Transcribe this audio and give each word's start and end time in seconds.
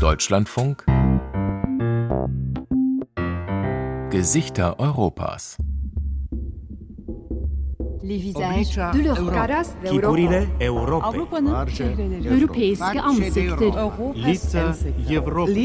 Deutschlandfunk. 0.00 0.84
Gesichter 4.10 4.76
Europas. 4.78 5.56
Le 8.02 8.16
visage 8.16 8.80
de 8.94 9.02
leurs 9.02 9.32
caras 9.32 9.76
Figurile 9.84 10.46
Europei. 10.60 11.40
Marge 11.42 11.82
Europeiske 12.30 13.00
Ansichter. 13.00 13.92
Lica 14.14 14.74
Europei. 15.12 15.58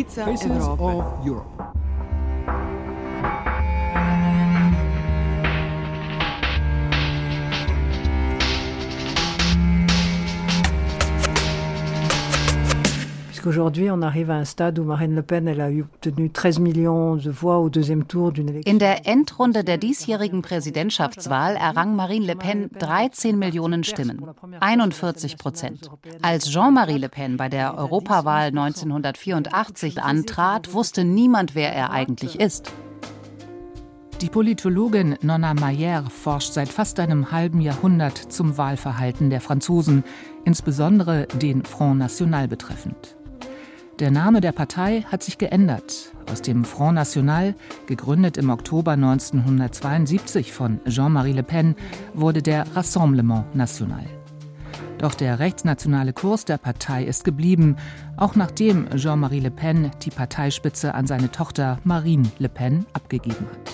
Puisqu'aujourd'hui, 13.43 13.92
on 13.92 14.02
arrive 14.02 14.32
à 14.32 14.36
un 14.36 14.46
stade 14.46 14.79
où 14.79 14.86
Marine 14.86 15.15
Le 15.15 15.21
Pen 15.21 15.50
elle 15.50 15.60
a 15.60 15.68
obtenu 15.68 16.29
13 16.29 16.60
millions 16.60 17.18
de 17.18 17.29
voix 17.29 17.60
au 17.60 17.70
deuxième 17.70 18.06
tour 18.06 18.32
d'une 18.32 18.47
élection. 18.47 18.74
In 18.74 18.78
der 18.78 19.06
Endrunde 19.06 19.65
der 19.65 19.78
diesjährigen 19.78 20.42
Präsidentschaftswahl 20.42 21.57
errang 21.57 21.93
Marine 21.93 22.25
Le 22.25 22.36
Pen 22.36 22.70
13 22.79 23.37
Millionen 23.37 23.84
Stimmen, 23.84 24.21
41 24.61 25.37
Prozent. 25.37 25.89
Als 26.21 26.54
Jean-Marie 26.54 26.98
Le 26.98 27.10
Pen 27.10 27.36
bei 27.36 27.50
der 27.50 27.78
Europawahl 27.78 28.48
1984 28.48 30.01
antrat, 30.01 30.73
wusste 30.73 31.04
niemand, 31.04 31.54
wer 31.54 31.75
er 31.75 31.92
eigentlich 31.92 32.39
ist. 32.39 32.72
Die 34.22 34.30
Politologin 34.30 35.17
Nonna 35.22 35.53
Mayer 35.53 36.06
forscht 36.09 36.53
seit 36.53 36.70
fast 36.70 36.98
einem 36.98 37.34
halben 37.34 37.59
Jahrhundert 37.59 38.17
zum 38.17 38.58
Wahlverhalten 38.58 39.30
der 39.30 39.42
Franzosen, 39.42 40.06
insbesondere 40.45 41.28
den 41.42 41.66
Front 41.66 42.00
National 42.00 42.48
betreffend. 42.48 43.17
Der 43.99 44.09
Name 44.09 44.41
der 44.41 44.53
Partei 44.53 45.05
hat 45.11 45.22
sich 45.22 45.38
geändert. 45.38 46.11
Aus 46.31 46.41
dem 46.41 46.66
Front 46.66 46.95
National, 46.95 47.53
gegründet 47.86 48.38
im 48.38 48.49
Oktober 48.49 48.94
1972 48.94 50.52
von 50.52 50.80
Jean-Marie 50.88 51.33
Le 51.33 51.44
Pen, 51.44 51.75
wurde 52.16 52.41
der 52.41 52.66
Rassemblement 52.75 53.55
National. 53.55 54.05
Doch 54.97 55.14
der 55.14 55.38
rechtsnationale 55.38 56.11
Kurs 56.11 56.44
der 56.44 56.58
Partei 56.58 57.03
ist 57.03 57.23
geblieben, 57.23 57.75
auch 58.17 58.36
nachdem 58.36 58.89
Jean-Marie 58.95 59.41
Le 59.41 59.52
Pen 59.52 59.91
die 60.02 60.09
Parteispitze 60.09 60.95
an 60.95 61.05
seine 61.05 61.30
Tochter 61.30 61.77
Marine 61.83 62.31
Le 62.39 62.49
Pen 62.49 62.88
abgegeben 62.94 63.45
hat. 63.52 63.73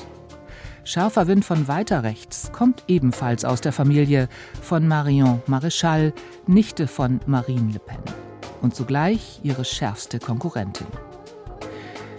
Scharfer 0.84 1.28
Wind 1.28 1.46
von 1.46 1.70
weiter 1.70 2.04
rechts 2.04 2.52
kommt 2.52 2.84
ebenfalls 2.90 3.46
aus 3.46 3.62
der 3.62 3.72
Familie 3.72 4.28
von 4.62 4.86
Marion 4.86 5.42
Maréchal, 5.48 6.12
Nichte 6.46 6.88
von 6.88 7.22
Marine 7.26 7.72
Le 7.72 7.80
Pen 7.80 8.29
und 8.62 8.76
zugleich 8.76 9.40
ihre 9.44 9.66
schärfste 9.66 10.20
Konkurrentin. 10.20 10.88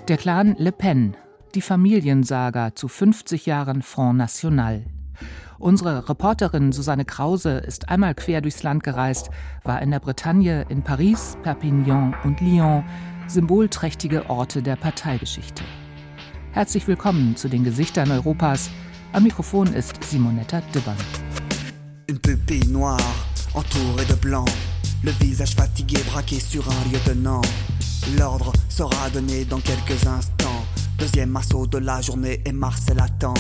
Der 0.09 0.17
Clan 0.17 0.55
Le 0.59 0.73
Pen, 0.73 1.17
die 1.55 1.61
Familiensaga 1.61 2.75
zu 2.75 2.89
50 2.89 3.47
Jahren 3.47 3.83
Front 3.83 4.19
National. 4.19 4.85
Unsere 5.59 6.09
Reporterin 6.09 6.73
Susanne 6.73 7.05
Krause 7.05 7.59
ist 7.59 7.91
einmal 7.91 8.15
quer 8.15 8.41
durchs 8.41 8.63
Land 8.63 8.83
gereist, 8.83 9.31
war 9.63 9.83
in 9.83 9.91
der 9.91 10.01
Bretagne, 10.01 10.65
in 10.71 10.83
Paris, 10.83 11.37
Perpignan 11.43 12.15
und 12.25 12.41
Lyon, 12.41 12.83
symbolträchtige 13.27 14.31
Orte 14.31 14.63
der 14.63 14.77
Parteigeschichte. 14.77 15.63
Herzlich 16.53 16.89
willkommen 16.89 17.37
zu 17.37 17.49
den 17.49 17.63
Gesichtern 17.63 18.11
Europas. 18.11 18.71
Am 19.13 19.23
Mikrofon 19.23 19.73
ist 19.75 20.03
Simonetta 20.03 20.63
Dibbern. 20.75 20.97
Une 22.09 22.19
pupille 22.19 22.73
noire, 22.73 22.99
entourée 23.55 24.07
de 24.07 24.17
blanc. 24.17 24.47
Le 25.03 25.13
visage 25.13 25.55
fatigué 25.55 25.97
braqué 26.07 26.39
sur 26.39 26.63
un 26.69 26.93
lieutenant. 26.93 27.41
L'ordre 28.19 28.53
sera 28.69 29.09
donné 29.09 29.47
dans 29.47 29.61
quelques 29.61 30.07
instants. 30.07 30.65
Deuxième 30.99 31.35
assaut 31.37 31.67
de 31.67 31.79
la 31.79 32.03
journée 32.03 32.43
et 32.45 32.53
Marcel 32.53 33.01
attend. 33.01 33.33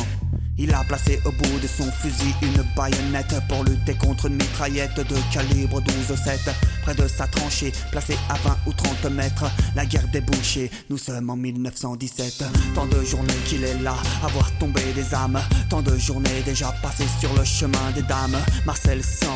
Il 0.56 0.72
a 0.72 0.82
placé 0.84 1.20
au 1.26 1.32
bout 1.32 1.59
de 1.60 1.66
son 1.66 1.91
fusil 1.93 2.34
une 2.41 2.65
baïonnette 2.75 3.34
pour 3.49 3.62
lutter 3.65 3.94
contre 3.94 4.26
une 4.26 4.37
mitraillette 4.37 4.97
de 4.97 5.16
calibre 5.32 5.82
12-7. 5.82 6.50
De 6.91 7.06
sa 7.06 7.28
tranchée, 7.28 7.73
placée 7.93 8.19
à 8.28 8.34
20 8.34 8.56
ou 8.67 8.73
30 8.73 9.12
mètres, 9.12 9.45
la 9.77 9.87
guerre 9.87 10.09
débouchée. 10.09 10.71
Nous 10.91 10.99
sommes 10.99 11.31
en 11.31 11.37
1917. 11.37 12.45
Tant 12.75 12.87
de 12.87 13.05
journées 13.05 13.33
qu'il 13.47 13.62
est 13.62 13.78
là, 13.78 13.95
à 14.25 14.27
voir 14.27 14.51
tomber 14.59 14.93
des 14.97 15.15
âmes. 15.15 15.41
Tant 15.69 15.83
de 15.83 15.97
journées 15.97 16.43
déjà 16.45 16.73
passées 16.83 17.06
sur 17.21 17.33
le 17.34 17.45
chemin 17.45 17.93
des 17.95 18.03
dames. 18.03 18.37
Marcel 18.67 19.05
sent 19.05 19.27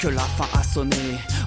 que 0.00 0.08
la 0.08 0.22
fin 0.22 0.48
a 0.58 0.62
sonné. 0.62 0.96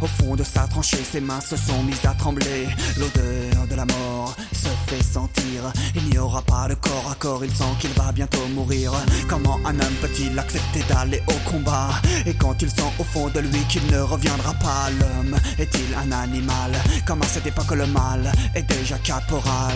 Au 0.02 0.08
fond 0.08 0.36
de 0.36 0.44
sa 0.44 0.68
tranchée, 0.68 1.04
ses 1.04 1.20
mains 1.20 1.42
se 1.42 1.58
sont 1.58 1.82
mises 1.84 2.06
à 2.06 2.14
trembler. 2.14 2.68
L'odeur 2.98 3.68
de 3.68 3.76
la 3.76 3.86
mort 3.86 4.36
se 4.54 4.70
fait 4.88 5.04
sentir. 5.04 5.74
Il 5.96 6.06
n'y 6.10 6.18
aura 6.20 6.42
pas 6.44 6.68
de 6.68 6.76
corps 6.76 7.10
à 7.12 7.16
corps, 7.16 7.44
il 7.44 7.52
sent 7.52 7.64
qu'il 7.80 7.92
va 7.94 8.12
bientôt 8.12 8.46
mourir. 8.54 8.92
Comment 9.28 9.60
un 9.66 9.80
homme 9.80 9.96
peut-il 10.00 10.38
accepter 10.38 10.84
d'aller 10.88 11.24
au 11.28 11.50
combat? 11.50 11.90
Et 12.26 12.34
quand 12.36 12.62
il 12.62 12.70
sent 12.70 12.94
au 13.00 13.04
fond 13.04 13.30
de 13.30 13.40
lui 13.40 13.60
qu'il 13.68 13.86
ne 13.88 14.00
reviendra 14.00 14.54
pas, 14.54 14.90
l'homme 15.00 15.36
est-il 15.60 15.94
un 15.96 16.12
animal? 16.12 16.72
Comme 17.06 17.22
à 17.22 17.26
cette 17.26 17.48
époque 17.48 17.72
le 17.72 17.88
mal 17.88 18.32
est 18.54 18.64
déjà 18.64 18.98
caporal? 19.00 19.76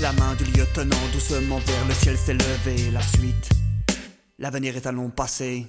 La 0.00 0.12
main 0.12 0.34
du 0.36 0.44
lieutenant 0.44 0.96
doucement 1.12 1.58
vers 1.58 1.84
le 1.86 1.94
ciel 1.94 2.16
s'est 2.16 2.34
levée. 2.34 2.90
La 2.90 3.02
suite, 3.02 3.50
l'avenir 4.38 4.76
est 4.76 4.86
un 4.86 4.92
long 4.92 5.10
passé. 5.10 5.66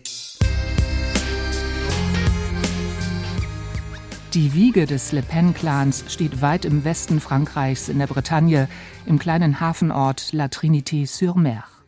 Die 4.34 4.54
Wiege 4.54 4.86
des 4.86 5.12
Le 5.12 5.22
Pen-Clans 5.22 6.06
steht 6.08 6.42
weit 6.42 6.64
im 6.64 6.86
Westen 6.86 7.20
Frankreichs 7.20 7.90
in 7.90 8.00
der 8.00 8.08
Bretagne, 8.08 8.68
im 9.06 9.20
kleinen 9.20 9.60
Hafenort 9.60 10.32
La 10.32 10.48
Trinité-sur-Mer. 10.48 11.81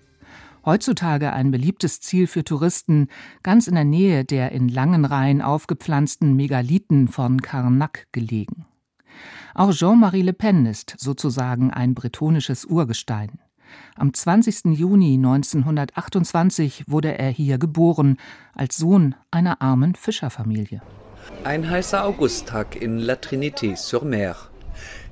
Heutzutage 0.66 1.34
ein 1.34 1.52
beliebtes 1.52 2.00
Ziel 2.00 2.28
für 2.28 2.44
Touristen, 2.44 3.10
ganz 3.44 3.68
in 3.68 3.76
der 3.76 3.84
Nähe 3.84 4.24
der 4.24 4.52
in 4.54 4.70
langen 4.70 5.04
Reihen 5.04 5.42
aufgepflanzten 5.42 6.36
Megalithen 6.36 7.10
von 7.10 7.42
Carnac 7.42 8.08
gelegen. 8.12 8.66
Auch 9.54 9.72
Jean-Marie 9.72 10.22
Le 10.22 10.34
Pen 10.34 10.66
ist 10.66 10.96
sozusagen 10.98 11.72
ein 11.72 11.94
bretonisches 11.94 12.66
Urgestein. 12.66 13.40
Am 13.96 14.14
20. 14.14 14.78
Juni 14.78 15.16
1928 15.16 16.86
wurde 16.88 17.18
er 17.18 17.30
hier 17.30 17.58
geboren, 17.58 18.18
als 18.54 18.78
Sohn 18.78 19.16
einer 19.32 19.62
armen 19.62 19.96
Fischerfamilie. 19.96 20.82
Ein 21.44 21.70
heißer 21.70 22.06
Augusttag 22.06 22.76
in 22.76 23.00
La 23.00 23.16
Trinité-sur-Mer. 23.16 24.36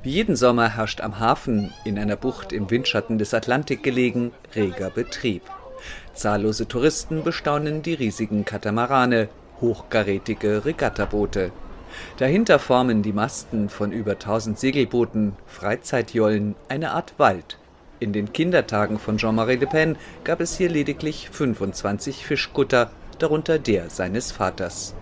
Wie 0.03 0.09
jeden 0.09 0.35
Sommer 0.35 0.67
herrscht 0.69 0.99
am 1.01 1.19
Hafen, 1.19 1.71
in 1.85 1.99
einer 1.99 2.15
Bucht 2.15 2.53
im 2.53 2.71
Windschatten 2.71 3.19
des 3.19 3.35
Atlantik 3.35 3.83
gelegen, 3.83 4.31
reger 4.55 4.89
Betrieb. 4.89 5.43
Zahllose 6.15 6.67
Touristen 6.67 7.23
bestaunen 7.23 7.83
die 7.83 7.93
riesigen 7.93 8.43
Katamarane, 8.43 9.29
hochkarätige 9.61 10.65
Regattaboote. 10.65 11.51
Dahinter 12.17 12.57
formen 12.57 13.03
die 13.03 13.13
Masten 13.13 13.69
von 13.69 13.91
über 13.91 14.13
1000 14.13 14.57
Segelbooten, 14.57 15.33
Freizeitjollen, 15.45 16.55
eine 16.67 16.91
Art 16.91 17.13
Wald. 17.17 17.59
In 17.99 18.11
den 18.11 18.33
Kindertagen 18.33 18.97
von 18.97 19.17
Jean-Marie 19.17 19.57
Le 19.57 19.67
Pen 19.67 19.97
gab 20.23 20.41
es 20.41 20.57
hier 20.57 20.69
lediglich 20.69 21.29
25 21.29 22.25
Fischkutter, 22.25 22.89
darunter 23.19 23.59
der 23.59 23.91
seines 23.91 24.31
Vaters. 24.31 24.95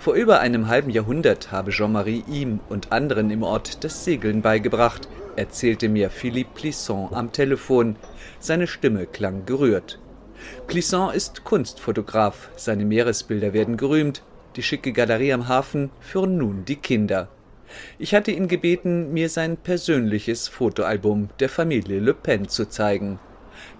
Vor 0.00 0.14
über 0.14 0.40
einem 0.40 0.68
halben 0.68 0.88
Jahrhundert 0.88 1.52
habe 1.52 1.72
Jean-Marie 1.72 2.24
ihm 2.26 2.60
und 2.70 2.90
anderen 2.90 3.30
im 3.30 3.42
Ort 3.42 3.84
das 3.84 4.02
Segeln 4.02 4.40
beigebracht, 4.40 5.06
erzählte 5.36 5.90
mir 5.90 6.08
Philippe 6.08 6.52
Plisson 6.54 7.12
am 7.12 7.32
Telefon. 7.32 7.96
Seine 8.38 8.66
Stimme 8.66 9.04
klang 9.04 9.44
gerührt. 9.44 9.98
Plisson 10.66 11.12
ist 11.12 11.44
Kunstfotograf, 11.44 12.48
seine 12.56 12.86
Meeresbilder 12.86 13.52
werden 13.52 13.76
gerühmt, 13.76 14.22
die 14.56 14.62
schicke 14.62 14.94
Galerie 14.94 15.34
am 15.34 15.48
Hafen 15.48 15.90
führen 16.00 16.38
nun 16.38 16.64
die 16.64 16.76
Kinder. 16.76 17.28
Ich 17.98 18.14
hatte 18.14 18.30
ihn 18.30 18.48
gebeten, 18.48 19.12
mir 19.12 19.28
sein 19.28 19.58
persönliches 19.58 20.48
Fotoalbum 20.48 21.28
der 21.40 21.50
Familie 21.50 22.00
Le 22.00 22.14
Pen 22.14 22.48
zu 22.48 22.66
zeigen. 22.70 23.18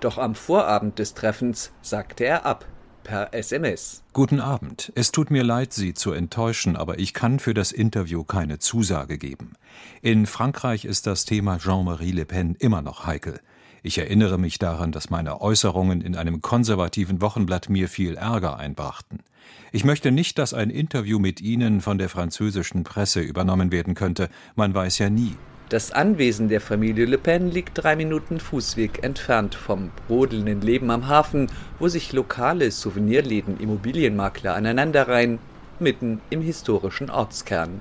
Doch 0.01 0.19
am 0.19 0.35
Vorabend 0.35 0.99
des 0.99 1.15
Treffens 1.15 1.73
sagte 1.81 2.25
er 2.25 2.45
ab 2.45 2.67
per 3.11 3.35
SMS. 3.35 4.05
Guten 4.13 4.39
Abend. 4.39 4.93
Es 4.95 5.11
tut 5.11 5.33
mir 5.33 5.43
leid, 5.43 5.73
Sie 5.73 5.95
zu 5.95 6.13
enttäuschen, 6.13 6.77
aber 6.77 7.01
ich 7.01 7.13
kann 7.13 7.41
für 7.41 7.55
das 7.55 7.73
Interview 7.73 8.23
keine 8.23 8.61
Zusage 8.61 9.19
geben. 9.19 9.55
In 10.01 10.27
Frankreich 10.27 10.85
ist 10.85 11.09
das 11.09 11.25
Thema 11.25 11.59
Jean-Marie 11.59 12.13
Le 12.13 12.25
Pen 12.25 12.55
immer 12.61 12.83
noch 12.83 13.07
heikel. 13.07 13.41
Ich 13.83 13.99
erinnere 13.99 14.39
mich 14.39 14.61
daran, 14.61 14.93
dass 14.93 15.11
meine 15.11 15.41
Äußerungen 15.41 16.03
in 16.03 16.15
einem 16.15 16.41
konservativen 16.41 17.21
Wochenblatt 17.21 17.69
mir 17.69 17.89
viel 17.89 18.15
Ärger 18.15 18.59
einbrachten. 18.59 19.25
Ich 19.73 19.85
möchte 19.85 20.13
nicht, 20.13 20.39
dass 20.39 20.55
ein 20.55 20.71
Interview 20.71 21.19
mit 21.19 21.41
Ihnen 21.41 21.81
von 21.81 21.99
der 21.99 22.11
französischen 22.11 22.85
Presse 22.85 23.23
übernommen 23.23 23.73
werden 23.73 23.95
könnte. 23.95 24.29
Man 24.55 24.73
weiß 24.73 24.99
ja 24.99 25.11
nie. 25.11 25.35
Das 25.71 25.93
Anwesen 25.93 26.49
der 26.49 26.61
Familie 26.61 27.07
Le 27.07 27.17
Pen 27.17 27.49
liegt 27.49 27.85
drei 27.85 27.95
Minuten 27.95 28.41
Fußweg 28.41 29.05
entfernt 29.05 29.55
vom 29.55 29.93
brodelnden 30.09 30.63
Leben 30.63 30.91
am 30.91 31.07
Hafen, 31.07 31.47
wo 31.79 31.87
sich 31.87 32.13
lokale 32.13 32.73
Souvenirläden, 32.73 33.61
Immobilienmakler 33.61 34.57
aneinanderreihen, 34.57 35.39
mitten 35.79 36.21
im 36.29 36.43
historischen 36.43 37.09
Ortskern. 37.09 37.81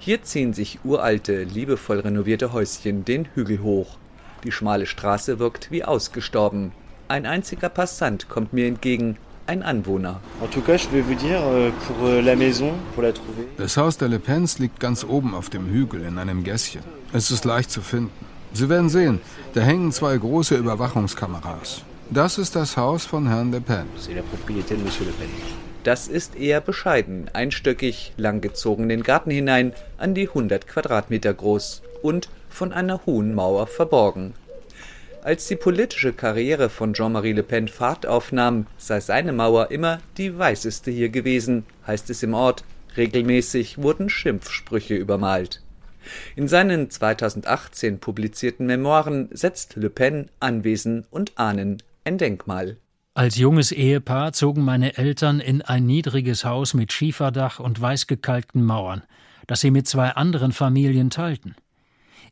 Hier 0.00 0.24
ziehen 0.24 0.52
sich 0.52 0.80
uralte, 0.82 1.44
liebevoll 1.44 2.00
renovierte 2.00 2.52
Häuschen 2.52 3.04
den 3.04 3.28
Hügel 3.36 3.62
hoch. 3.62 3.98
Die 4.42 4.50
schmale 4.50 4.86
Straße 4.86 5.38
wirkt 5.38 5.70
wie 5.70 5.84
ausgestorben. 5.84 6.72
Ein 7.06 7.24
einziger 7.24 7.68
Passant 7.68 8.28
kommt 8.28 8.52
mir 8.52 8.66
entgegen, 8.66 9.16
ein 9.46 9.62
Anwohner. 9.62 10.20
Euh, 10.40 11.70
euh, 12.02 13.12
das 13.56 13.76
Haus 13.76 13.98
der 13.98 14.08
Le 14.08 14.18
Pens 14.18 14.58
liegt 14.58 14.80
ganz 14.80 15.04
oben 15.04 15.34
auf 15.34 15.50
dem 15.50 15.68
Hügel 15.68 16.02
in 16.02 16.18
einem 16.18 16.44
Gässchen. 16.44 16.82
Es 17.12 17.30
ist 17.30 17.44
leicht 17.44 17.70
zu 17.70 17.80
finden. 17.80 18.10
Sie 18.52 18.68
werden 18.68 18.88
sehen, 18.88 19.20
da 19.54 19.62
hängen 19.62 19.92
zwei 19.92 20.16
große 20.16 20.56
Überwachungskameras. 20.56 21.82
Das 22.10 22.36
ist 22.36 22.54
das 22.56 22.76
Haus 22.76 23.06
von 23.06 23.26
Herrn 23.28 23.52
Le 23.52 23.60
Pen. 23.60 23.86
Das 25.84 26.08
ist 26.08 26.36
eher 26.36 26.60
bescheiden, 26.60 27.30
einstöckig, 27.32 28.12
langgezogen 28.16 28.88
den 28.88 29.02
Garten 29.02 29.30
hinein, 29.30 29.72
an 29.98 30.14
die 30.14 30.28
100 30.28 30.68
Quadratmeter 30.68 31.34
groß 31.34 31.82
und 32.02 32.28
von 32.50 32.72
einer 32.72 33.04
hohen 33.06 33.34
Mauer 33.34 33.66
verborgen. 33.66 34.34
Als 35.24 35.46
die 35.46 35.54
politische 35.54 36.12
Karriere 36.12 36.68
von 36.68 36.94
Jean-Marie 36.94 37.32
Le 37.32 37.44
Pen 37.44 37.68
Fahrt 37.68 38.06
aufnahm, 38.06 38.66
sei 38.76 38.98
seine 38.98 39.32
Mauer 39.32 39.70
immer 39.70 40.00
die 40.16 40.36
weißeste 40.36 40.90
hier 40.90 41.10
gewesen, 41.10 41.64
heißt 41.86 42.10
es 42.10 42.24
im 42.24 42.34
Ort. 42.34 42.64
Regelmäßig 42.96 43.78
wurden 43.78 44.08
Schimpfsprüche 44.08 44.96
übermalt. 44.96 45.62
In 46.34 46.48
seinen 46.48 46.90
2018 46.90 48.00
publizierten 48.00 48.66
Memoiren 48.66 49.28
setzt 49.30 49.76
Le 49.76 49.90
Pen 49.90 50.28
Anwesen 50.40 51.06
und 51.12 51.38
Ahnen 51.38 51.80
ein 52.04 52.18
Denkmal. 52.18 52.78
Als 53.14 53.36
junges 53.36 53.70
Ehepaar 53.70 54.32
zogen 54.32 54.64
meine 54.64 54.98
Eltern 54.98 55.38
in 55.38 55.62
ein 55.62 55.86
niedriges 55.86 56.44
Haus 56.44 56.74
mit 56.74 56.92
Schieferdach 56.92 57.60
und 57.60 57.80
weißgekalkten 57.80 58.64
Mauern, 58.64 59.04
das 59.46 59.60
sie 59.60 59.70
mit 59.70 59.86
zwei 59.86 60.08
anderen 60.10 60.50
Familien 60.50 61.10
teilten. 61.10 61.54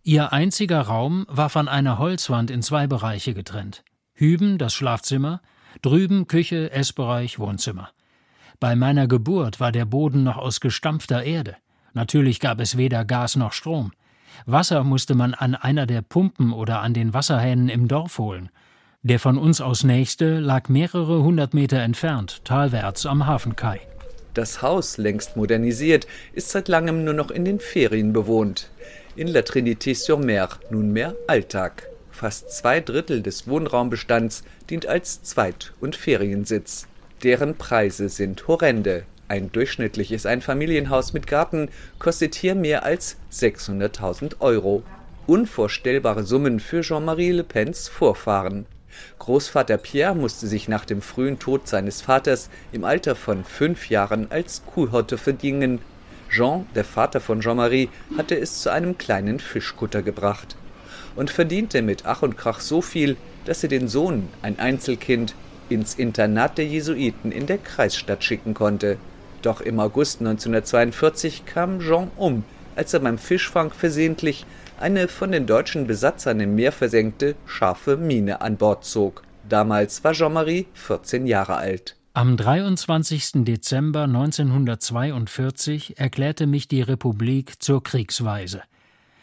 Ihr 0.02 0.32
einziger 0.32 0.80
Raum 0.80 1.26
war 1.28 1.50
von 1.50 1.68
einer 1.68 1.98
Holzwand 1.98 2.50
in 2.50 2.62
zwei 2.62 2.86
Bereiche 2.86 3.34
getrennt. 3.34 3.84
Hüben 4.14 4.56
das 4.56 4.72
Schlafzimmer, 4.72 5.42
drüben 5.82 6.26
Küche, 6.26 6.70
Essbereich, 6.70 7.38
Wohnzimmer. 7.38 7.90
Bei 8.60 8.76
meiner 8.76 9.08
Geburt 9.08 9.60
war 9.60 9.72
der 9.72 9.84
Boden 9.84 10.22
noch 10.22 10.38
aus 10.38 10.60
gestampfter 10.60 11.22
Erde. 11.22 11.56
Natürlich 11.92 12.40
gab 12.40 12.60
es 12.60 12.78
weder 12.78 13.04
Gas 13.04 13.36
noch 13.36 13.52
Strom. 13.52 13.92
Wasser 14.46 14.84
musste 14.84 15.14
man 15.14 15.34
an 15.34 15.54
einer 15.54 15.84
der 15.84 16.00
Pumpen 16.00 16.52
oder 16.54 16.80
an 16.80 16.94
den 16.94 17.12
Wasserhähnen 17.12 17.68
im 17.68 17.86
Dorf 17.86 18.18
holen. 18.18 18.48
Der 19.02 19.18
von 19.18 19.36
uns 19.36 19.60
aus 19.60 19.84
nächste 19.84 20.38
lag 20.38 20.70
mehrere 20.70 21.22
hundert 21.22 21.52
Meter 21.52 21.80
entfernt, 21.80 22.42
talwärts 22.46 23.04
am 23.04 23.26
Hafenkai. 23.26 23.80
Das 24.32 24.62
Haus, 24.62 24.96
längst 24.96 25.36
modernisiert, 25.36 26.06
ist 26.32 26.50
seit 26.50 26.68
langem 26.68 27.04
nur 27.04 27.14
noch 27.14 27.30
in 27.30 27.44
den 27.44 27.60
Ferien 27.60 28.12
bewohnt 28.14 28.70
in 29.16 29.28
La 29.28 29.42
Trinité-sur-Mer 29.42 30.48
nunmehr 30.70 31.14
Alltag. 31.26 31.88
Fast 32.10 32.50
zwei 32.50 32.80
Drittel 32.80 33.22
des 33.22 33.48
Wohnraumbestands 33.48 34.44
dient 34.68 34.86
als 34.86 35.22
Zweit- 35.22 35.72
und 35.80 35.96
Feriensitz. 35.96 36.86
Deren 37.22 37.56
Preise 37.56 38.08
sind 38.08 38.46
horrende. 38.46 39.04
Ein 39.28 39.52
durchschnittliches 39.52 40.26
Einfamilienhaus 40.26 41.12
mit 41.12 41.26
Garten 41.26 41.68
kostet 41.98 42.34
hier 42.34 42.54
mehr 42.54 42.84
als 42.84 43.16
600.000 43.32 44.40
Euro. 44.40 44.82
Unvorstellbare 45.26 46.24
Summen 46.24 46.60
für 46.60 46.82
Jean-Marie 46.82 47.32
Le 47.32 47.44
Pens 47.44 47.88
Vorfahren. 47.88 48.66
Großvater 49.18 49.78
Pierre 49.78 50.14
musste 50.16 50.46
sich 50.46 50.68
nach 50.68 50.84
dem 50.84 51.02
frühen 51.02 51.38
Tod 51.38 51.68
seines 51.68 52.02
Vaters 52.02 52.50
im 52.72 52.84
Alter 52.84 53.14
von 53.14 53.44
fünf 53.44 53.88
Jahren 53.88 54.30
als 54.30 54.62
Kuhhirte 54.66 55.16
verdienen 55.18 55.80
Jean, 56.30 56.66
der 56.74 56.84
Vater 56.84 57.20
von 57.20 57.40
Jean-Marie, 57.40 57.88
hatte 58.16 58.38
es 58.38 58.62
zu 58.62 58.70
einem 58.70 58.96
kleinen 58.96 59.40
Fischkutter 59.40 60.02
gebracht 60.02 60.56
und 61.16 61.30
verdiente 61.30 61.82
mit 61.82 62.06
Ach 62.06 62.22
und 62.22 62.36
Krach 62.36 62.60
so 62.60 62.82
viel, 62.82 63.16
dass 63.44 63.62
er 63.62 63.68
den 63.68 63.88
Sohn, 63.88 64.28
ein 64.42 64.58
Einzelkind, 64.58 65.34
ins 65.68 65.94
Internat 65.94 66.58
der 66.58 66.66
Jesuiten 66.66 67.32
in 67.32 67.46
der 67.46 67.58
Kreisstadt 67.58 68.24
schicken 68.24 68.54
konnte. 68.54 68.96
Doch 69.42 69.60
im 69.60 69.80
August 69.80 70.20
1942 70.20 71.46
kam 71.46 71.80
Jean 71.80 72.10
um, 72.16 72.44
als 72.76 72.92
er 72.92 73.00
beim 73.00 73.18
Fischfang 73.18 73.70
versehentlich 73.70 74.46
eine 74.78 75.08
von 75.08 75.32
den 75.32 75.46
deutschen 75.46 75.86
Besatzern 75.86 76.40
im 76.40 76.54
Meer 76.54 76.72
versenkte 76.72 77.34
scharfe 77.46 77.96
Mine 77.96 78.40
an 78.40 78.56
Bord 78.56 78.84
zog. 78.84 79.22
Damals 79.48 80.02
war 80.04 80.12
Jean-Marie 80.12 80.66
14 80.74 81.26
Jahre 81.26 81.56
alt. 81.56 81.96
Am 82.20 82.36
23. 82.36 83.46
Dezember 83.46 84.02
1942 84.02 85.98
erklärte 85.98 86.46
mich 86.46 86.68
die 86.68 86.82
Republik 86.82 87.62
zur 87.62 87.82
Kriegsweise. 87.82 88.60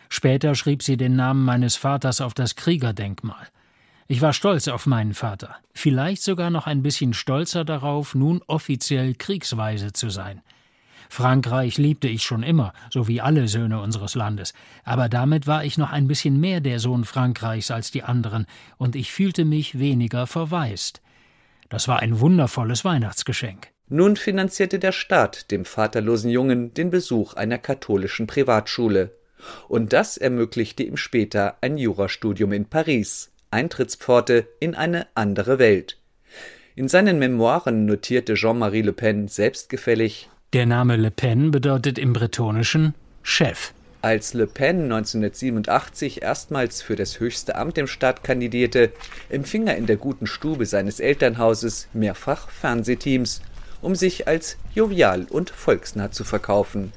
Später 0.10 0.56
schrieb 0.56 0.82
sie 0.82 0.98
den 0.98 1.16
Namen 1.16 1.46
meines 1.46 1.76
Vaters 1.76 2.22
auf 2.22 2.34
das 2.34 2.56
Kriegerdenkmal. 2.56 3.50
Ich 4.08 4.22
war 4.22 4.34
stolz 4.34 4.68
auf 4.68 4.88
meinen 4.88 5.14
Vater, 5.14 5.58
vielleicht 5.76 6.24
sogar 6.24 6.50
noch 6.50 6.66
ein 6.66 6.82
bisschen 6.82 7.14
stolzer 7.14 7.64
darauf, 7.64 8.16
nun 8.16 8.42
offiziell 8.48 9.14
kriegsweise 9.14 9.94
zu 9.94 10.10
sein. 10.10 10.42
Frankreich 11.08 11.78
liebte 11.78 12.08
ich 12.08 12.24
schon 12.24 12.42
immer, 12.42 12.74
so 12.90 13.08
wie 13.08 13.22
alle 13.22 13.48
Söhne 13.48 13.80
unseres 13.80 14.16
Landes, 14.16 14.56
aber 14.84 15.08
damit 15.08 15.46
war 15.46 15.64
ich 15.64 15.78
noch 15.78 15.92
ein 15.92 16.08
bisschen 16.08 16.40
mehr 16.40 16.62
der 16.62 16.80
Sohn 16.80 17.06
Frankreichs 17.06 17.70
als 17.70 17.92
die 17.92 18.02
anderen, 18.02 18.48
und 18.80 18.96
ich 18.96 19.12
fühlte 19.12 19.46
mich 19.46 19.78
weniger 19.78 20.26
verwaist. 20.26 21.04
Das 21.69 21.88
war 21.88 22.00
ein 22.00 22.19
wundervolles 22.19 22.86
Weihnachtsgeschenk. 22.86 23.69
Nun 23.90 24.16
finanzierte 24.16 24.80
der 24.80 24.92
Staat 24.92 25.52
dem 25.52 25.64
vaterlosen 25.64 26.30
Jungen 26.30 26.74
den 26.74 26.90
Besuch 26.90 27.34
einer 27.34 27.58
katholischen 27.58 28.28
Privatschule. 28.28 29.12
Und 29.68 29.94
das 29.94 30.18
ermöglichte 30.18 30.84
ihm 30.84 30.98
später 30.98 31.58
ein 31.62 31.78
Jurastudium 31.78 32.52
in 32.52 32.66
Paris, 32.66 33.31
Eintrittspforte 33.52 34.48
in 34.60 34.75
eine 34.75 35.08
andere 35.16 35.60
Welt. 35.60 35.98
In 36.75 36.88
seinen 36.88 37.18
Memoiren 37.18 37.86
notierte 37.86 38.34
Jean-Marie 38.36 38.81
Le 38.81 38.94
Pen 38.94 39.28
selbstgefällig 39.28 40.30
Der 40.54 40.66
Name 40.66 40.96
Le 40.96 41.12
Pen 41.12 41.52
bedeutet 41.52 41.98
im 41.98 42.14
Bretonischen 42.14 42.94
Chef. 43.24 43.74
Als 44.07 44.33
Le 44.33 44.48
Pen 44.48 44.83
1987 44.83 46.21
erstmals 46.21 46.81
für 46.81 46.95
das 46.95 47.19
höchste 47.19 47.57
Amt 47.57 47.77
im 47.77 47.88
Staat 47.88 48.24
kandidierte, 48.24 48.94
empfing 49.27 49.68
er 49.68 49.75
in 49.75 49.86
der 49.86 49.98
guten 49.98 50.27
Stube 50.27 50.65
seines 50.65 51.01
Elternhauses 51.01 51.89
mehrfach 51.92 52.48
Fernsehteams, 52.50 53.42
um 53.81 53.95
sich 53.95 54.25
als 54.25 54.56
jovial 54.74 55.27
und 55.30 55.50
volksnah 55.50 56.09
zu 56.09 56.24
verkaufen. 56.24 56.94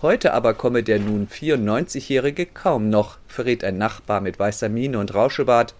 Heute 0.00 0.32
aber 0.32 0.54
komme 0.54 0.84
der 0.84 1.00
nun 1.00 1.26
94-Jährige 1.26 2.46
kaum 2.46 2.88
noch, 2.88 3.18
verrät 3.26 3.64
ein 3.64 3.76
Nachbar 3.76 4.20
mit 4.20 4.38
weißer 4.38 4.68
Miene 4.68 5.00
und 5.00 5.12
Rauschebart, 5.12 5.74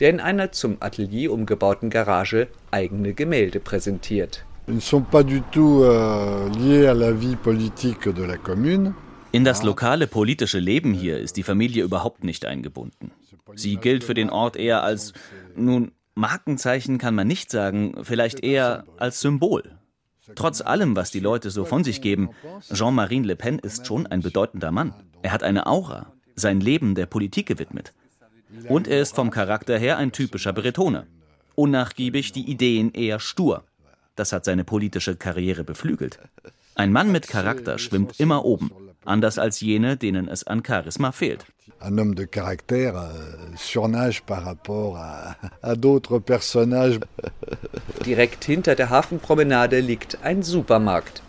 der 0.00 0.08
in 0.08 0.20
einer 0.20 0.52
zum 0.52 0.78
Atelier 0.80 1.34
umgebauten 1.34 1.90
Garage 1.90 2.46
eigene 2.70 3.12
Gemälde 3.12 3.60
präsentiert. 3.60 4.42
Ils 4.68 4.74
ne 4.74 4.80
sont 4.80 5.04
pas 5.10 5.22
du 5.22 5.42
tout 5.52 5.82
euh, 5.82 6.48
liés 6.56 6.86
à 6.86 6.94
la 6.94 7.12
vie 7.12 7.36
politique 7.36 8.08
de 8.08 8.22
la 8.22 8.38
commune. 8.38 8.94
In 9.30 9.44
das 9.44 9.62
lokale 9.62 10.06
politische 10.06 10.58
Leben 10.58 10.94
hier 10.94 11.18
ist 11.18 11.36
die 11.36 11.42
Familie 11.42 11.84
überhaupt 11.84 12.24
nicht 12.24 12.46
eingebunden. 12.46 13.10
Sie 13.54 13.76
gilt 13.76 14.02
für 14.02 14.14
den 14.14 14.30
Ort 14.30 14.56
eher 14.56 14.82
als, 14.82 15.12
nun, 15.54 15.92
Markenzeichen 16.14 16.96
kann 16.96 17.14
man 17.14 17.26
nicht 17.26 17.50
sagen, 17.50 17.94
vielleicht 18.02 18.40
eher 18.42 18.84
als 18.96 19.20
Symbol. 19.20 19.64
Trotz 20.34 20.62
allem, 20.62 20.96
was 20.96 21.10
die 21.10 21.20
Leute 21.20 21.50
so 21.50 21.66
von 21.66 21.84
sich 21.84 22.00
geben, 22.00 22.30
Jean-Marie 22.72 23.20
Le 23.20 23.36
Pen 23.36 23.58
ist 23.58 23.86
schon 23.86 24.06
ein 24.06 24.22
bedeutender 24.22 24.70
Mann. 24.70 24.94
Er 25.22 25.32
hat 25.32 25.42
eine 25.42 25.66
Aura, 25.66 26.12
sein 26.34 26.60
Leben 26.60 26.94
der 26.94 27.06
Politik 27.06 27.46
gewidmet. 27.46 27.92
Und 28.68 28.88
er 28.88 29.00
ist 29.00 29.14
vom 29.14 29.30
Charakter 29.30 29.78
her 29.78 29.98
ein 29.98 30.12
typischer 30.12 30.54
Bretoner. 30.54 31.06
Unnachgiebig, 31.54 32.32
die 32.32 32.50
Ideen 32.50 32.92
eher 32.92 33.20
stur. 33.20 33.64
Das 34.16 34.32
hat 34.32 34.46
seine 34.46 34.64
politische 34.64 35.16
Karriere 35.16 35.64
beflügelt. 35.64 36.18
Ein 36.74 36.92
Mann 36.92 37.12
mit 37.12 37.28
Charakter 37.28 37.78
schwimmt 37.78 38.18
immer 38.18 38.44
oben 38.44 38.70
anders 39.08 39.38
als 39.38 39.60
jene, 39.60 39.96
denen 39.96 40.28
es 40.28 40.46
an 40.46 40.62
Charisma 40.64 41.12
fehlt. 41.12 41.44
Un 41.80 41.98
homme 41.98 42.14
de 42.14 42.24
caractère 42.24 42.96
euh, 42.96 43.56
surnage 43.56 44.22
par 44.22 44.44
rapport 44.44 44.96
à, 44.96 45.36
à 45.62 45.76
d'autres 45.76 46.18
personnages. 46.18 46.98
Direkt 48.04 48.44
hinter 48.44 48.74
der 48.74 48.90
Hafenpromenade 48.90 49.80
liegt 49.80 50.18
ein 50.22 50.42
Supermarkt. 50.42 51.22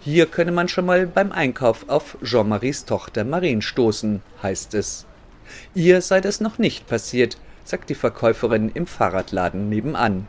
Hier 0.00 0.26
könne 0.26 0.52
man 0.52 0.68
schon 0.68 0.86
mal 0.86 1.06
beim 1.06 1.32
Einkauf 1.32 1.88
auf 1.88 2.18
Jean-Maries 2.22 2.84
Tochter 2.84 3.24
Marine 3.24 3.62
stoßen, 3.62 4.20
heißt 4.42 4.74
es. 4.74 5.06
Ihr 5.74 6.02
sei 6.02 6.20
das 6.20 6.40
noch 6.40 6.58
nicht 6.58 6.86
passiert, 6.86 7.38
sagt 7.64 7.88
die 7.88 7.94
Verkäuferin 7.94 8.70
im 8.74 8.86
Fahrradladen 8.86 9.68
nebenan. 9.68 10.26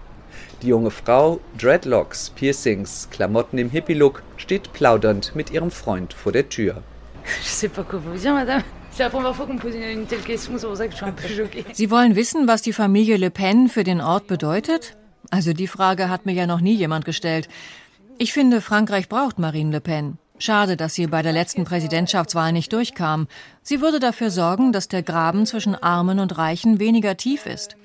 Die 0.61 0.67
junge 0.67 0.91
Frau, 0.91 1.39
Dreadlocks, 1.57 2.29
Piercings, 2.29 3.09
Klamotten 3.11 3.57
im 3.57 3.69
Hippie-Look, 3.69 4.23
steht 4.37 4.71
plaudernd 4.73 5.35
mit 5.35 5.51
ihrem 5.51 5.71
Freund 5.71 6.13
vor 6.13 6.31
der 6.31 6.49
Tür. 6.49 6.81
Sie 11.73 11.91
wollen 11.91 12.15
wissen, 12.15 12.47
was 12.47 12.61
die 12.61 12.73
Familie 12.73 13.17
Le 13.17 13.29
Pen 13.29 13.69
für 13.69 13.83
den 13.83 14.01
Ort 14.01 14.27
bedeutet? 14.27 14.95
Also 15.31 15.53
die 15.53 15.67
Frage 15.67 16.09
hat 16.09 16.25
mir 16.25 16.33
ja 16.33 16.47
noch 16.47 16.61
nie 16.61 16.75
jemand 16.75 17.05
gestellt. 17.05 17.49
Ich 18.17 18.31
finde, 18.31 18.61
Frankreich 18.61 19.09
braucht 19.09 19.39
Marine 19.39 19.71
Le 19.71 19.81
Pen. 19.81 20.17
Schade, 20.37 20.75
dass 20.75 20.93
sie 20.93 21.07
bei 21.07 21.21
der 21.21 21.31
letzten 21.31 21.63
Präsidentschaftswahl 21.63 22.51
nicht 22.51 22.73
durchkam. 22.73 23.27
Sie 23.61 23.81
würde 23.81 23.99
dafür 23.99 24.29
sorgen, 24.29 24.73
dass 24.73 24.87
der 24.87 25.01
Graben 25.01 25.45
zwischen 25.45 25.75
Armen 25.75 26.19
und 26.19 26.37
Reichen 26.37 26.79
weniger 26.79 27.15
tief 27.15 27.45
ist. 27.45 27.77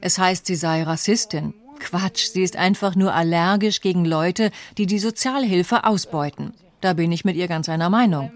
Es 0.00 0.18
heißt, 0.18 0.46
sie 0.46 0.54
sei 0.54 0.84
Rassistin. 0.84 1.54
Quatsch, 1.80 2.28
sie 2.32 2.42
ist 2.42 2.56
einfach 2.56 2.94
nur 2.94 3.14
allergisch 3.14 3.80
gegen 3.80 4.04
Leute, 4.04 4.50
die 4.78 4.86
die 4.86 4.98
Sozialhilfe 4.98 5.84
ausbeuten. 5.84 6.52
Da 6.80 6.92
bin 6.92 7.10
ich 7.10 7.24
mit 7.24 7.36
ihr 7.36 7.48
ganz 7.48 7.68
einer 7.68 7.90
Meinung. 7.90 8.30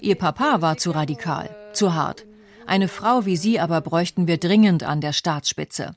Ihr 0.00 0.14
Papa 0.14 0.60
war 0.60 0.76
zu 0.76 0.92
radikal, 0.92 1.50
zu 1.72 1.94
hart. 1.94 2.24
Eine 2.66 2.88
Frau 2.88 3.24
wie 3.24 3.36
sie 3.36 3.58
aber 3.58 3.80
bräuchten 3.80 4.26
wir 4.26 4.36
dringend 4.36 4.82
an 4.82 5.00
der 5.00 5.12
Staatsspitze. 5.12 5.96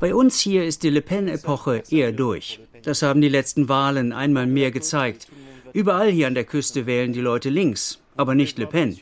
Bei 0.00 0.14
uns 0.14 0.40
hier 0.40 0.64
ist 0.64 0.82
die 0.82 0.90
Le 0.90 1.00
Pen-Epoche 1.00 1.82
eher 1.90 2.12
durch. 2.12 2.60
Das 2.82 3.02
haben 3.02 3.20
die 3.20 3.28
letzten 3.28 3.68
Wahlen 3.68 4.12
einmal 4.12 4.46
mehr 4.46 4.70
gezeigt. 4.70 5.28
Überall 5.72 6.10
hier 6.10 6.26
an 6.26 6.34
der 6.34 6.44
Küste 6.44 6.86
wählen 6.86 7.12
die 7.12 7.20
Leute 7.20 7.50
links, 7.50 8.00
aber 8.16 8.34
nicht 8.34 8.58
Le 8.58 8.66
Pen. 8.66 8.98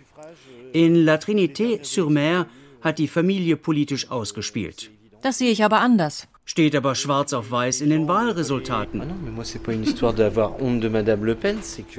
In 0.72 1.04
La 1.04 1.14
Trinité-sur-Mer 1.16 2.46
hat 2.82 2.98
die 2.98 3.08
Familie 3.08 3.56
politisch 3.56 4.10
ausgespielt. 4.10 4.90
Das 5.22 5.38
sehe 5.38 5.50
ich 5.50 5.64
aber 5.64 5.80
anders. 5.80 6.28
Steht 6.50 6.74
aber 6.74 6.94
schwarz 6.94 7.34
auf 7.34 7.50
weiß 7.50 7.82
in 7.82 7.90
den 7.90 8.08
Wahlresultaten. 8.08 9.02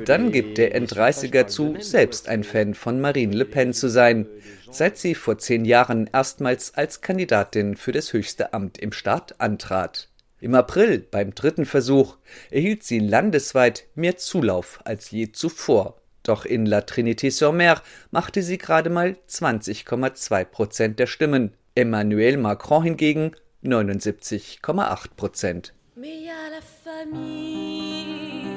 Dann 0.05 0.31
gibt 0.31 0.57
der 0.57 0.81
N30er 0.81 1.45
zu, 1.45 1.75
selbst 1.79 2.27
ein 2.27 2.43
Fan 2.43 2.73
von 2.73 2.99
Marine 2.99 3.35
Le 3.35 3.45
Pen 3.45 3.73
zu 3.73 3.89
sein, 3.89 4.25
seit 4.71 4.97
sie 4.97 5.13
vor 5.13 5.37
zehn 5.37 5.65
Jahren 5.65 6.09
erstmals 6.11 6.73
als 6.73 7.01
Kandidatin 7.01 7.77
für 7.77 7.91
das 7.91 8.11
höchste 8.11 8.51
Amt 8.51 8.79
im 8.79 8.91
Staat 8.91 9.39
antrat. 9.39 10.09
Im 10.41 10.55
April, 10.55 11.05
beim 11.11 11.35
dritten 11.35 11.67
Versuch, 11.67 12.17
erhielt 12.49 12.81
sie 12.81 12.97
landesweit 12.97 13.85
mehr 13.93 14.17
Zulauf 14.17 14.79
als 14.83 15.11
je 15.11 15.31
zuvor. 15.31 16.01
Doch 16.23 16.45
in 16.45 16.65
La 16.65 16.79
Trinité-sur-Mer 16.79 17.83
machte 18.09 18.41
sie 18.41 18.57
gerade 18.57 18.89
mal 18.89 19.15
20,2 19.29 20.43
Prozent 20.45 20.97
der 20.97 21.05
Stimmen. 21.05 21.53
Emmanuel 21.75 22.37
Macron 22.37 22.83
hingegen 22.83 23.35
79,8 23.65 25.07
Prozent. 25.17 25.73
Mais 25.97 26.29
a 26.29 26.49
la 26.49 26.61
famille 26.61 28.47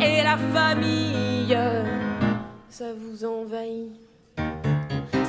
et 0.00 0.22
la 0.22 0.36
famille, 0.54 1.58
ça 2.70 2.86
vous 2.94 3.24
envahit. 3.24 3.92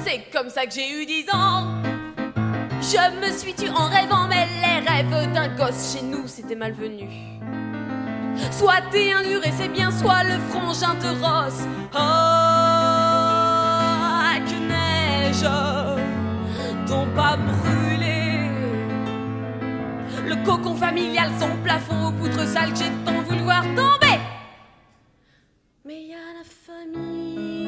C'est 0.05 0.29
comme 0.31 0.49
ça 0.49 0.65
que 0.65 0.73
j'ai 0.73 0.89
eu 0.89 1.05
10 1.05 1.25
ans. 1.33 1.81
Je 2.79 3.19
me 3.19 3.37
suis 3.37 3.53
tue 3.53 3.69
en 3.69 3.87
rêvant, 3.87 4.27
mais 4.29 4.47
les 4.61 4.87
rêves 4.87 5.33
d'un 5.33 5.53
gosse 5.57 5.93
chez 5.93 6.03
nous, 6.03 6.25
c'était 6.27 6.55
malvenu. 6.55 7.09
Soit 8.51 8.81
t'es 8.91 9.11
un 9.11 9.21
et 9.21 9.51
c'est 9.57 9.67
bien, 9.67 9.91
soit 9.91 10.23
le 10.23 10.39
frangin 10.49 10.93
de 10.95 11.09
Ross. 11.21 11.65
Oh, 11.93 12.66
neige 15.27 15.50
t'ont 16.88 17.07
pas 17.15 17.38
brûlé. 17.38 18.50
Le 20.25 20.36
cocon 20.46 20.75
familial, 20.75 21.29
son 21.39 21.50
plafond 21.63 22.07
aux 22.07 22.12
poutres 22.12 22.48
sales 22.48 22.75
j'ai 22.75 22.91
tant 23.05 23.22
voulu 23.22 23.43
tomber. 23.75 24.19
Mais 25.86 26.03
y 26.03 26.13
a 26.13 26.34
la 26.38 26.46
famille. 26.65 27.67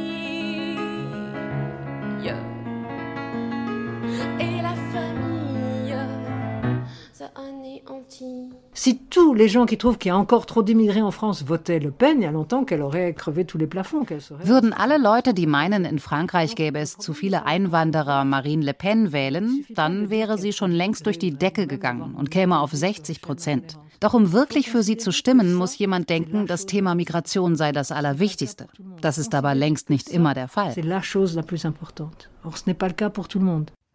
Et 4.40 4.62
la 4.62 4.76
famille, 4.94 5.39
ça 7.20 7.32
anéantit. 7.36 8.50
Si 8.74 8.98
tous 8.98 9.34
les 9.34 9.50
gens 9.50 9.66
qui 9.66 9.78
trouvent 9.78 9.98
qu'il 9.98 10.08
y 10.08 10.12
a 10.12 10.18
encore 10.18 10.46
trop 10.46 10.64
d'immigrés 10.64 11.02
en 11.02 11.12
France 11.12 11.44
votaient 11.44 11.80
Le 11.80 11.92
Pen, 11.92 12.22
il 12.22 12.24
y 12.24 12.26
a 12.26 12.32
longtemps 12.32 12.64
qu'elle 12.64 12.82
aurait 12.82 13.14
crevé 13.14 13.44
tous 13.44 13.58
les 13.58 13.68
plafonds. 13.68 14.06
Würden 14.42 14.72
alle 14.72 14.98
Leute, 14.98 15.34
die 15.34 15.46
meinen, 15.46 15.84
in 15.84 16.00
Frankreich 16.00 16.56
gäbe 16.56 16.80
es 16.80 16.98
zu 16.98 17.14
viele 17.14 17.46
Einwanderer, 17.46 18.24
Marine 18.24 18.64
Le 18.64 18.74
Pen 18.74 19.12
wählen, 19.12 19.66
dann 19.70 20.10
wäre 20.10 20.38
sie 20.38 20.54
schon 20.54 20.72
längst 20.72 21.06
durch 21.08 21.20
die 21.20 21.32
Decke 21.32 21.68
gegangen 21.68 22.16
und 22.16 22.32
käme 22.32 22.62
auf 22.62 22.72
60 22.72 23.22
Prozent. 23.22 23.78
Doch 24.00 24.14
um 24.14 24.32
wirklich 24.32 24.72
für 24.72 24.82
sie 24.82 24.96
zu 24.96 25.12
stimmen, 25.12 25.54
muss 25.54 25.78
jemand 25.78 26.10
denken, 26.10 26.48
das 26.48 26.68
Thema 26.68 26.96
Migration 26.96 27.58
sei 27.58 27.74
das 27.74 27.92
Allerwichtigste. 27.92 28.68
Das 29.02 29.18
ist 29.18 29.36
aber 29.36 29.56
längst 29.56 29.90
nicht 29.90 30.08
immer 30.08 30.34
der 30.34 30.48
Fall. 30.48 30.74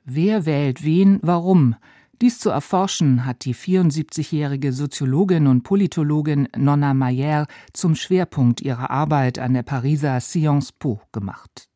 Wer 0.07 0.45
wählt 0.45 0.85
wen, 0.85 1.19
warum? 1.23 1.77
Dies 2.21 2.39
zu 2.39 2.51
erforschen 2.51 3.27
hat 3.27 3.45
die 3.45 3.55
74-jährige 3.55 4.73
Soziologin 4.73 5.49
und 5.49 5.63
Politologin 5.63 6.49
Nonna 6.57 6.95
Mayer 6.95 7.47
zum 7.73 7.97
Schwerpunkt 7.97 8.61
ihrer 8.61 8.91
Arbeit 8.91 9.39
an 9.39 9.55
der 9.55 9.65
Pariser 9.65 10.21
Sciences 10.21 10.73
Po 10.73 11.01
gemacht. 11.11 11.69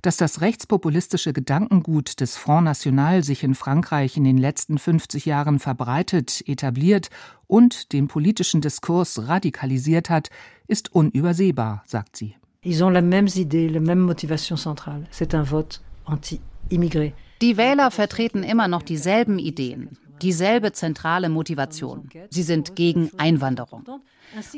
Dass 0.00 0.16
das 0.16 0.40
rechtspopulistische 0.40 1.32
Gedankengut 1.32 2.20
des 2.20 2.36
Front 2.36 2.64
National 2.64 3.24
sich 3.24 3.42
in 3.42 3.54
Frankreich 3.54 4.16
in 4.16 4.24
den 4.24 4.38
letzten 4.38 4.78
50 4.78 5.26
Jahren 5.26 5.58
verbreitet, 5.58 6.42
etabliert 6.46 7.10
und 7.46 7.92
den 7.92 8.08
politischen 8.08 8.60
Diskurs 8.60 9.28
radikalisiert 9.28 10.08
hat, 10.08 10.30
ist 10.66 10.94
unübersehbar, 10.94 11.82
sagt 11.84 12.16
sie. 12.16 12.36
Ils 12.64 12.82
ont 12.82 12.92
la 12.92 13.02
même 13.02 13.28
idée, 13.34 13.68
la 13.68 13.80
même 13.80 14.00
motivation 14.00 14.56
centrale. 14.56 15.06
C'est 15.10 15.34
un 15.34 15.42
vote 15.42 15.80
anti-immigré. 16.06 17.12
Die 17.40 17.56
Wähler 17.56 17.90
vertreten 17.90 18.42
immer 18.42 18.66
noch 18.66 18.82
dieselben 18.82 19.38
Ideen, 19.38 19.96
dieselbe 20.22 20.72
zentrale 20.72 21.28
Motivation. 21.28 22.08
Sie 22.30 22.42
sind 22.42 22.74
gegen 22.74 23.10
Einwanderung. 23.16 23.84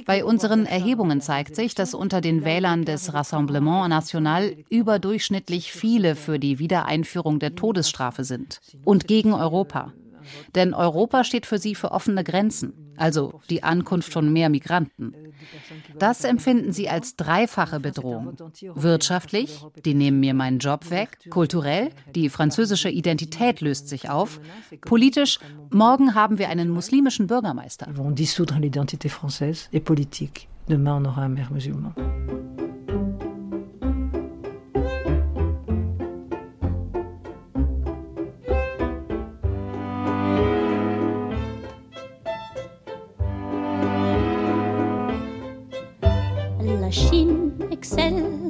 Bei 0.07 0.25
unseren 0.25 0.67
Erhebungen 0.67 1.21
zeigt 1.21 1.55
sich, 1.55 1.75
dass 1.75 1.95
unter 1.95 2.21
den 2.21 2.45
Wählern 2.45 2.85
des 2.85 3.13
Rassemblement 3.13 3.89
National 3.89 4.57
überdurchschnittlich 4.69 5.73
viele 5.73 6.17
für 6.17 6.39
die 6.39 6.59
Wiedereinführung 6.59 7.39
der 7.39 7.55
Todesstrafe 7.55 8.25
sind 8.25 8.61
und 8.85 9.07
gegen 9.07 9.33
Europa. 9.33 9.93
Denn 10.55 10.75
Europa 10.75 11.25
steht 11.25 11.47
für 11.47 11.59
sie 11.59 11.75
für 11.75 11.93
offene 11.93 12.25
Grenzen, 12.25 12.95
also 12.97 13.41
die 13.51 13.63
Ankunft 13.63 14.13
von 14.13 14.33
mehr 14.33 14.49
Migranten. 14.49 15.15
Das 15.99 16.25
empfinden 16.25 16.73
sie 16.73 16.89
als 16.89 17.17
dreifache 17.17 17.81
Bedrohung. 17.81 18.37
Wirtschaftlich, 18.75 19.65
die 19.85 19.95
nehmen 19.95 20.21
mir 20.21 20.35
meinen 20.35 20.59
Job 20.59 20.91
weg. 20.91 21.19
Kulturell, 21.31 21.91
die 22.15 22.29
französische 22.29 22.91
Identität 22.91 23.61
löst 23.61 23.89
sich 23.89 24.11
auf. 24.11 24.41
Politisch, 24.83 25.39
morgen 25.71 26.15
haben 26.15 26.39
wir 26.39 26.49
einen 26.49 26.69
muslimischen 26.71 27.27
Bürgermeister. 27.27 27.87
Demain, 30.71 30.99
on 30.99 31.07
aura 31.07 31.25
un 31.25 31.35
maire 31.35 31.51
musulman. 31.51 32.60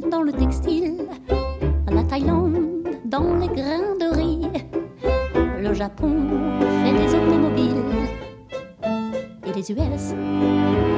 Dans 0.09 0.23
le 0.23 0.33
textile, 0.33 1.07
la 1.91 2.03
Thaïlande 2.05 2.57
dans 3.05 3.37
les 3.37 3.49
grains 3.49 3.97
de 3.99 4.15
riz, 4.15 4.49
le 5.61 5.75
Japon 5.75 6.15
fait 6.83 6.93
des 6.93 7.15
automobiles 7.15 7.85
et 9.47 9.53
les 9.53 9.73
US 9.73 10.15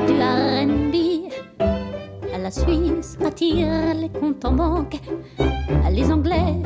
du 0.06 0.12
RB. 0.12 0.94
La 2.40 2.50
Suisse 2.50 3.16
attire 3.24 3.94
les 3.94 4.08
comptes 4.08 4.44
en 4.44 4.52
banque, 4.52 5.00
les 5.90 6.10
Anglais 6.10 6.56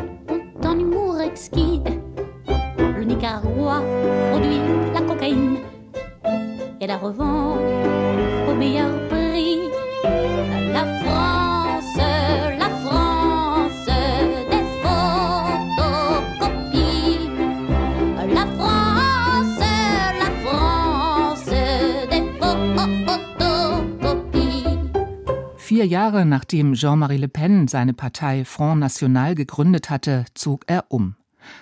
nachdem 26.47 26.75
Jean-Marie 26.75 27.17
Le 27.17 27.26
Pen 27.26 27.67
seine 27.67 27.93
Partei 27.93 28.45
Front 28.45 28.79
National 28.79 29.35
gegründet 29.35 29.91
hatte, 29.91 30.26
zog 30.35 30.62
er 30.69 30.85
um. 30.91 31.17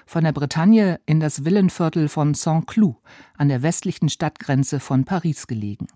Von 0.04 0.24
der 0.24 0.32
Bretagne 0.32 1.00
in 1.06 1.20
das 1.20 1.46
Villenviertel 1.46 2.06
von 2.10 2.34
Saint-Cloud 2.34 2.96
an 3.38 3.48
der 3.48 3.62
westlichen 3.62 4.10
Stadtgrenze 4.10 4.80
von 4.80 5.06
Paris 5.06 5.46
gelegen. 5.46 5.86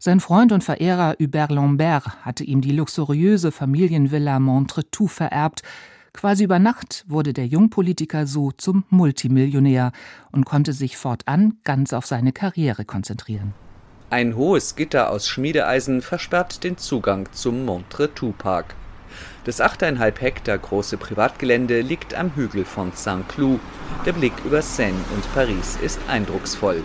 Sein 0.00 0.18
Freund 0.18 0.50
und 0.50 0.64
Verehrer 0.64 1.14
Hubert 1.20 1.52
Lambert 1.52 2.24
hatte 2.24 2.42
ihm 2.42 2.60
die 2.62 2.72
luxuriöse 2.72 3.52
Familienvilla 3.52 4.40
Montretout 4.40 5.06
vererbt, 5.06 5.62
Quasi 6.12 6.42
über 6.42 6.58
Nacht 6.58 7.04
wurde 7.06 7.32
der 7.32 7.46
Jungpolitiker 7.46 8.26
so 8.26 8.50
zum 8.50 8.82
Multimillionär 8.88 9.92
und 10.32 10.44
konnte 10.44 10.72
sich 10.72 10.96
fortan 10.96 11.58
ganz 11.62 11.92
auf 11.92 12.04
seine 12.04 12.32
Karriere 12.32 12.84
konzentrieren. 12.84 13.54
Ein 14.12 14.34
hohes 14.34 14.74
Gitter 14.74 15.10
aus 15.10 15.28
Schmiedeeisen 15.28 16.02
versperrt 16.02 16.64
den 16.64 16.76
Zugang 16.76 17.28
zum 17.30 17.64
Montretout-Park. 17.64 18.74
Das 19.44 19.60
8,5 19.60 20.18
Hektar 20.18 20.58
große 20.58 20.96
Privatgelände 20.96 21.80
liegt 21.80 22.16
am 22.16 22.34
Hügel 22.34 22.64
von 22.64 22.90
Saint-Cloud. 22.92 23.60
Der 24.04 24.12
Blick 24.12 24.32
über 24.44 24.62
Seine 24.62 24.98
und 25.14 25.32
Paris 25.32 25.78
ist 25.80 26.00
eindrucksvoll. 26.08 26.82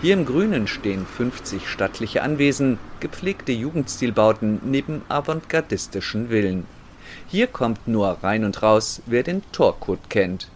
Hier 0.00 0.14
im 0.14 0.24
Grünen 0.24 0.66
stehen 0.66 1.04
50 1.04 1.68
stattliche 1.68 2.22
Anwesen, 2.22 2.78
gepflegte 2.98 3.52
Jugendstilbauten 3.52 4.62
neben 4.64 5.02
avantgardistischen 5.10 6.30
Villen. 6.30 6.66
Hier 7.28 7.46
kommt 7.46 7.86
nur 7.86 8.16
rein 8.22 8.42
und 8.42 8.62
raus, 8.62 9.02
wer 9.04 9.22
den 9.22 9.42
Torkot 9.52 10.08
kennt. 10.08 10.48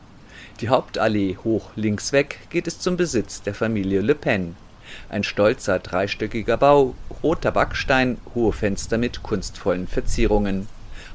Die 0.63 0.71
Hauptallee 0.71 1.37
hoch 1.45 1.69
links 1.77 2.13
weg 2.13 2.39
geht 2.49 2.67
es 2.67 2.81
zum 2.81 2.97
Besitz 2.97 3.43
der 3.43 3.53
Familie 3.53 4.01
Le 4.01 4.15
Pen. 4.15 4.57
Ein 5.09 5.25
stolzer 5.25 5.79
dreistöckiger 5.79 6.57
Bau, 6.57 6.95
roter 7.23 7.51
Backstein, 7.51 8.19
hohe 8.35 8.53
Fenster 8.53 8.99
mit 8.99 9.23
kunstvollen 9.23 9.87
Verzierungen. 9.87 10.69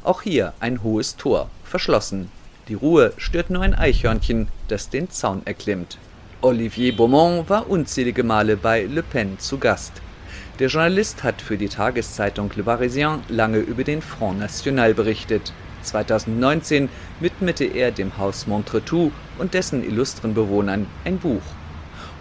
Auch 0.03 0.21
hier 0.21 0.53
ein 0.59 0.83
hohes 0.83 1.15
Tor, 1.15 1.49
verschlossen. 1.63 2.29
Die 2.67 2.75
Ruhe 2.75 3.13
stört 3.17 3.49
nur 3.49 3.61
ein 3.61 3.75
Eichhörnchen, 3.75 4.47
das 4.67 4.89
den 4.89 5.09
Zaun 5.09 5.41
erklimmt. 5.45 5.97
Olivier 6.41 6.95
Beaumont 6.95 7.49
war 7.49 7.69
unzählige 7.69 8.23
Male 8.23 8.57
bei 8.57 8.83
Le 8.83 9.03
Pen 9.03 9.39
zu 9.39 9.57
Gast. 9.57 9.93
Der 10.59 10.67
Journalist 10.67 11.23
hat 11.23 11.41
für 11.41 11.57
die 11.57 11.69
Tageszeitung 11.69 12.51
Le 12.55 12.63
Parisien 12.63 13.21
lange 13.29 13.59
über 13.59 13.83
den 13.83 14.01
Front 14.01 14.39
National 14.39 14.93
berichtet. 14.93 15.53
2019 15.83 16.89
widmete 17.19 17.65
er 17.65 17.91
dem 17.91 18.17
Haus 18.17 18.47
Montretout 18.47 19.11
und 19.37 19.53
dessen 19.53 19.83
illustren 19.83 20.33
Bewohnern 20.33 20.87
ein 21.05 21.17
Buch. 21.17 21.41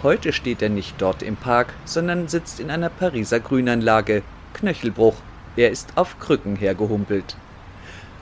Heute 0.03 0.33
steht 0.33 0.63
er 0.63 0.69
nicht 0.69 0.97
dort 0.99 1.23
im 1.23 1.37
Park, 1.37 1.75
sondern 1.85 2.27
sitzt 2.27 2.59
in 2.59 2.73
einer 2.73 2.89
Pariser 2.89 3.39
Grünanlage. 3.39 4.25
Knöchelbruch. 4.53 5.15
Er 5.55 5.71
ist 5.71 5.91
auf 5.95 6.19
Krücken 6.19 6.57
hergehumpelt. 6.57 7.37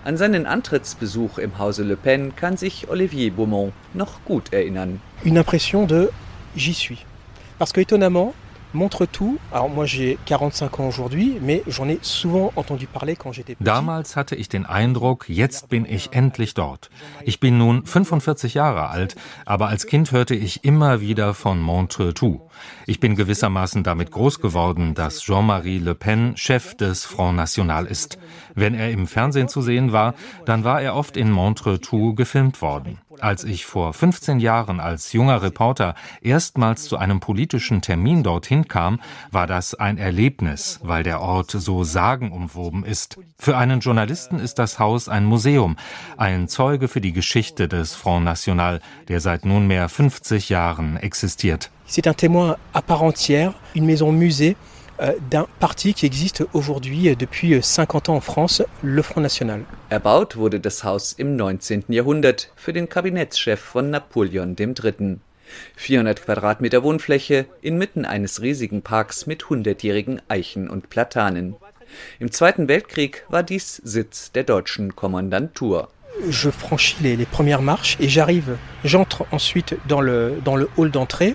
An 0.04 0.18
seinen 0.18 0.44
Antrittsbesuch 0.44 1.38
im 1.38 1.58
Hause 1.58 1.82
Le 1.84 1.96
Pen 1.96 2.36
kann 2.36 2.58
sich 2.58 2.90
Olivier 2.90 3.30
Beaumont 3.30 3.72
noch 3.94 4.22
gut 4.26 4.52
erinnern. 4.52 5.00
Une 5.24 5.38
impression 5.38 5.86
de 5.86 6.10
j'y 6.54 6.74
suis. 6.74 6.98
Parce 7.58 7.72
que 7.72 7.80
étonnamment, 7.80 8.34
Montretout, 8.72 9.38
alors 9.52 9.68
moi 9.68 9.84
j'ai 9.84 10.16
45 10.26 10.80
ans 10.80 10.86
aujourd'hui, 10.86 11.38
mais 11.40 11.62
j'en 11.66 11.88
ai 11.88 11.98
souvent 12.02 12.52
entendu 12.54 12.86
parler 12.86 13.16
quand 13.16 13.32
j'étais. 13.32 13.56
Damals 13.58 14.14
hatte 14.14 14.36
ich 14.36 14.48
den 14.48 14.64
Eindruck, 14.64 15.28
jetzt 15.28 15.68
bin 15.68 15.84
ich 15.88 16.12
endlich 16.12 16.54
dort. 16.54 16.88
Ich 17.24 17.40
bin 17.40 17.58
nun 17.58 17.84
45 17.84 18.54
Jahre 18.54 18.88
alt, 18.88 19.16
aber 19.44 19.68
als 19.68 19.86
Kind 19.86 20.12
hörte 20.12 20.36
ich 20.36 20.64
immer 20.64 21.00
wieder 21.00 21.34
von 21.34 21.60
Montretout. 21.60 22.42
Ich 22.86 23.00
bin 23.00 23.16
gewissermaßen 23.16 23.82
damit 23.82 24.12
groß 24.12 24.40
geworden, 24.40 24.94
dass 24.94 25.20
Jean-Marie 25.20 25.78
Le 25.78 25.94
Pen 25.94 26.36
Chef 26.36 26.76
des 26.76 27.04
Front 27.04 27.36
National 27.36 27.86
ist. 27.86 28.18
Wenn 28.54 28.74
er 28.74 28.90
im 28.90 29.06
Fernsehen 29.06 29.48
zu 29.48 29.62
sehen 29.62 29.92
war, 29.92 30.14
dann 30.44 30.62
war 30.64 30.80
er 30.80 30.94
oft 30.94 31.16
in 31.16 31.30
Montretout 31.30 32.14
gefilmt 32.14 32.62
worden. 32.62 32.98
Als 33.20 33.44
ich 33.44 33.66
vor 33.66 33.92
15 33.92 34.40
Jahren 34.40 34.80
als 34.80 35.12
junger 35.12 35.42
Reporter 35.42 35.94
erstmals 36.22 36.84
zu 36.84 36.96
einem 36.96 37.20
politischen 37.20 37.82
Termin 37.82 38.22
dorthin 38.22 38.66
kam, 38.66 39.00
war 39.30 39.46
das 39.46 39.74
ein 39.74 39.98
Erlebnis, 39.98 40.80
weil 40.82 41.02
der 41.02 41.20
Ort 41.20 41.50
so 41.50 41.84
sagenumwoben 41.84 42.84
ist. 42.84 43.18
Für 43.38 43.56
einen 43.58 43.80
Journalisten 43.80 44.38
ist 44.38 44.58
das 44.58 44.78
Haus 44.78 45.08
ein 45.08 45.24
Museum, 45.24 45.76
ein 46.16 46.48
Zeuge 46.48 46.88
für 46.88 47.00
die 47.00 47.12
Geschichte 47.12 47.68
des 47.68 47.94
Front 47.94 48.24
National, 48.24 48.80
der 49.08 49.20
seit 49.20 49.44
nunmehr 49.44 49.88
50 49.88 50.48
Jahren 50.48 50.96
existiert. 50.96 51.70
C'est 51.86 52.08
un 52.08 52.14
témoin 52.14 52.56
à 52.72 52.82
part 52.82 53.02
entière, 53.02 53.52
une 53.74 53.84
maison 53.84 54.12
musée 54.12 54.56
d'un 55.30 55.46
parti 55.58 55.94
qui 55.94 56.06
existe 56.06 56.44
aujourd'hui 56.52 57.14
depuis 57.16 57.62
50 57.62 58.08
ans 58.08 58.16
en 58.16 58.20
France, 58.20 58.62
le 58.82 59.02
Front 59.02 59.22
National. 59.22 59.64
Erbaut 59.88 60.36
wurde 60.36 60.60
das 60.60 60.84
Haus 60.84 61.12
im 61.12 61.36
19. 61.36 61.84
Jahrhundert 61.88 62.52
für 62.56 62.72
den 62.72 62.88
Kabinettschef 62.88 63.60
von 63.60 63.90
Napoleon 63.90 64.56
III. 64.58 65.18
400 65.76 66.24
Quadratmeter 66.24 66.82
Wohnfläche 66.82 67.46
inmitten 67.62 68.04
eines 68.04 68.40
riesigen 68.40 68.82
Parks 68.82 69.26
mit 69.26 69.48
hundertjährigen 69.48 70.22
Eichen 70.28 70.68
und 70.68 70.90
Platanen. 70.90 71.56
Im 72.18 72.30
Zweiten 72.30 72.68
Weltkrieg 72.68 73.24
war 73.28 73.42
dies 73.42 73.76
Sitz 73.76 74.32
der 74.32 74.44
deutschen 74.44 74.94
Kommandantur. 74.94 75.88
Je 76.28 76.50
franchis 76.50 76.96
les, 77.00 77.16
les 77.16 77.26
premières 77.26 77.62
marches 77.62 77.96
et 78.00 78.08
j'arrive, 78.08 78.58
j'entre 78.84 79.26
ensuite 79.30 79.76
dans 79.88 80.00
le, 80.00 80.40
dans 80.44 80.56
le 80.56 80.68
hall 80.76 80.90
d'entrée. 80.90 81.34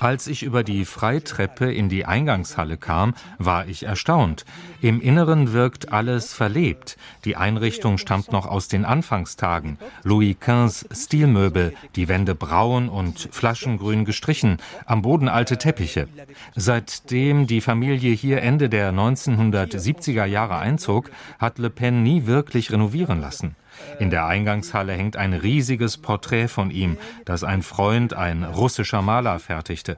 Als 0.00 0.26
ich 0.26 0.42
über 0.42 0.62
die 0.62 0.84
Freitreppe 0.84 1.72
in 1.72 1.88
die 1.88 2.04
Eingangshalle 2.04 2.76
kam, 2.76 3.14
war 3.38 3.66
ich 3.66 3.84
erstaunt. 3.84 4.44
Im 4.82 5.00
Inneren 5.00 5.52
wirkt 5.52 5.92
alles 5.92 6.34
verlebt. 6.34 6.96
Die 7.24 7.36
Einrichtung 7.36 7.98
stammt 7.98 8.30
noch 8.30 8.46
aus 8.46 8.68
den 8.68 8.84
Anfangstagen. 8.84 9.78
Louis 10.02 10.36
XV 10.38 10.84
Stilmöbel, 10.92 11.74
die 11.96 12.08
Wände 12.08 12.34
braun 12.34 12.88
und 12.88 13.28
flaschengrün 13.32 14.04
gestrichen, 14.04 14.58
am 14.84 15.02
Boden 15.02 15.28
alte 15.28 15.56
Teppiche. 15.56 16.06
Seitdem 16.54 17.46
die 17.46 17.62
Familie 17.62 18.12
hier 18.12 18.42
Ende 18.42 18.68
der 18.68 18.92
1970er 18.92 20.26
Jahre 20.26 20.58
einzog, 20.58 21.10
hat 21.38 21.58
Le 21.58 21.70
Pen 21.70 22.02
nie 22.02 22.26
wirklich 22.26 22.70
renovieren 22.70 23.20
lassen. 23.20 23.56
In 23.98 24.10
der 24.10 24.26
Eingangshalle 24.26 24.92
hängt 24.92 25.16
ein 25.16 25.32
riesiges 25.32 25.98
Porträt 25.98 26.48
von 26.48 26.70
ihm, 26.70 26.96
das 27.24 27.44
ein 27.44 27.62
Freund, 27.62 28.14
ein 28.14 28.44
russischer 28.44 29.02
Maler, 29.02 29.38
fertigte. 29.38 29.96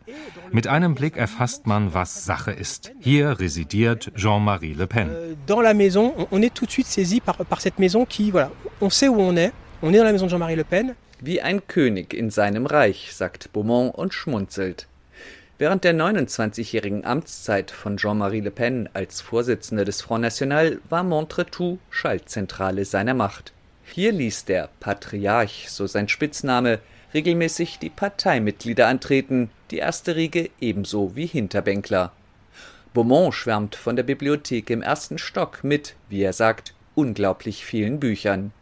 Mit 0.50 0.66
einem 0.66 0.94
Blick 0.94 1.16
erfasst 1.16 1.66
man, 1.66 1.94
was 1.94 2.24
Sache 2.24 2.52
ist. 2.52 2.92
Hier 3.00 3.38
residiert 3.38 4.10
Jean-Marie 4.16 4.74
Le 4.74 4.86
Pen. 4.86 5.08
Euh, 5.10 5.34
dans 5.46 5.60
la 5.60 5.74
maison, 5.74 6.14
on 6.30 6.42
est 6.42 6.54
tout 6.54 6.66
de 6.66 6.72
suite 6.72 6.86
saisi 6.86 7.20
par, 7.20 7.36
par 7.36 7.60
cette 7.60 7.78
maison 7.78 8.04
qui, 8.04 8.30
voilà, 8.30 8.50
on 8.80 8.90
sait 8.90 9.08
où 9.08 9.20
on 9.20 9.36
est. 9.36 9.52
On 9.82 9.92
est 9.92 9.98
dans 9.98 10.04
la 10.04 10.12
maison 10.12 10.26
de 10.26 10.30
Jean-Marie 10.30 10.56
Le 10.56 10.64
Pen. 10.64 10.94
Wie 11.20 11.40
ein 11.40 11.60
König 11.68 12.14
in 12.14 12.30
seinem 12.30 12.66
Reich, 12.66 13.12
sagt 13.14 13.52
Beaumont 13.52 13.94
und 13.94 14.12
schmunzelt. 14.12 14.88
Während 15.58 15.84
der 15.84 15.94
29-jährigen 15.94 17.04
Amtszeit 17.04 17.70
von 17.70 17.96
Jean-Marie 17.96 18.40
Le 18.40 18.50
Pen 18.50 18.88
als 18.94 19.20
Vorsitzender 19.20 19.84
des 19.84 20.02
Front 20.02 20.22
National 20.22 20.80
war 20.88 21.04
Montretout 21.04 21.78
Schaltzentrale 21.90 22.84
seiner 22.84 23.14
Macht. 23.14 23.52
Hier 23.84 24.12
ließ 24.12 24.44
der 24.46 24.68
Patriarch, 24.80 25.66
so 25.68 25.86
sein 25.86 26.08
Spitzname, 26.08 26.78
regelmäßig 27.14 27.78
die 27.78 27.90
Parteimitglieder 27.90 28.86
antreten, 28.86 29.50
die 29.70 29.78
erste 29.78 30.16
Riege 30.16 30.50
ebenso 30.60 31.14
wie 31.14 31.26
Hinterbänkler. 31.26 32.12
Beaumont 32.94 33.34
schwärmt 33.34 33.74
von 33.74 33.96
der 33.96 34.02
Bibliothek 34.02 34.70
im 34.70 34.82
ersten 34.82 35.18
Stock 35.18 35.64
mit, 35.64 35.94
wie 36.08 36.22
er 36.22 36.32
sagt, 36.32 36.74
unglaublich 36.94 37.64
vielen 37.64 38.00
Büchern. 38.00 38.52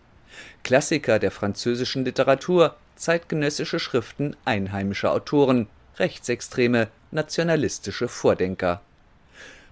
Klassiker 0.62 1.18
der 1.18 1.30
französischen 1.30 2.04
Literatur, 2.04 2.76
zeitgenössische 2.96 3.80
Schriften 3.80 4.36
einheimischer 4.44 5.12
Autoren, 5.12 5.66
rechtsextreme, 5.98 6.88
nationalistische 7.10 8.08
Vordenker. 8.08 8.80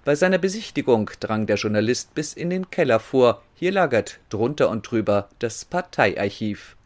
Bei 0.05 0.15
seiner 0.15 0.39
Besichtigung 0.39 1.11
drang 1.21 1.47
der 1.47 1.57
Journalist 1.57 2.15
bis 2.15 2.33
in 2.33 2.51
den 2.51 2.71
Keller 2.71 3.01
vor. 3.01 3.43
Hier 3.59 3.73
lagert 3.73 4.21
drunter 4.29 4.71
und 4.71 4.89
drüber 4.89 5.29
das 5.41 5.65
Parteiarchiv. 5.65 6.77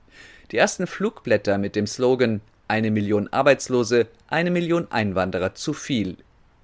Die 0.51 0.57
ersten 0.57 0.87
Flugblätter 0.87 1.59
mit 1.59 1.77
dem 1.77 1.87
Slogan 1.87 2.41
Eine 2.67 2.91
Million 2.91 3.29
Arbeitslose, 3.31 4.07
eine 4.29 4.51
Million 4.51 4.91
Einwanderer 4.91 5.55
zu 5.55 5.75
viel. 5.75 6.17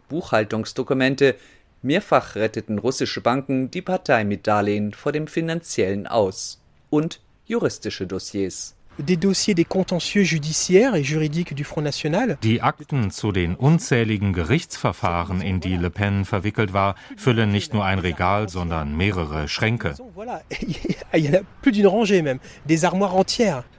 Buchhaltungsdokumente, 0.08 1.34
mehrfach 1.82 2.36
retteten 2.36 2.78
russische 2.78 3.20
Banken 3.20 3.70
die 3.70 3.82
Partei 3.82 4.24
mit 4.24 4.46
Darlehen 4.46 4.94
vor 4.94 5.12
dem 5.12 5.26
finanziellen 5.26 6.06
Aus. 6.06 6.58
Und 6.88 7.20
juristische 7.44 8.06
Dossiers 8.06 8.77
des 8.98 9.16
dossiers 9.16 9.54
des 9.54 9.64
contentieux 9.64 10.22
judiciaires 10.22 10.94
et 10.94 11.02
juridiques 11.02 11.54
du 11.54 11.64
Front 11.64 11.84
National. 11.84 12.38
Die 12.42 12.62
Akten 12.62 13.10
zu 13.10 13.32
den 13.32 13.54
unzähligen 13.54 14.32
Gerichtsverfahren, 14.32 15.40
in 15.40 15.60
die 15.60 15.76
Le 15.76 15.90
Pen 15.90 16.24
verwickelt 16.24 16.72
war, 16.72 16.94
füllen 17.16 17.50
nicht 17.50 17.74
nur 17.74 17.84
ein 17.84 17.98
Regal, 17.98 18.48
sondern 18.48 18.96
mehrere 18.96 19.48
Schränke. 19.48 19.94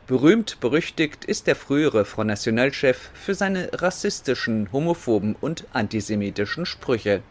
Berühmt 0.08 0.60
berüchtigt 0.60 1.26
ist 1.26 1.46
der 1.46 1.56
frühere 1.56 2.04
Front 2.04 2.30
National-Chef 2.30 3.12
für 3.14 3.36
seine 3.36 3.70
rassistischen, 3.74 4.72
homophoben 4.72 5.36
und 5.40 5.66
antisemitischen 5.72 6.66
Sprüche. 6.66 7.22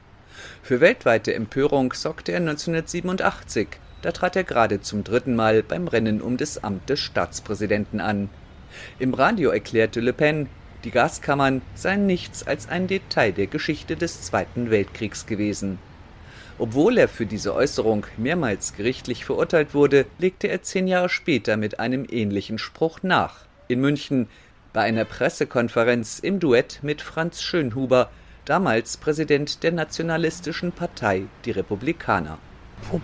Für 0.62 0.80
weltweite 0.80 1.34
Empörung 1.34 1.92
sorgte 1.92 2.32
er 2.32 2.38
1987 2.38 3.68
da 4.02 4.12
trat 4.12 4.36
er 4.36 4.44
gerade 4.44 4.80
zum 4.80 5.04
dritten 5.04 5.34
Mal 5.34 5.62
beim 5.62 5.88
Rennen 5.88 6.20
um 6.20 6.36
das 6.36 6.62
Amt 6.62 6.88
des 6.88 7.00
Staatspräsidenten 7.00 8.00
an. 8.00 8.28
Im 8.98 9.14
Radio 9.14 9.50
erklärte 9.50 10.00
Le 10.00 10.12
Pen, 10.12 10.48
die 10.84 10.90
Gaskammern 10.90 11.62
seien 11.74 12.06
nichts 12.06 12.46
als 12.46 12.68
ein 12.68 12.86
Detail 12.86 13.32
der 13.32 13.48
Geschichte 13.48 13.96
des 13.96 14.22
Zweiten 14.22 14.70
Weltkriegs 14.70 15.26
gewesen. 15.26 15.78
Obwohl 16.58 16.98
er 16.98 17.08
für 17.08 17.26
diese 17.26 17.54
Äußerung 17.54 18.06
mehrmals 18.16 18.74
gerichtlich 18.76 19.24
verurteilt 19.24 19.74
wurde, 19.74 20.06
legte 20.18 20.48
er 20.48 20.62
zehn 20.62 20.88
Jahre 20.88 21.08
später 21.08 21.56
mit 21.56 21.78
einem 21.78 22.06
ähnlichen 22.08 22.58
Spruch 22.58 23.00
nach. 23.02 23.44
In 23.68 23.80
München 23.80 24.28
bei 24.72 24.82
einer 24.82 25.04
Pressekonferenz 25.04 26.18
im 26.18 26.40
Duett 26.40 26.80
mit 26.82 27.00
Franz 27.00 27.42
Schönhuber, 27.42 28.10
damals 28.44 28.96
Präsident 28.96 29.62
der 29.62 29.72
nationalistischen 29.72 30.72
Partei, 30.72 31.24
die 31.44 31.52
Republikaner. 31.52 32.38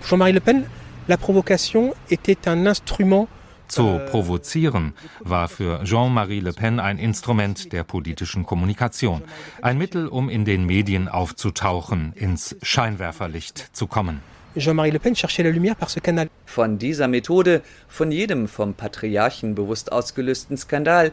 Jean-Marie 0.09 0.33
Le 0.33 0.41
Pen, 0.41 0.65
la 1.09 1.17
provocation 1.17 1.95
était 2.11 2.49
un 2.49 2.67
instrument 2.67 3.29
zu 3.69 3.99
provozieren 4.07 4.93
war 5.21 5.49
für 5.49 5.83
Jean-Marie 5.85 6.41
Le 6.41 6.53
Pen 6.53 6.79
ein 6.81 6.99
Instrument 6.99 7.73
der 7.73 7.83
politischen 7.83 8.45
Kommunikation, 8.45 9.23
ein 9.63 9.79
Mittel, 9.79 10.07
um 10.07 10.29
in 10.29 10.45
den 10.45 10.65
Medien 10.67 11.09
aufzutauchen, 11.09 12.13
ins 12.15 12.57
Scheinwerferlicht 12.63 13.71
zu 13.73 13.87
kommen. 13.87 14.21
Jean-Marie 14.57 14.93
Le 14.93 15.01
Pen 15.01 15.17
cherchait 15.17 15.43
la 15.43 15.51
lumière 15.51 15.75
par 15.75 15.91
ce 15.91 15.99
canal. 15.99 16.29
Von 16.47 16.79
dieser 16.79 17.09
Methode, 17.09 17.63
von 17.89 18.13
jedem 18.13 18.47
vom 18.47 18.75
Patriarchen 18.75 19.57
bewusst 19.57 19.91
ausgelösten 19.91 20.57
Skandal, 20.57 21.11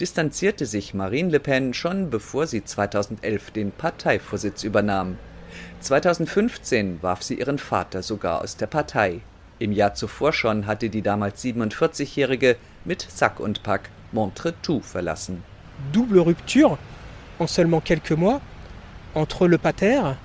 distanzierte 0.00 0.66
sich 0.66 0.92
Marine 0.94 1.30
Le 1.30 1.38
Pen 1.38 1.72
schon 1.72 2.10
bevor 2.10 2.48
sie 2.48 2.64
2011 2.64 3.52
den 3.52 3.70
Parteivorsitz 3.70 4.64
übernahm. 4.64 5.18
2015 5.80 7.02
warf 7.02 7.22
sie 7.22 7.38
ihren 7.38 7.58
Vater 7.58 8.02
sogar 8.02 8.42
aus 8.42 8.56
der 8.56 8.66
Partei. 8.66 9.20
Im 9.58 9.72
Jahr 9.72 9.94
zuvor 9.94 10.32
schon 10.32 10.66
hatte 10.66 10.88
die 10.88 11.02
damals 11.02 11.42
47-Jährige 11.44 12.56
mit 12.84 13.06
Sack 13.08 13.40
und 13.40 13.62
Pack 13.62 13.90
Montretout 14.12 14.80
verlassen. 14.80 15.42
Double 15.92 16.20
rupture 16.20 16.78
en 17.38 17.46
seulement 17.46 17.80
quelques 17.80 18.16
mois 18.16 18.40
entre 19.14 19.46
le 19.46 19.58
pater 19.58 20.16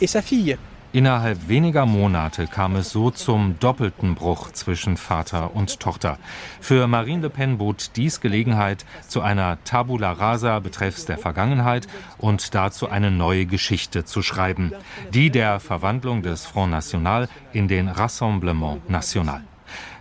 et 0.00 0.06
sa 0.06 0.22
fille. 0.22 0.58
Innerhalb 0.94 1.48
weniger 1.48 1.86
Monate 1.86 2.46
kam 2.46 2.76
es 2.76 2.90
so 2.90 3.10
zum 3.10 3.58
doppelten 3.58 4.14
Bruch 4.14 4.52
zwischen 4.52 4.96
Vater 4.96 5.56
und 5.56 5.80
Tochter. 5.80 6.18
Für 6.60 6.86
Marine 6.86 7.22
Le 7.22 7.30
Pen 7.30 7.58
bot 7.58 7.90
dies 7.96 8.20
Gelegenheit 8.20 8.84
zu 9.08 9.20
einer 9.20 9.58
Tabula 9.64 10.12
rasa 10.12 10.60
betreffs 10.60 11.04
der 11.04 11.18
Vergangenheit 11.18 11.88
und 12.18 12.54
dazu 12.54 12.88
eine 12.88 13.10
neue 13.10 13.44
Geschichte 13.44 14.04
zu 14.04 14.22
schreiben, 14.22 14.70
die 15.12 15.30
der 15.30 15.58
Verwandlung 15.58 16.22
des 16.22 16.46
Front 16.46 16.70
National 16.70 17.28
in 17.52 17.66
den 17.66 17.88
Rassemblement 17.88 18.88
National. 18.88 19.42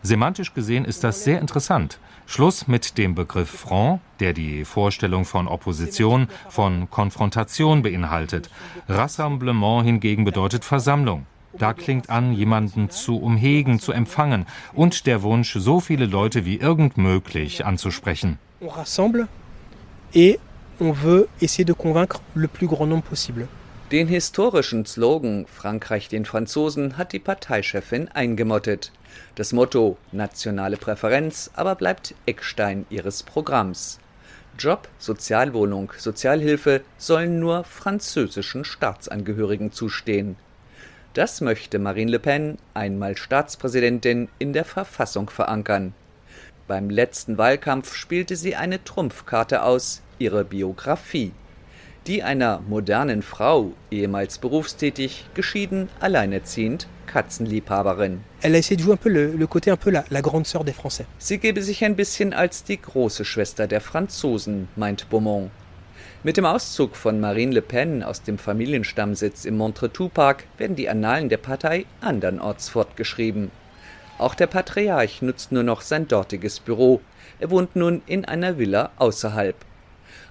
Semantisch 0.04 0.54
gesehen 0.54 0.86
ist 0.86 1.04
das 1.04 1.24
sehr 1.24 1.42
interessant. 1.42 1.98
Schluss 2.26 2.68
mit 2.68 2.98
dem 2.98 3.16
Begriff 3.16 3.50
Front, 3.50 4.02
der 4.20 4.34
die 4.34 4.66
Vorstellung 4.66 5.26
von 5.26 5.48
Opposition, 5.48 6.28
von 6.50 6.90
Konfrontation 6.90 7.82
beinhaltet. 7.82 8.50
Rassemblement 8.88 9.86
hingegen 9.86 10.26
bedeutet 10.26 10.66
Versammlung. 10.66 11.26
Da 11.58 11.74
klingt 11.74 12.10
an, 12.10 12.34
jemanden 12.34 12.90
zu 12.90 13.18
umhegen, 13.18 13.80
zu 13.80 13.92
empfangen 13.92 14.48
und 14.74 15.06
der 15.06 15.22
Wunsch, 15.22 15.54
so 15.60 15.80
viele 15.80 16.06
Leute 16.08 16.46
wie 16.46 16.58
irgend 16.58 16.98
möglich 16.98 17.66
anzusprechen. 17.66 18.40
On 18.60 18.70
rassemble 18.70 19.28
et 20.14 20.40
on 20.80 20.94
veut 20.94 21.28
essayer 21.40 21.66
de 21.66 21.76
convaincre 21.76 22.22
le 22.34 22.48
plus 22.48 22.68
grand 22.68 22.90
nombre 22.90 23.10
possible. 23.10 23.48
Den 23.92 24.08
historischen 24.08 24.88
Slogan 24.88 25.46
Frankreich 25.46 26.10
den 26.10 26.26
Franzosen 26.26 26.98
hat 26.98 27.14
die 27.14 27.20
Parteichefin 27.20 28.08
eingemottet. 28.08 28.92
Das 29.36 29.52
Motto 29.52 29.98
nationale 30.12 30.78
Präferenz 30.78 31.50
aber 31.56 31.76
bleibt 31.76 32.14
Eckstein 32.26 32.86
ihres 32.90 33.24
Programms. 33.24 34.00
Job, 34.60 34.88
Sozialwohnung, 35.00 35.92
Sozialhilfe 35.98 36.82
sollen 36.98 37.40
nur 37.40 37.64
französischen 37.64 38.64
Staatsangehörigen 38.64 39.72
zustehen. 39.72 40.36
Das 41.16 41.42
möchte 41.42 41.80
Marine 41.80 42.12
Le 42.12 42.20
Pen, 42.20 42.58
einmal 42.76 43.18
Staatspräsidentin, 43.18 44.30
in 44.38 44.54
der 44.54 44.66
Verfassung 44.66 45.30
verankern. 45.30 45.94
Beim 46.68 46.90
letzten 46.90 47.38
Wahlkampf 47.38 47.96
spielte 47.96 48.36
sie 48.36 48.56
eine 48.56 48.84
Trumpfkarte 48.84 49.64
aus, 49.64 50.02
ihre 50.20 50.46
Biografie 50.46 51.32
die 52.08 52.22
einer 52.22 52.62
modernen 52.68 53.22
Frau, 53.22 53.72
ehemals 53.90 54.38
berufstätig, 54.38 55.26
geschieden, 55.34 55.90
alleinerziehend, 56.00 56.88
Katzenliebhaberin. 57.14 58.18
Elle 58.42 58.56
a 58.56 58.58
essayé 58.58 58.76
de 58.76 58.82
jouer 58.82 58.94
un 58.94 58.98
peu 58.98 59.10
le, 59.10 59.34
le 59.34 59.48
côté 59.48 59.70
un 59.70 59.78
peu 59.78 59.92
la, 59.92 60.04
la 60.10 60.22
grande 60.22 60.48
sœur 60.48 60.64
des 60.64 60.74
Français. 60.74 61.06
Sie 61.20 61.38
gebe 61.38 61.62
sich 61.62 61.84
ein 61.84 61.96
bisschen 61.96 62.34
als 62.34 62.64
die 62.64 62.82
große 62.82 63.24
Schwester 63.24 63.68
der 63.68 63.82
Franzosen, 63.82 64.68
meint 64.76 65.10
Beaumont. 65.12 65.52
Mit 66.24 66.38
dem 66.38 66.46
Auszug 66.46 66.96
von 66.96 67.20
Marine 67.20 67.54
Le 67.54 67.62
Pen 67.62 68.02
aus 68.02 68.24
dem 68.24 68.40
Familienstammsitz 68.40 69.46
im 69.46 69.58
Montretout-Park 69.58 70.46
werden 70.58 70.76
die 70.76 70.90
Annalen 70.90 71.30
der 71.30 71.38
Partei 71.38 71.86
andernorts 72.02 72.70
fortgeschrieben. 72.70 73.52
Auch 74.18 74.34
der 74.34 74.48
Patriarch 74.48 75.22
nutzt 75.22 75.52
nur 75.52 75.64
noch 75.64 75.82
sein 75.82 76.08
dortiges 76.08 76.60
Büro. 76.60 77.02
Er 77.40 77.52
wohnt 77.52 77.76
nun 77.76 78.02
in 78.08 78.26
einer 78.26 78.58
Villa 78.58 78.92
außerhalb. 78.98 79.56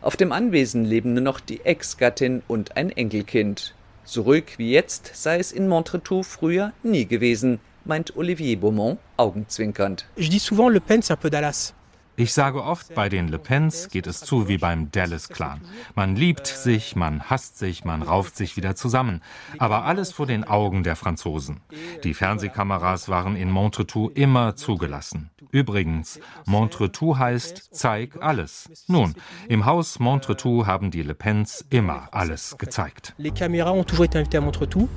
Auf 0.01 0.17
dem 0.17 0.33
Anwesen 0.33 0.85
leben 0.85 1.13
nur 1.13 1.23
noch 1.23 1.39
die 1.39 1.61
Ex-Gattin 1.61 2.43
und 2.49 2.77
ein 2.77 2.91
Enkelkind. 2.91 3.75
So 4.05 4.23
ruhig 4.23 4.59
wie 4.59 4.73
jetzt 4.73 5.13
sei 5.15 5.39
es 5.39 5.53
in 5.53 5.69
Montretout 5.69 6.25
früher 6.25 6.73
nie 6.83 7.07
gewesen, 7.07 7.61
meint 7.85 8.17
Olivier 8.17 8.57
Beaumont 8.57 8.99
augenzwinkernd. 9.17 10.07
Je 10.17 10.29
dis 10.29 10.41
souvent 10.41 10.69
Le 10.69 10.81
Pen 10.81 11.03
c'est 11.03 11.13
un 11.13 11.17
peu 11.17 11.31
Dallas. 11.31 11.73
Ich 12.15 12.35
sage 12.35 12.63
oft, 12.63 12.95
bei 12.95 13.09
den 13.09 13.29
Le 13.29 13.39
Pens 13.39 13.89
geht 13.89 14.07
es 14.07 14.21
zu 14.21 14.47
wie 14.47 14.59
beim 14.59 14.91
Dallas-Clan. 14.91 15.63
Man 15.95 16.15
liebt 16.15 16.47
sich, 16.47 16.95
man 16.95 17.23
hasst 17.31 17.59
sich, 17.59 17.87
man 17.87 18.03
rauft 18.03 18.37
sich 18.37 18.57
wieder 18.59 18.77
zusammen. 18.77 19.23
Aber 19.57 19.87
alles 19.87 20.13
vor 20.13 20.27
den 20.27 20.45
Augen 20.45 20.83
der 20.83 20.95
Franzosen. 20.95 21.63
Die 22.05 22.13
Fernsehkameras 22.13 23.09
waren 23.09 23.35
in 23.35 23.51
Montretout 23.51 24.11
immer 24.15 24.57
zugelassen. 24.57 25.31
Übrigens, 25.53 26.21
Montretout 26.45 27.19
heißt 27.19 27.75
Zeig 27.75 28.23
alles. 28.23 28.85
Nun, 28.89 29.15
im 29.49 29.65
Haus 29.65 29.99
Montretout 29.99 30.67
haben 30.67 30.91
die 30.91 31.03
Le 31.03 31.15
Pens 31.15 31.65
immer 31.71 32.09
alles 32.13 32.57
gezeigt. 32.59 33.15
Les 33.17 33.33
caméras 33.33 33.73
ont 33.73 33.85
toujours 33.85 34.05
été 34.05 34.19
invitées 34.19 34.39
à 34.39 34.43
Montretout. 34.43 34.89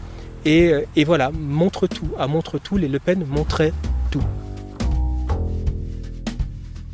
Et, 0.43 0.85
voilà, 1.05 1.31
Montretout. 1.31 2.11
À 2.19 2.27
Montretout, 2.27 2.77
les 2.77 2.89
Le 2.89 2.99
Pen 2.99 3.25
montraient 3.25 3.73
tout. 4.11 4.23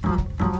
Die 0.03 0.50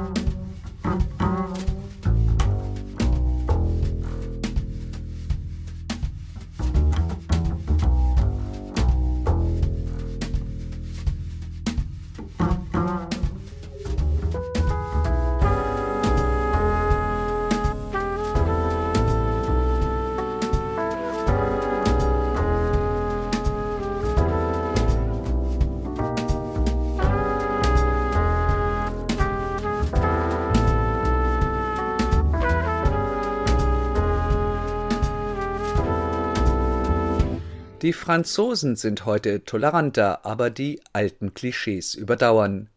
Franzosen 38.12 38.76
sind 38.76 39.06
heute 39.06 39.46
toleranter, 39.46 40.26
aber 40.26 40.50
die 40.50 40.82
alten 40.92 41.34
Klischees 41.34 41.96
überdauern. 41.96 42.70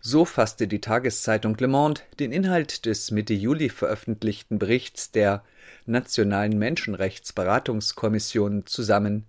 So 0.00 0.24
fasste 0.24 0.66
die 0.66 0.80
Tageszeitung 0.80 1.56
Le 1.60 1.68
Monde 1.68 2.00
den 2.18 2.32
Inhalt 2.32 2.86
des 2.86 3.12
Mitte 3.12 3.32
Juli 3.32 3.68
veröffentlichten 3.68 4.58
Berichts 4.58 5.12
der 5.12 5.44
Nationalen 5.86 6.58
Menschenrechtsberatungskommission 6.58 8.66
zusammen. 8.66 9.26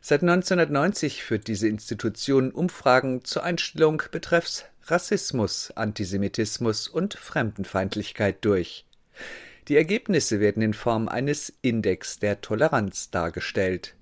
Seit 0.00 0.22
1990 0.22 1.24
führt 1.24 1.48
diese 1.48 1.66
Institution 1.66 2.52
Umfragen 2.52 3.24
zur 3.24 3.42
Einstellung 3.42 4.04
betreffs 4.12 4.66
Rassismus, 4.84 5.72
Antisemitismus 5.74 6.86
und 6.86 7.14
Fremdenfeindlichkeit 7.14 8.36
durch. 8.42 8.86
Die 9.66 9.74
Ergebnisse 9.74 10.38
werden 10.38 10.62
in 10.62 10.74
Form 10.74 11.08
eines 11.08 11.52
Index 11.60 12.20
der 12.20 12.40
Toleranz 12.40 13.10
dargestellt. 13.10 13.96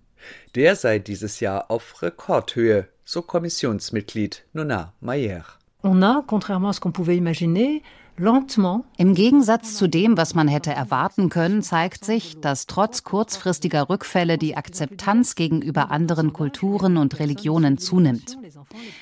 Der 0.54 0.76
sei 0.76 0.98
dieses 0.98 1.40
Jahr 1.40 1.70
auf 1.70 2.02
Rekordhöhe, 2.02 2.88
so 3.04 3.22
Kommissionsmitglied 3.22 4.44
Nona 4.52 4.92
Mayer. 5.00 5.44
On 5.82 6.02
a, 6.02 6.22
contrairement 6.26 6.70
à 6.70 6.72
ce 6.74 6.80
qu'on 6.80 6.92
pouvait 6.92 7.16
imaginer, 7.16 7.82
lentement 8.20 8.84
Im 8.98 9.14
Gegensatz 9.14 9.74
zu 9.74 9.88
dem, 9.88 10.16
was 10.16 10.34
man 10.34 10.46
hätte 10.46 10.70
erwarten 10.70 11.30
können, 11.30 11.62
zeigt 11.62 12.04
sich, 12.04 12.38
dass 12.40 12.66
trotz 12.66 13.02
kurzfristiger 13.02 13.88
Rückfälle 13.88 14.36
die 14.36 14.56
Akzeptanz 14.56 15.34
gegenüber 15.34 15.90
anderen 15.90 16.32
Kulturen 16.32 16.98
und 16.98 17.18
Religionen 17.18 17.78
zunimmt. 17.78 18.36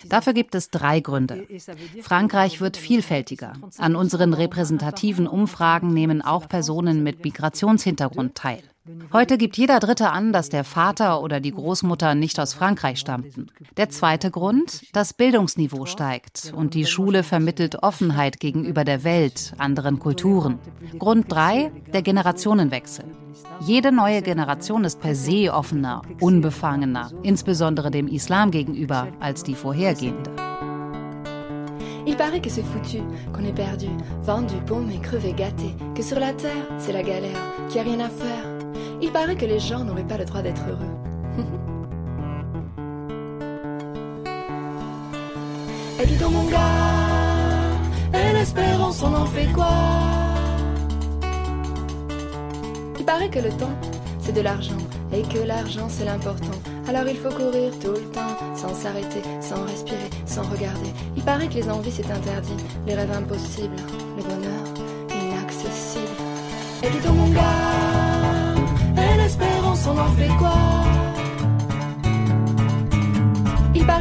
Dafür 0.09 0.33
gibt 0.33 0.55
es 0.55 0.71
drei 0.71 1.01
Gründe. 1.01 1.47
Frankreich 2.01 2.61
wird 2.61 2.77
vielfältiger. 2.77 3.55
An 3.79 3.97
unseren 3.97 4.35
repräsentativen 4.35 5.27
Umfragen 5.27 5.93
nehmen 5.93 6.23
auch 6.23 6.49
Personen 6.49 7.03
mit 7.03 7.25
Migrationshintergrund 7.25 8.37
teil. 8.37 8.63
Heute 9.13 9.39
gibt 9.39 9.57
jeder 9.57 9.81
Dritte 9.81 10.11
an, 10.11 10.33
dass 10.33 10.49
der 10.49 10.65
Vater 10.65 11.23
oder 11.23 11.41
die 11.41 11.53
Großmutter 11.53 12.15
nicht 12.15 12.39
aus 12.41 12.55
Frankreich 12.55 12.99
stammten. 12.99 13.49
Der 13.77 13.89
zweite 13.89 14.31
Grund, 14.31 14.83
das 14.93 15.13
Bildungsniveau 15.13 15.87
steigt 15.87 16.53
und 16.55 16.75
die 16.75 16.87
Schule 16.87 17.23
vermittelt 17.23 17.83
Offenheit 17.83 18.41
gegenüber 18.41 18.85
der 18.85 19.05
Welt, 19.05 19.55
anderen 19.59 19.99
Kulturen. 19.99 20.59
Grund 20.99 21.31
drei, 21.31 21.71
der 21.93 22.03
Generationenwechsel. 22.03 23.05
Jede 23.61 23.93
neue 23.93 24.23
Generation 24.23 24.85
ist 24.85 25.01
per 25.01 25.15
se 25.15 25.53
offener, 25.53 26.03
unbefangener, 26.21 27.11
insbesondere 27.23 27.91
dem 27.91 28.09
Islam 28.09 28.51
gegenüber, 28.51 29.09
als 29.21 29.43
die 29.43 29.55
vorhergehende. 29.55 30.31
Il 32.07 32.17
paraît 32.17 32.41
que 32.41 32.49
c'est 32.49 32.65
foutu, 32.65 33.03
qu'on 33.35 33.45
est 33.45 33.53
perdu, 33.53 33.89
vendu, 34.23 34.55
paumé, 34.67 34.99
crevé, 34.99 35.35
gâté, 35.35 35.75
que 35.95 36.03
sur 36.03 36.19
la 36.19 36.33
terre, 36.33 36.67
c'est 36.79 36.95
la 36.95 37.03
galère, 37.03 37.39
qu'il 37.69 37.83
n'y 37.83 37.91
a 37.91 37.93
rien 37.93 38.01
à 38.01 38.09
faire. 38.09 38.58
Il 39.01 39.11
paraît 39.13 39.37
que 39.37 39.47
les 39.47 39.61
gens 39.61 39.85
n'auraient 39.85 40.03
pas 40.03 40.19
le 40.19 40.25
droit 40.25 40.43
d'être 40.43 40.63
heureux. 40.69 40.95
Et 46.01 46.07
dis 46.07 46.17
donc 46.17 46.33
mon 46.33 46.45
gars, 46.45 46.59
et 48.15 48.33
l'espérance 48.33 49.03
on 49.03 49.15
en 49.15 49.27
fait 49.27 49.47
quoi? 49.47 49.69
Il 52.99 53.05
paraît 53.05 53.29
que 53.29 53.41
le 53.41 53.51
temps, 53.51 53.75
c'est 54.21 54.33
de 54.33 54.41
l'argent, 54.43 54.77
et 55.13 55.23
que 55.23 55.39
l'argent 55.39 55.89
c'est 55.89 56.05
l'important. 56.05 56.59
Alors 56.89 57.09
il 57.09 57.17
faut 57.17 57.31
courir 57.31 57.73
tout 57.81 57.93
le 57.93 58.11
temps, 58.13 58.37
sans 58.55 58.75
s'arrêter, 58.75 59.23
sans 59.41 59.65
respirer, 59.65 60.11
sans 60.27 60.43
regarder. 60.43 60.93
Il 61.17 61.23
paraît 61.23 61.49
que 61.49 61.55
les 61.55 61.69
envies 61.69 61.91
c'est 61.91 62.11
interdit, 62.11 62.57
les 62.87 62.95
rêves 62.95 63.13
impossibles, 63.13 63.77
le 64.17 64.23
bonheur 64.23 64.65
inaccessible. 65.11 66.17
Et 66.85 66.91
dis 66.91 67.01
donc 67.01 67.17
mon 67.17 67.29
gars, 67.29 67.88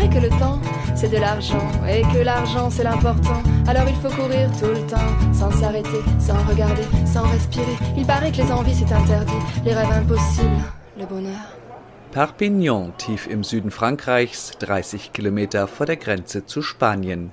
Paraît 0.07 0.21
que 0.21 0.25
le 0.25 0.39
temps 0.39 0.59
c'est 0.95 1.09
de 1.09 1.17
l'argent, 1.17 1.67
et 1.87 2.01
que 2.13 2.23
l'argent 2.23 2.69
c'est 2.69 2.83
l'important. 2.83 3.41
Alors 3.67 3.83
il 3.87 3.95
faut 3.95 4.09
courir 4.15 4.49
tout 4.59 4.67
le 4.67 4.87
temps, 4.87 5.33
sans 5.33 5.51
s'arrêter, 5.51 6.01
sans 6.19 6.41
regarder, 6.49 6.83
sans 7.05 7.23
respirer. 7.23 7.75
Il 7.97 8.05
paraît 8.05 8.31
que 8.31 8.37
les 8.37 8.51
envies 8.51 8.73
c'est 8.73 8.93
interdit, 8.93 9.33
les 9.65 9.73
rêves 9.73 9.91
impossibles, 9.91 10.63
le 10.97 11.05
bonheur. 11.05 11.41
Perpignan, 12.11 12.91
tief 12.97 13.27
im 13.27 13.43
Süden 13.43 13.69
Frankreichs, 13.69 14.51
30 14.59 15.11
Kilometer 15.11 15.67
vor 15.67 15.85
der 15.85 15.97
Grenze 15.97 16.45
zu 16.45 16.61
Spanien. 16.61 17.31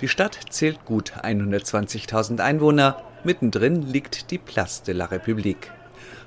Die 0.00 0.08
Stadt 0.08 0.38
zählt 0.50 0.84
gut 0.84 1.12
120.000 1.22 2.40
Einwohner. 2.40 2.96
Mittendrin 3.24 3.82
liegt 3.82 4.30
die 4.30 4.38
Place 4.38 4.82
de 4.82 4.94
la 4.94 5.06
République. 5.06 5.70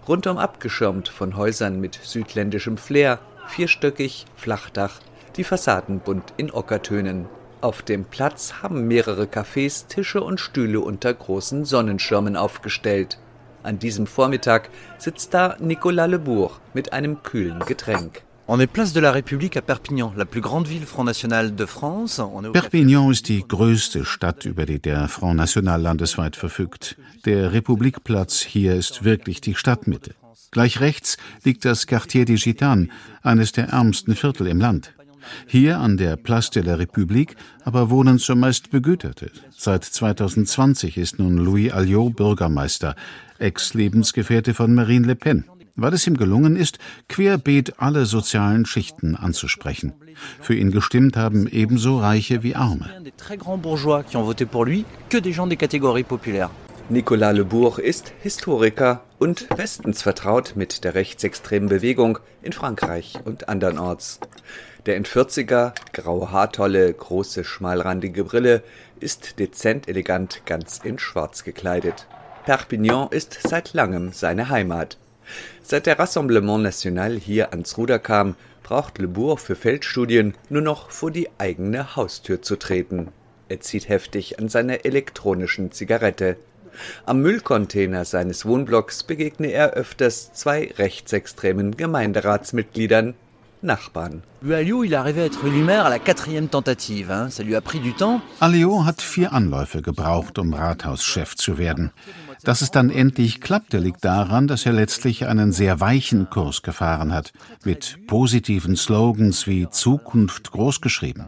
Rundum 0.08 0.38
abgeschirmt 0.38 1.10
von 1.10 1.36
Häusern 1.38 1.80
mit 1.80 2.00
südländischem 2.02 2.78
Flair, 2.78 3.20
vierstöckig, 3.48 4.26
Flachdach, 4.36 5.00
die 5.38 5.44
Fassaden 5.44 6.00
bunt 6.00 6.34
in 6.38 6.52
Ockertönen. 6.52 7.26
Auf 7.62 7.82
dem 7.82 8.06
Platz 8.06 8.56
haben 8.62 8.88
mehrere 8.88 9.26
Cafés 9.26 9.88
Tische 9.88 10.22
und 10.22 10.40
Stühle 10.40 10.80
unter 10.80 11.14
großen 11.14 11.66
Sonnenschirmen 11.66 12.36
aufgestellt. 12.36 13.18
An 13.64 13.80
diesem 13.80 14.06
Vormittag 14.06 14.70
sitzt 14.98 15.34
da 15.34 15.58
Nicolas 15.60 16.10
Lebourg 16.10 16.60
mit 16.74 16.94
einem 16.94 17.24
kühlen 17.24 17.60
Getränk. 17.60 18.22
On 18.48 18.60
est 18.60 18.72
place 18.72 18.94
de 18.94 19.02
la 19.02 19.12
République 19.12 19.58
à 19.58 19.62
Perpignan, 19.62 20.14
la 20.16 20.26
plus 20.26 20.42
grande 20.42 20.70
ville 20.70 20.86
Front 20.86 21.08
National 21.08 21.50
de 21.50 21.66
France. 21.66 22.22
Perpignan 22.54 23.10
ist 23.10 23.28
die 23.28 23.44
größte 23.48 24.06
Stadt, 24.06 24.46
über 24.46 24.68
die 24.68 24.80
der 24.80 25.08
Front 25.08 25.38
National 25.38 25.82
landesweit 25.82 26.36
verfügt. 26.36 26.96
Der 27.26 27.54
Republikplatz 27.54 28.42
hier 28.42 28.76
ist 28.76 29.04
wirklich 29.04 29.42
die 29.42 29.56
Stadtmitte. 29.56 30.14
Gleich 30.52 30.80
rechts 30.80 31.18
liegt 31.44 31.66
das 31.66 31.88
Quartier 31.88 32.26
des 32.26 32.44
Gitanes, 32.44 32.90
eines 33.24 33.52
der 33.52 33.70
ärmsten 33.70 34.16
Viertel 34.16 34.46
im 34.46 34.62
Land. 34.62 34.94
Hier 35.48 35.80
an 35.80 35.98
der 35.98 36.16
Place 36.16 36.50
de 36.50 36.64
la 36.64 36.76
République 36.76 37.36
aber 37.64 37.90
wohnen 37.90 38.20
zumeist 38.20 38.70
Begüterte. 38.72 39.32
Seit 39.56 39.84
2020 39.84 40.98
ist 40.98 41.20
nun 41.20 41.38
Louis 41.38 41.72
Alliot 41.72 42.16
Bürgermeister, 42.16 42.96
Ex-Lebensgefährte 43.40 44.54
von 44.54 44.74
Marine 44.74 45.08
Le 45.08 45.16
Pen, 45.16 45.46
weil 45.76 45.94
es 45.94 46.08
ihm 46.08 46.18
gelungen 46.18 46.56
ist, 46.56 46.80
querbeet 47.08 47.76
alle 47.78 48.06
sozialen 48.06 48.66
Schichten 48.66 49.16
anzusprechen. 49.16 49.94
Für 50.40 50.56
ihn 50.56 50.72
gestimmt 50.72 51.18
haben 51.18 51.48
ebenso 51.48 52.00
Reiche 52.00 52.44
wie 52.44 52.56
Arme. 52.56 52.90
Nicolas 56.88 57.36
Lebourg 57.36 57.80
ist 57.80 58.14
Historiker 58.22 59.04
und 59.18 59.50
bestens 59.58 60.04
vertraut 60.04 60.54
mit 60.56 60.84
der 60.84 60.94
rechtsextremen 60.94 61.68
Bewegung 61.68 62.20
in 62.44 62.54
Frankreich 62.54 63.16
und 63.26 63.50
andernorts. 63.50 64.20
Der 64.86 64.98
End-40er, 64.98 65.74
graue 65.94 66.32
Haartolle, 66.32 66.94
große 66.94 67.44
schmalrandige 67.44 68.24
Brille, 68.24 68.62
ist 69.00 69.40
dezent 69.40 69.88
elegant 69.88 70.46
ganz 70.46 70.80
in 70.84 71.00
schwarz 71.00 71.44
gekleidet. 71.44 72.06
Perpignan 72.46 73.08
ist 73.10 73.40
seit 73.48 73.74
langem 73.74 74.12
seine 74.12 74.50
Heimat. 74.50 75.00
Seit 75.64 75.88
der 75.88 75.98
Rassemblement 75.98 76.62
National 76.62 77.14
hier 77.18 77.50
ans 77.50 77.80
Ruder 77.80 77.98
kam, 77.98 78.36
braucht 78.62 79.00
Le 79.00 79.08
Bourg 79.08 79.40
für 79.40 79.56
Feldstudien 79.56 80.36
nur 80.50 80.62
noch 80.62 80.92
vor 80.92 81.10
die 81.10 81.30
eigene 81.40 81.96
Haustür 81.96 82.44
zu 82.44 82.56
treten. 82.56 83.08
Er 83.50 83.62
zieht 83.62 83.90
heftig 83.90 84.38
an 84.38 84.50
seiner 84.50 84.86
elektronischen 84.86 85.72
Zigarette. 85.72 86.38
Am 87.08 87.22
Müllcontainer 87.22 88.06
seines 88.06 88.46
Wohnblocks 88.46 89.02
begegne 89.02 89.48
er 89.48 89.72
öfters 89.72 90.34
zwei 90.34 90.72
rechtsextremen 90.78 91.76
Gemeinderatsmitgliedern, 91.76 93.16
Nachbarn. 93.66 94.24
Alliot 98.40 98.86
hat 98.86 99.02
vier 99.02 99.34
Anläufe 99.34 99.82
gebraucht, 99.82 100.38
um 100.40 100.54
Rathauschef 100.54 101.36
zu 101.36 101.58
werden. 101.58 101.92
Dass 102.44 102.62
es 102.62 102.72
dann 102.72 102.90
endlich 102.90 103.42
klappte, 103.42 103.80
liegt 103.80 104.06
daran, 104.06 104.48
dass 104.48 104.66
er 104.66 104.74
letztlich 104.74 105.28
einen 105.28 105.52
sehr 105.52 105.80
weichen 105.80 106.30
Kurs 106.30 106.62
gefahren 106.62 107.14
hat, 107.14 107.34
mit 107.64 108.06
positiven 108.08 108.76
Slogans 108.76 109.48
wie 109.48 109.70
Zukunft 109.70 110.52
großgeschrieben. 110.52 111.28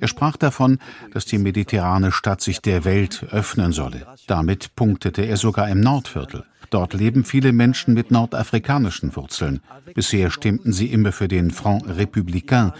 Er 0.00 0.08
sprach 0.08 0.36
davon, 0.36 0.78
dass 1.12 1.24
die 1.24 1.38
mediterrane 1.38 2.12
Stadt 2.12 2.40
sich 2.40 2.60
der 2.60 2.84
Welt 2.84 3.26
öffnen 3.30 3.72
solle. 3.72 4.06
Damit 4.26 4.74
punktete 4.76 5.22
er 5.22 5.36
sogar 5.36 5.68
im 5.68 5.80
Nordviertel. 5.80 6.44
Dort 6.70 6.92
leben 6.92 7.24
viele 7.24 7.52
Menschen 7.52 7.94
mit 7.94 8.10
nordafrikanischen 8.10 9.16
Wurzeln. 9.16 9.60
Bisher 9.94 10.30
stimmten 10.30 10.72
sie 10.72 10.86
immer 10.86 11.12
für 11.12 11.28
den 11.28 11.50
Front 11.50 11.86
Républicain, 11.86 12.72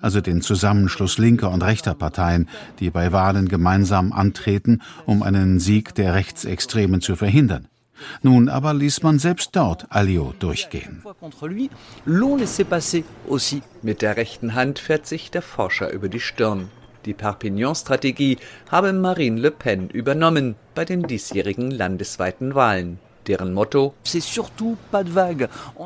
also 0.00 0.20
den 0.20 0.40
Zusammenschluss 0.40 1.18
linker 1.18 1.50
und 1.50 1.62
rechter 1.62 1.94
Parteien, 1.94 2.48
die 2.78 2.90
bei 2.90 3.12
Wahlen 3.12 3.48
gemeinsam 3.48 4.12
antreten, 4.12 4.82
um 5.06 5.22
einen 5.22 5.60
Sieg 5.60 5.94
der 5.94 6.14
Rechtsextremen 6.14 7.00
zu 7.00 7.16
verhindern. 7.16 7.68
Nun 8.22 8.48
aber 8.48 8.74
ließ 8.74 9.02
man 9.02 9.18
selbst 9.18 9.50
dort 9.52 9.86
Alliot 9.90 10.42
durchgehen. 10.42 11.02
Mit 13.82 14.02
der 14.02 14.16
rechten 14.16 14.54
Hand 14.54 14.78
fährt 14.78 15.06
sich 15.06 15.30
der 15.30 15.42
Forscher 15.42 15.90
über 15.90 16.08
die 16.08 16.20
Stirn. 16.20 16.68
Die 17.04 17.14
Perpignan-Strategie 17.14 18.38
habe 18.70 18.92
Marine 18.92 19.40
Le 19.40 19.50
Pen 19.50 19.90
übernommen 19.90 20.54
bei 20.74 20.84
den 20.84 21.02
diesjährigen 21.02 21.70
landesweiten 21.70 22.54
Wahlen. 22.54 22.98
Deren 23.26 23.54
Motto 23.54 23.94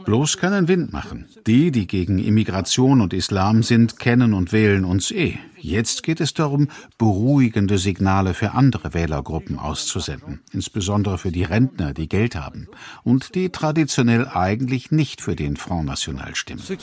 Bloß 0.04 0.38
keinen 0.38 0.68
Wind 0.68 0.92
machen. 0.92 1.26
Die, 1.46 1.70
die 1.70 1.87
gegen 1.87 2.18
Immigration 2.18 3.00
und 3.00 3.12
Islam 3.12 3.62
sind, 3.62 3.98
kennen 3.98 4.35
und 4.35 4.52
wählen 4.52 4.85
uns 4.85 5.11
eh. 5.11 5.38
Jetzt 5.61 6.03
geht 6.03 6.21
es 6.21 6.35
darum, 6.35 6.68
beruhigende 6.99 7.79
Signale 7.79 8.35
für 8.35 8.53
andere 8.53 8.94
Wählergruppen 8.94 9.59
auszusenden, 9.59 10.40
insbesondere 10.53 11.18
für 11.18 11.33
die 11.33 11.44
Rentner, 11.44 11.94
die 11.94 12.09
Geld 12.09 12.37
haben 12.37 12.68
und 13.05 13.35
die 13.35 13.51
traditionell 13.51 14.29
eigentlich 14.29 14.90
nicht 14.90 15.21
für 15.21 15.37
den 15.37 15.57
Front 15.57 15.87
National 15.87 16.35
stimmen. 16.35 16.62
Ne 16.68 16.77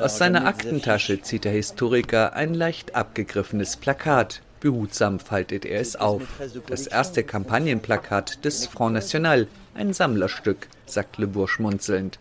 Aus 0.00 0.18
seiner 0.18 0.46
Aktentasche 0.46 1.22
zieht 1.22 1.44
der 1.44 1.52
Historiker 1.52 2.34
ein 2.34 2.54
leicht 2.54 2.94
abgegriffenes 2.94 3.76
Plakat 3.76 4.42
Behutsam 4.60 5.20
faltet 5.20 5.64
er 5.64 5.80
es 5.80 5.94
auf. 5.94 6.22
Das 6.66 6.86
erste 6.86 7.22
Kampagnenplakat 7.22 8.44
des 8.44 8.66
Front 8.66 8.94
National, 8.94 9.46
ein 9.74 9.92
Sammlerstück, 9.92 10.68
sagt 10.86 11.18
Le 11.18 11.28
Bourg 11.28 11.48
schmunzelnd. 11.48 12.18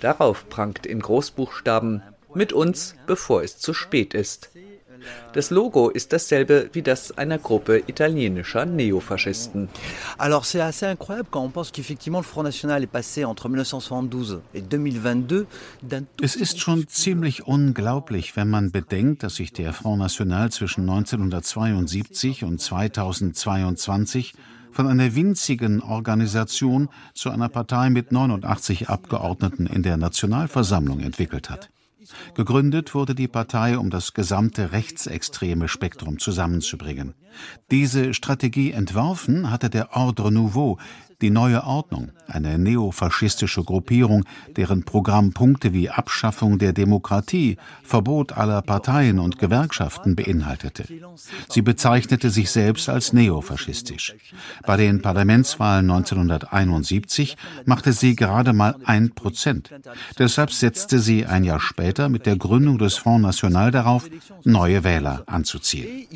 Darauf 0.00 0.48
prangt 0.48 0.86
in 0.86 1.00
Großbuchstaben 1.00 2.02
mit 2.34 2.52
uns, 2.52 2.94
bevor 3.06 3.42
es 3.42 3.58
zu 3.58 3.74
spät 3.74 4.14
ist. 4.14 4.50
Das 5.32 5.50
Logo 5.50 5.90
ist 5.90 6.12
dasselbe 6.12 6.70
wie 6.72 6.82
das 6.82 7.16
einer 7.16 7.38
Gruppe 7.38 7.82
italienischer 7.86 8.66
Neofaschisten. 8.66 9.68
Alors 10.18 10.44
c'est 10.44 10.60
assez 10.60 10.86
incroyable 10.86 11.28
quand 11.30 11.44
on 11.44 11.50
pense 11.50 11.70
qu'effectivement 11.70 12.18
le 12.18 12.24
Front 12.24 12.44
National 12.44 12.82
est 12.82 12.90
passé 12.90 13.24
entre 13.24 13.48
1972 13.48 14.40
et 14.54 14.62
2022 14.68 15.46
Es 16.22 16.34
ist 16.34 16.60
schon 16.60 16.88
ziemlich 16.88 17.46
unglaublich, 17.46 18.36
wenn 18.36 18.48
man 18.48 18.70
bedenkt, 18.70 19.22
dass 19.22 19.36
sich 19.36 19.52
der 19.52 19.72
Front 19.72 20.00
National 20.00 20.50
zwischen 20.50 20.88
1972 20.88 22.44
und 22.44 22.60
2022 22.60 24.34
von 24.72 24.86
einer 24.86 25.14
winzigen 25.14 25.80
Organisation 25.80 26.88
zu 27.14 27.30
einer 27.30 27.48
Partei 27.48 27.90
mit 27.90 28.12
89 28.12 28.88
Abgeordneten 28.88 29.66
in 29.66 29.82
der 29.82 29.96
Nationalversammlung 29.96 31.00
entwickelt 31.00 31.50
hat. 31.50 31.70
Gegründet 32.34 32.94
wurde 32.94 33.14
die 33.14 33.28
Partei, 33.28 33.78
um 33.78 33.90
das 33.90 34.14
gesamte 34.14 34.72
rechtsextreme 34.72 35.68
Spektrum 35.68 36.18
zusammenzubringen. 36.18 37.14
Diese 37.70 38.14
Strategie 38.14 38.72
entworfen 38.72 39.50
hatte 39.50 39.70
der 39.70 39.96
Ordre 39.96 40.32
Nouveau, 40.32 40.78
die 41.20 41.30
neue 41.30 41.64
Ordnung, 41.64 42.12
eine 42.28 42.58
neofaschistische 42.58 43.64
Gruppierung, 43.64 44.24
deren 44.56 44.84
Programm 44.84 45.32
Punkte 45.32 45.72
wie 45.72 45.90
Abschaffung 45.90 46.58
der 46.58 46.72
Demokratie, 46.72 47.56
Verbot 47.82 48.32
aller 48.32 48.62
Parteien 48.62 49.18
und 49.18 49.38
Gewerkschaften 49.38 50.14
beinhaltete. 50.14 50.84
Sie 51.48 51.62
bezeichnete 51.62 52.30
sich 52.30 52.50
selbst 52.50 52.88
als 52.88 53.12
neofaschistisch. 53.12 54.14
Bei 54.64 54.76
den 54.76 55.02
Parlamentswahlen 55.02 55.90
1971 55.90 57.36
machte 57.64 57.92
sie 57.92 58.14
gerade 58.14 58.52
mal 58.52 58.76
ein 58.84 59.10
Prozent. 59.10 59.70
Deshalb 60.18 60.52
setzte 60.52 61.00
sie 61.00 61.26
ein 61.26 61.42
Jahr 61.42 61.60
später 61.60 62.08
mit 62.08 62.26
der 62.26 62.36
Gründung 62.36 62.78
des 62.78 62.96
Front 62.96 63.22
National 63.22 63.72
darauf, 63.72 64.08
neue 64.44 64.84
Wähler 64.84 65.24
anzuziehen. 65.26 66.06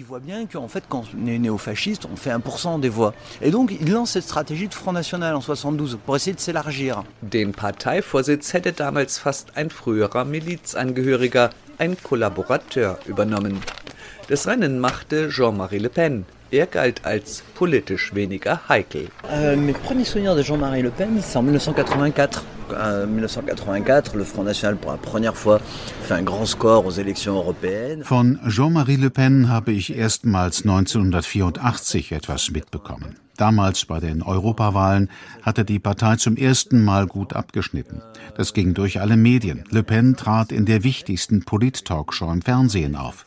Front 4.72 4.91
National 4.92 5.34
en 5.34 5.40
72 5.40 5.98
pour 6.04 6.16
essayer 6.16 6.34
de 6.34 6.40
s'élargir. 6.40 7.04
Den 7.22 7.52
Parteivorsitz 7.52 8.52
hätte 8.52 8.72
damals 8.72 9.18
fast 9.18 9.56
ein 9.56 9.70
früherer 9.70 10.24
Milizangehöriger, 10.24 11.50
ein 11.78 11.96
Kollaborateur, 12.02 12.98
übernommen. 13.06 13.60
Das 14.28 14.46
Rennen 14.46 14.78
machte 14.78 15.30
Jean-Marie 15.30 15.78
Le 15.78 15.88
Pen. 15.88 16.24
Er 16.52 16.66
galt 16.66 17.04
als 17.04 17.42
politisch 17.54 18.14
weniger 18.14 18.60
heikel. 18.68 19.08
Euh, 19.30 19.56
mes 19.56 19.72
premiers 19.72 20.04
souvenirs 20.04 20.36
de 20.36 20.42
Jean-Marie 20.42 20.82
Le 20.82 20.90
Pen, 20.90 21.18
c'est 21.22 21.38
en 21.38 21.42
1984. 21.42 22.44
En 22.70 23.06
1984, 23.06 24.16
le 24.16 24.24
Front 24.24 24.44
National 24.44 24.76
pour 24.76 24.92
la 24.92 24.98
première 24.98 25.36
fois 25.36 25.60
fait 26.02 26.14
un 26.14 26.22
grand 26.22 26.46
score 26.46 26.84
aux 26.84 26.90
élections 26.90 27.36
européennes. 27.36 28.02
Von 28.04 28.36
Jean-Marie 28.46 28.98
Le 28.98 29.08
Pen 29.10 29.48
habe 29.48 29.72
ich 29.72 29.96
erstmals 29.96 30.64
1984 30.64 32.12
etwas 32.12 32.50
mitbekommen. 32.50 33.16
Damals 33.42 33.86
bei 33.86 33.98
den 33.98 34.22
Europawahlen 34.22 35.10
hatte 35.42 35.64
die 35.64 35.80
Partei 35.80 36.14
zum 36.14 36.36
ersten 36.36 36.84
Mal 36.84 37.08
gut 37.08 37.32
abgeschnitten. 37.32 38.00
Das 38.36 38.54
ging 38.54 38.72
durch 38.72 39.00
alle 39.00 39.16
Medien. 39.16 39.64
Le 39.70 39.82
Pen 39.82 40.14
trat 40.14 40.52
in 40.52 40.64
der 40.64 40.84
wichtigsten 40.84 41.42
Polit-Talkshow 41.42 42.30
im 42.30 42.42
Fernsehen 42.42 42.94
auf. 42.94 43.26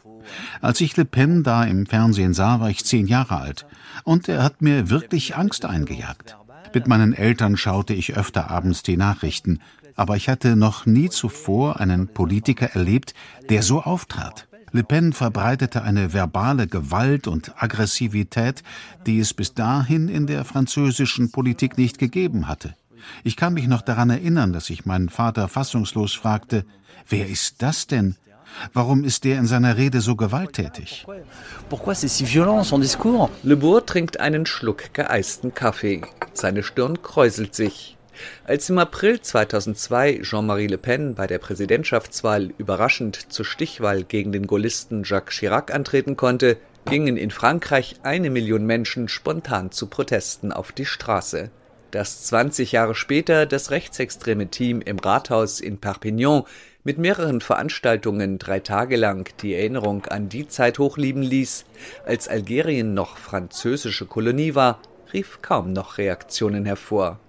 Als 0.62 0.80
ich 0.80 0.95
Le 0.95 1.04
Pen 1.04 1.43
da 1.43 1.65
im 1.65 1.86
Fernsehen 1.86 2.34
sah, 2.34 2.62
war 2.62 2.69
ich 2.69 2.86
zehn 2.86 3.08
Jahre 3.08 3.41
alt. 3.41 3.65
Und 4.06 4.30
er 4.30 4.41
hat 4.41 4.62
mir 4.62 4.89
wirklich 4.89 5.36
Angst 5.36 5.65
eingejagt. 5.65 6.38
Mit 6.73 6.88
meinen 6.88 7.12
Eltern 7.12 7.58
schaute 7.58 7.93
ich 7.93 8.15
öfter 8.15 8.49
abends 8.49 8.84
die 8.84 8.95
Nachrichten. 8.95 9.60
Aber 9.97 10.15
ich 10.15 10.30
hatte 10.30 10.56
noch 10.56 10.86
nie 10.86 11.10
zuvor 11.10 11.82
einen 11.82 12.08
Politiker 12.08 12.67
erlebt, 12.67 13.13
der 13.49 13.63
so 13.63 13.84
auftrat. 13.84 14.47
Le 14.75 14.83
Pen 14.83 15.13
verbreitete 15.13 15.83
eine 15.83 16.11
verbale 16.11 16.67
Gewalt 16.67 17.27
und 17.27 17.53
Aggressivität, 17.63 18.61
die 19.05 19.19
es 19.19 19.33
bis 19.33 19.53
dahin 19.53 20.09
in 20.09 20.27
der 20.27 20.43
französischen 20.43 21.31
Politik 21.31 21.77
nicht 21.77 21.97
gegeben 21.97 22.49
hatte. 22.49 22.75
Ich 23.23 23.38
kann 23.38 23.53
mich 23.53 23.69
noch 23.69 23.81
daran 23.81 24.09
erinnern, 24.09 24.51
dass 24.51 24.69
ich 24.69 24.85
meinen 24.85 25.07
Vater 25.07 25.47
fassungslos 25.47 26.13
fragte, 26.13 26.65
wer 27.07 27.29
ist 27.29 27.61
das 27.61 27.88
denn? 27.88 28.17
Warum 28.73 29.05
ist 29.05 29.23
der 29.23 29.39
in 29.39 29.47
seiner 29.47 29.77
Rede 29.77 30.01
so 30.01 30.17
gewalttätig? 30.17 31.05
Le 33.43 33.55
Bourg 33.55 33.88
trinkt 33.88 34.19
einen 34.19 34.45
Schluck 34.45 34.93
geeisten 34.93 35.53
Kaffee. 35.53 36.01
Seine 36.33 36.63
Stirn 36.63 37.01
kräuselt 37.01 37.55
sich. 37.55 37.95
Als 38.45 38.69
im 38.69 38.78
April 38.78 39.19
2002 39.19 40.21
Jean-Marie 40.21 40.67
Le 40.67 40.78
Pen 40.78 41.15
bei 41.15 41.28
der 41.28 41.39
Präsidentschaftswahl 41.39 42.51
überraschend 42.58 43.32
zur 43.32 43.45
Stichwahl 43.45 44.04
gegen 44.04 44.32
den 44.32 44.47
Gaullisten 44.47 45.04
Jacques 45.04 45.38
Chirac 45.38 45.73
antreten 45.73 46.15
konnte, 46.15 46.58
gingen 46.86 47.17
in 47.17 47.32
Frankreich 47.32 47.95
eine 48.04 48.30
Million 48.30 48.65
Menschen 48.65 49.08
spontan 49.08 49.71
zu 49.71 49.88
Protesten 49.88 50.51
auf 50.51 50.71
die 50.71 50.86
Straße. 50.86 51.49
Dass 51.91 52.25
20 52.25 52.73
Jahre 52.73 52.93
später 52.93 53.45
das 53.45 53.71
rechtsextreme 53.71 54.47
Team 54.47 54.82
im 54.82 54.99
Rathaus 54.99 55.60
in 55.60 55.80
Perpignan 55.80 56.43
mit 56.84 56.99
mehreren 56.99 57.41
Veranstaltungen 57.41 58.38
drei 58.38 58.60
Tage 58.60 58.95
lang 58.95 59.28
die 59.41 59.56
Erinnerung 59.56 60.06
an 60.06 60.30
die 60.30 60.47
Zeit 60.47 60.78
hochlieben 60.78 61.23
ließ, 61.23 61.65
als 62.06 62.28
Algerien 62.28 62.93
noch 62.93 63.17
französische 63.17 64.06
Kolonie 64.06 64.54
war, 64.54 64.80
rief 65.13 65.39
kaum 65.41 65.73
noch 65.73 65.97
Reaktionen 65.97 66.65
hervor. 66.65 67.19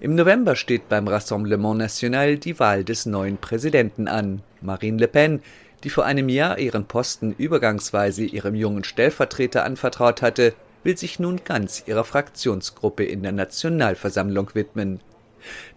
Im 0.00 0.14
November 0.14 0.56
steht 0.56 0.88
beim 0.88 1.08
Rassemblement 1.08 1.78
National 1.78 2.36
die 2.36 2.58
Wahl 2.58 2.84
des 2.84 3.06
neuen 3.06 3.38
Präsidenten 3.38 4.08
an. 4.08 4.42
Marine 4.60 4.98
Le 4.98 5.08
Pen, 5.08 5.42
die 5.82 5.90
vor 5.90 6.04
einem 6.04 6.28
Jahr 6.28 6.58
ihren 6.58 6.86
Posten 6.86 7.34
übergangsweise 7.36 8.24
ihrem 8.24 8.54
jungen 8.54 8.84
Stellvertreter 8.84 9.64
anvertraut 9.64 10.22
hatte, 10.22 10.54
will 10.82 10.96
sich 10.96 11.18
nun 11.18 11.40
ganz 11.44 11.82
ihrer 11.86 12.04
Fraktionsgruppe 12.04 13.04
in 13.04 13.22
der 13.22 13.32
Nationalversammlung 13.32 14.50
widmen. 14.54 15.00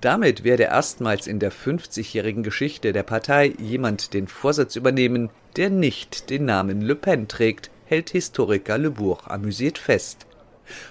Damit 0.01 0.43
werde 0.43 0.63
erstmals 0.63 1.27
in 1.27 1.39
der 1.39 1.51
50-jährigen 1.51 2.43
Geschichte 2.43 2.93
der 2.93 3.03
Partei 3.03 3.53
jemand 3.59 4.13
den 4.13 4.27
Vorsitz 4.27 4.75
übernehmen, 4.75 5.29
der 5.55 5.69
nicht 5.69 6.29
den 6.29 6.45
Namen 6.45 6.81
Le 6.81 6.95
Pen 6.95 7.27
trägt, 7.27 7.69
hält 7.85 8.11
Historiker 8.11 8.77
Le 8.77 8.91
Bourg 8.91 9.27
amüsiert 9.27 9.77
fest. 9.77 10.26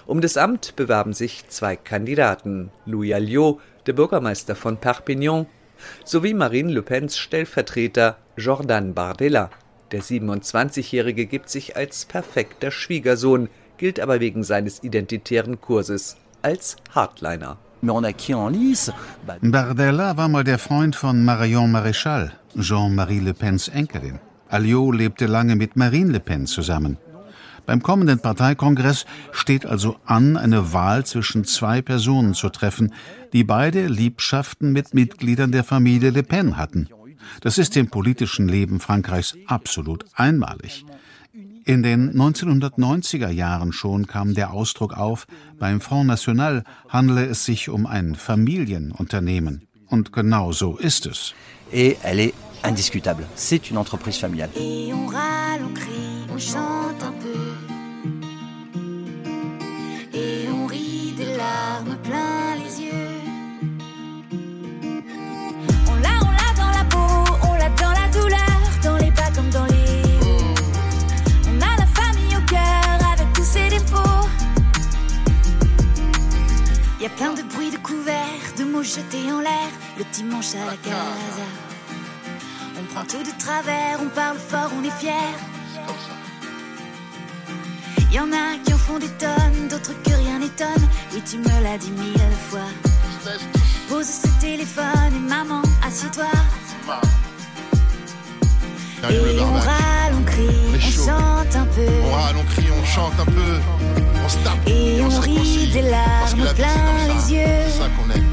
Um 0.05 0.21
das 0.21 0.37
Amt 0.37 0.75
bewerben 0.75 1.13
sich 1.13 1.47
zwei 1.49 1.75
Kandidaten, 1.75 2.71
Louis 2.85 3.13
Alliot, 3.13 3.59
der 3.85 3.93
Bürgermeister 3.93 4.55
von 4.55 4.77
Perpignan, 4.77 5.45
sowie 6.03 6.33
Marine 6.33 6.71
Le 6.71 6.81
Pens 6.81 7.17
Stellvertreter 7.17 8.17
Jordan 8.35 8.93
Bardella. 8.93 9.49
Der 9.91 10.01
27-Jährige 10.01 11.25
gibt 11.25 11.49
sich 11.49 11.77
als 11.77 12.05
perfekter 12.05 12.71
Schwiegersohn, 12.71 13.49
gilt 13.77 13.99
aber 13.99 14.19
wegen 14.19 14.43
seines 14.43 14.83
identitären 14.83 15.61
Kurses 15.61 16.17
als 16.41 16.75
Hardliner. 16.93 17.57
Bardella 19.41 20.17
war 20.17 20.27
mal 20.27 20.43
der 20.43 20.57
Freund 20.57 20.95
von 20.95 21.23
Marion 21.23 21.71
Maréchal, 21.71 22.31
Jean-Marie 22.59 23.19
Le 23.19 23.33
Pens 23.33 23.67
Enkelin. 23.67 24.19
Alliot 24.49 24.95
lebte 24.95 25.25
lange 25.25 25.55
mit 25.55 25.75
Marine 25.75 26.11
Le 26.13 26.19
Pen 26.19 26.47
zusammen. 26.47 26.97
Beim 27.67 27.83
kommenden 27.83 28.19
Parteikongress 28.19 29.05
steht 29.33 29.65
also 29.65 29.97
an, 30.05 30.37
eine 30.37 30.71
Wahl 30.71 31.05
zwischen 31.05 31.43
zwei 31.43 31.81
Personen 31.81 32.33
zu 32.33 32.47
treffen, 32.47 32.93
die 33.33 33.43
beide 33.43 33.87
Liebschaften 33.87 34.71
mit 34.71 34.93
Mitgliedern 34.93 35.51
der 35.51 35.65
Familie 35.65 36.11
Le 36.11 36.23
Pen 36.23 36.55
hatten. 36.55 36.87
Das 37.41 37.57
ist 37.57 37.75
im 37.75 37.89
politischen 37.89 38.47
Leben 38.47 38.79
Frankreichs 38.79 39.35
absolut 39.47 40.05
einmalig. 40.15 40.85
In 41.65 41.83
den 41.83 42.13
1990er 42.13 43.29
Jahren 43.29 43.73
schon 43.73 44.07
kam 44.07 44.33
der 44.33 44.53
Ausdruck 44.53 44.93
auf, 44.93 45.27
beim 45.59 45.81
Front 45.81 46.07
National 46.07 46.63
handele 46.87 47.25
es 47.25 47.43
sich 47.43 47.67
um 47.67 47.85
ein 47.85 48.15
Familienunternehmen. 48.15 49.67
Und 49.87 50.13
genau 50.13 50.53
so 50.53 50.77
ist 50.77 51.05
es. 51.05 51.33
Et 51.73 51.97
elle 52.01 52.27
est 52.27 52.46
indiscutable. 52.63 53.27
C'est 53.35 53.69
une 53.69 53.77
entreprise 53.77 54.17
familiale. 54.17 54.49
Et 54.55 54.91
on 54.93 55.07
râle, 55.07 55.61
on 55.63 55.73
crie, 55.73 56.25
on 56.33 56.37
chante 56.37 57.03
un 57.03 57.11
peu. 57.11 57.57
larmes 61.37 61.97
plein 62.03 62.55
les 62.61 62.73
yeux. 62.85 63.19
On 65.91 65.95
l'a, 66.03 66.15
on 66.27 66.31
l'a 66.39 66.51
dans 66.61 66.71
la 66.77 66.85
peau, 66.93 67.11
on 67.49 67.53
l'a 67.61 67.69
dans 67.83 67.93
la 68.01 68.07
douleur, 68.17 68.59
dans 68.83 68.97
les 68.97 69.11
bas 69.11 69.31
comme 69.35 69.49
dans 69.49 69.65
les 69.65 70.01
hauts. 70.23 70.55
On 71.49 71.57
a 71.61 71.71
la 71.83 71.87
famille 71.99 72.35
au 72.35 72.45
cœur 72.49 72.97
avec 73.13 73.31
tous 73.33 73.49
ses 73.55 73.69
défauts. 73.69 74.27
Y 77.01 77.05
a 77.05 77.09
plein 77.09 77.33
de 77.33 77.43
bruits 77.43 77.71
de 77.71 77.77
couverts, 77.77 78.47
de 78.57 78.63
mots 78.63 78.83
jetés 78.83 79.31
en 79.31 79.39
l'air, 79.41 79.71
le 79.97 80.03
dimanche 80.13 80.55
à 80.55 80.65
la 80.71 80.77
casa. 80.77 81.66
On 82.97 83.05
prend 83.05 83.17
tout 83.19 83.23
de 83.23 83.37
travers, 83.37 83.99
on 84.01 84.09
parle 84.09 84.37
fort, 84.37 84.71
on 84.75 84.83
est 84.83 84.99
fier. 84.99 85.13
Y 88.11 88.19
en 88.19 88.31
a 88.31 88.57
qui 88.65 88.73
en 88.73 88.77
font 88.77 88.97
des 88.97 89.09
tonnes, 89.19 89.67
d'autres 89.69 89.93
que 90.01 90.13
rien 90.15 90.39
n'étonne. 90.39 90.87
Oui, 91.13 91.21
tu 91.29 91.37
me 91.37 91.63
l'as 91.63 91.77
dit 91.77 91.91
mille 91.91 92.19
fois. 92.49 92.61
Pose 93.87 94.07
ce 94.07 94.27
téléphone 94.41 95.13
et 95.15 95.29
maman, 95.29 95.61
assieds-toi. 95.85 96.25
Et 99.11 99.41
on 99.41 99.53
râle, 99.53 100.13
on 100.19 100.23
crie, 100.23 100.47
on, 100.73 100.79
chante 100.79 101.55
un 101.55 101.65
peu. 101.65 101.87
On 102.03 102.11
râle, 102.13 102.35
on 102.37 102.43
crie, 102.45 102.67
on 102.71 102.85
chante 102.85 103.19
un 103.19 103.25
peu. 103.25 103.59
On 104.25 104.29
se 104.29 104.37
tape. 104.37 104.67
Et 104.67 105.01
on, 105.01 105.19
rit 105.19 105.67
des 105.71 105.83
larmes 105.83 106.53
plein 106.55 107.13
les 107.13 107.33
yeux. 107.35 107.45
C'est 107.67 107.77
ça 107.77 107.89
qu'on 107.89 108.09
aime. 108.09 108.25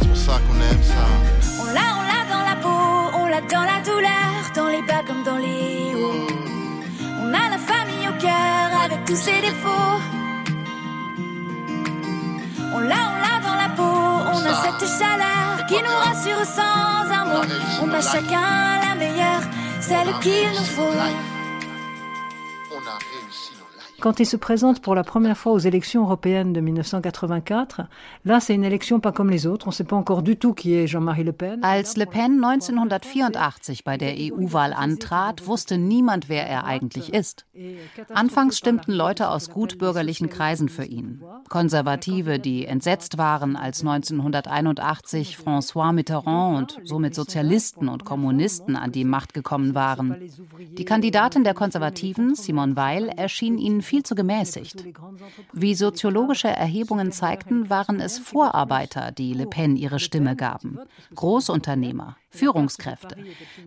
C'est 0.00 0.08
pour 0.08 0.16
ça 0.16 0.40
qu'on 0.46 0.54
aime 0.54 0.82
ça 0.84 1.33
dans 3.42 3.62
la 3.62 3.80
douleur, 3.80 4.52
dans 4.54 4.68
les 4.68 4.82
bas 4.82 5.02
comme 5.06 5.22
dans 5.24 5.38
les 5.38 5.94
hauts. 5.94 6.26
On 7.20 7.28
a 7.28 7.50
la 7.50 7.58
famille 7.58 8.08
au 8.08 8.20
cœur 8.20 8.66
avec 8.84 9.04
tous 9.04 9.16
ses 9.16 9.40
défauts. 9.40 9.98
On 12.74 12.80
l'a, 12.80 13.02
on 13.12 13.18
l'a 13.24 13.36
dans 13.42 13.56
la 13.56 13.68
peau, 13.76 13.82
on 14.34 14.40
a 14.44 14.54
cette 14.62 14.88
chaleur 14.98 15.66
qui 15.66 15.74
nous 15.74 15.98
rassure 16.04 16.44
sans 16.44 17.10
un 17.12 17.24
mot. 17.24 17.44
On 17.82 17.90
a 17.92 18.00
chacun 18.00 18.80
la 18.86 18.94
meilleure, 18.94 19.42
celle 19.80 20.12
qu'il 20.20 20.50
nous 20.50 20.64
faut. 20.76 21.33
Quand 24.04 24.20
il 24.20 24.26
se 24.26 24.36
présente 24.36 24.82
pour 24.82 24.94
la 24.94 25.02
première 25.02 25.38
fois 25.38 25.52
aux 25.52 25.58
élections 25.58 26.02
européennes 26.02 26.52
de 26.52 26.60
1984, 26.60 27.84
là 28.26 28.38
c'est 28.38 28.54
une 28.54 28.62
élection 28.62 29.00
pas 29.00 29.12
comme 29.12 29.30
les 29.30 29.46
autres. 29.46 29.66
On 29.66 29.70
sait 29.70 29.82
pas 29.82 29.96
encore 29.96 30.22
du 30.22 30.36
tout 30.36 30.52
qui 30.52 30.74
est 30.74 30.86
Jean-Marie 30.86 31.24
Le 31.24 31.32
Pen. 31.32 31.60
Als 31.62 31.96
Le 31.96 32.04
Pen 32.04 32.32
1984 32.32 33.82
bei 33.82 33.96
der 33.96 34.12
EU-Wahl 34.18 34.74
antrat, 34.74 35.46
wusste 35.46 35.78
niemand, 35.78 36.28
wer 36.28 36.46
er 36.46 36.66
eigentlich 36.66 37.14
ist. 37.14 37.46
Anfangs 38.12 38.58
stimmten 38.58 38.92
Leute 38.92 39.30
aus 39.30 39.48
gutbürgerlichen 39.48 40.28
Kreisen 40.28 40.68
für 40.68 40.84
ihn. 40.84 41.22
Konservative, 41.48 42.38
die 42.38 42.66
entsetzt 42.66 43.16
waren, 43.16 43.56
als 43.56 43.80
1981 43.80 45.38
François 45.38 45.94
Mitterrand 45.94 46.58
und 46.58 46.86
somit 46.86 47.14
Sozialisten 47.14 47.88
und 47.88 48.04
Kommunisten 48.04 48.76
an 48.76 48.92
die 48.92 49.06
Macht 49.06 49.32
gekommen 49.32 49.74
waren. 49.74 50.14
Die 50.76 50.84
Kandidatin 50.84 51.42
der 51.42 51.54
Konservativen, 51.54 52.34
Simone 52.34 52.76
Weil, 52.76 53.08
erschien 53.08 53.56
ihnen 53.56 53.80
viel 53.80 53.93
zu 54.02 54.14
gemäßigt. 54.14 54.84
Wie 55.52 55.74
soziologische 55.74 56.48
Erhebungen 56.48 57.12
zeigten, 57.12 57.70
waren 57.70 58.00
es 58.00 58.18
Vorarbeiter, 58.18 59.12
die 59.12 59.34
Le 59.34 59.46
Pen 59.46 59.76
ihre 59.76 59.98
Stimme 59.98 60.36
gaben. 60.36 60.80
Großunternehmer, 61.14 62.16
Führungskräfte. 62.34 63.16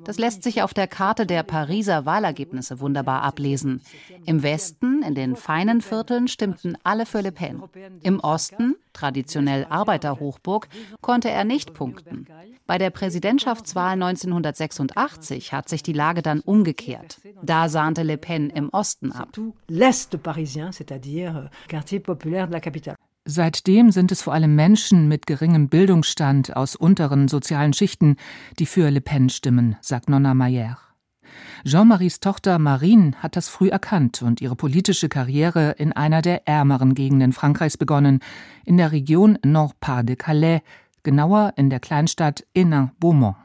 Das 0.03 0.17
lässt 0.17 0.43
sich 0.43 0.61
auf 0.61 0.73
der 0.73 0.87
Karte 0.87 1.25
der 1.25 1.43
Pariser 1.43 2.05
Wahlergebnisse 2.05 2.79
wunderbar 2.79 3.23
ablesen. 3.23 3.81
Im 4.25 4.43
Westen, 4.43 5.01
in 5.03 5.15
den 5.15 5.35
feinen 5.35 5.81
Vierteln, 5.81 6.27
stimmten 6.27 6.77
alle 6.83 7.05
für 7.05 7.21
Le 7.21 7.31
Pen. 7.31 7.63
Im 8.03 8.19
Osten, 8.19 8.75
traditionell 8.93 9.65
Arbeiterhochburg, 9.69 10.67
konnte 11.01 11.29
er 11.29 11.43
nicht 11.43 11.73
punkten. 11.73 12.27
Bei 12.65 12.77
der 12.77 12.89
Präsidentschaftswahl 12.89 13.93
1986 13.93 15.53
hat 15.53 15.69
sich 15.69 15.83
die 15.83 15.93
Lage 15.93 16.21
dann 16.21 16.41
umgekehrt. 16.41 17.19
Da 17.41 17.69
sahnte 17.69 18.03
Le 18.03 18.17
Pen 18.17 18.49
im 18.49 18.69
Osten 18.69 19.11
ab. 19.11 19.29
L'Est 19.69 20.17
parisien, 20.17 20.71
c'est-à-dire 20.71 21.49
quartier 21.67 21.99
populaire 21.99 22.47
de 22.47 22.53
la 22.53 22.59
capitale. 22.59 22.97
Seitdem 23.29 23.91
sind 23.91 24.13
es 24.13 24.21
vor 24.21 24.33
allem 24.33 24.55
Menschen 24.55 25.09
mit 25.09 25.27
geringem 25.27 25.67
Bildungsstand 25.67 26.55
aus 26.55 26.77
unteren 26.77 27.27
sozialen 27.27 27.73
Schichten, 27.73 28.15
die 28.57 28.65
für 28.65 28.89
Le 28.89 29.01
Pen 29.01 29.27
stimmen, 29.27 29.75
sagt 29.81 30.07
Nonna 30.07 30.33
Mayer. 30.33 30.77
Jean-Maries 31.65 32.21
Tochter 32.21 32.57
Marine 32.57 33.11
hat 33.17 33.35
das 33.35 33.49
früh 33.49 33.67
erkannt 33.67 34.21
und 34.21 34.39
ihre 34.39 34.55
politische 34.55 35.09
Karriere 35.09 35.71
in 35.71 35.91
einer 35.91 36.21
der 36.21 36.47
ärmeren 36.47 36.95
Gegenden 36.95 37.33
Frankreichs 37.33 37.75
begonnen, 37.75 38.19
in 38.63 38.77
der 38.77 38.93
Region 38.93 39.37
Nord-Pas-de-Calais, 39.43 40.61
genauer 41.03 41.51
in 41.57 41.69
der 41.69 41.81
Kleinstadt 41.81 42.47
Hénin-Beaumont. 42.55 43.35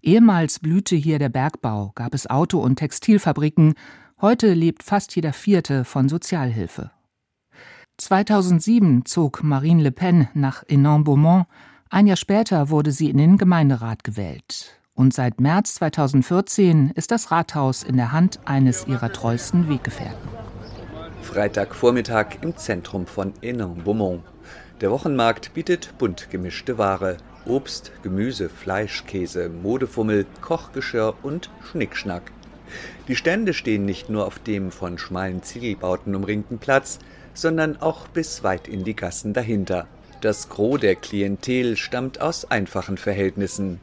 Ehemals 0.00 0.60
blühte 0.60 0.94
hier 0.94 1.18
der 1.18 1.28
Bergbau, 1.28 1.90
gab 1.96 2.14
es 2.14 2.30
Auto- 2.30 2.60
und 2.60 2.76
Textilfabriken, 2.76 3.74
heute 4.20 4.54
lebt 4.54 4.84
fast 4.84 5.16
jeder 5.16 5.32
Vierte 5.32 5.84
von 5.84 6.08
Sozialhilfe. 6.08 6.92
2007 7.98 9.06
zog 9.06 9.42
Marine 9.42 9.82
Le 9.82 9.90
Pen 9.90 10.28
nach 10.34 10.64
Hénin-Beaumont, 10.64 11.46
ein 11.88 12.06
Jahr 12.06 12.16
später 12.16 12.68
wurde 12.68 12.92
sie 12.92 13.08
in 13.08 13.16
den 13.16 13.38
Gemeinderat 13.38 14.04
gewählt. 14.04 14.78
Und 14.94 15.14
seit 15.14 15.40
März 15.40 15.76
2014 15.76 16.90
ist 16.94 17.10
das 17.10 17.30
Rathaus 17.30 17.82
in 17.82 17.96
der 17.96 18.12
Hand 18.12 18.40
eines 18.44 18.86
ihrer 18.86 19.12
treuesten 19.12 19.68
Weggefährten. 19.70 20.28
Freitagvormittag 21.22 22.38
im 22.42 22.56
Zentrum 22.56 23.06
von 23.06 23.32
Hénin-Beaumont. 23.42 24.22
Der 24.82 24.90
Wochenmarkt 24.90 25.54
bietet 25.54 25.96
bunt 25.96 26.28
gemischte 26.30 26.76
Ware. 26.76 27.16
Obst, 27.46 27.92
Gemüse, 28.02 28.50
Fleisch, 28.50 29.04
Käse, 29.06 29.48
Modefummel, 29.48 30.26
Kochgeschirr 30.42 31.14
und 31.22 31.48
Schnickschnack. 31.62 32.30
Die 33.08 33.16
Stände 33.16 33.54
stehen 33.54 33.84
nicht 33.84 34.10
nur 34.10 34.26
auf 34.26 34.38
dem 34.38 34.70
von 34.70 34.98
schmalen 34.98 35.42
Ziegelbauten 35.42 36.14
umringten 36.14 36.58
Platz, 36.58 36.98
sondern 37.36 37.80
auch 37.80 38.08
bis 38.08 38.42
weit 38.42 38.66
in 38.66 38.82
die 38.82 38.96
Gassen 38.96 39.32
dahinter. 39.32 39.86
Das 40.20 40.48
Gros 40.48 40.80
der 40.80 40.96
Klientel 40.96 41.76
stammt 41.76 42.20
aus 42.20 42.50
einfachen 42.50 42.96
Verhältnissen. 42.96 43.80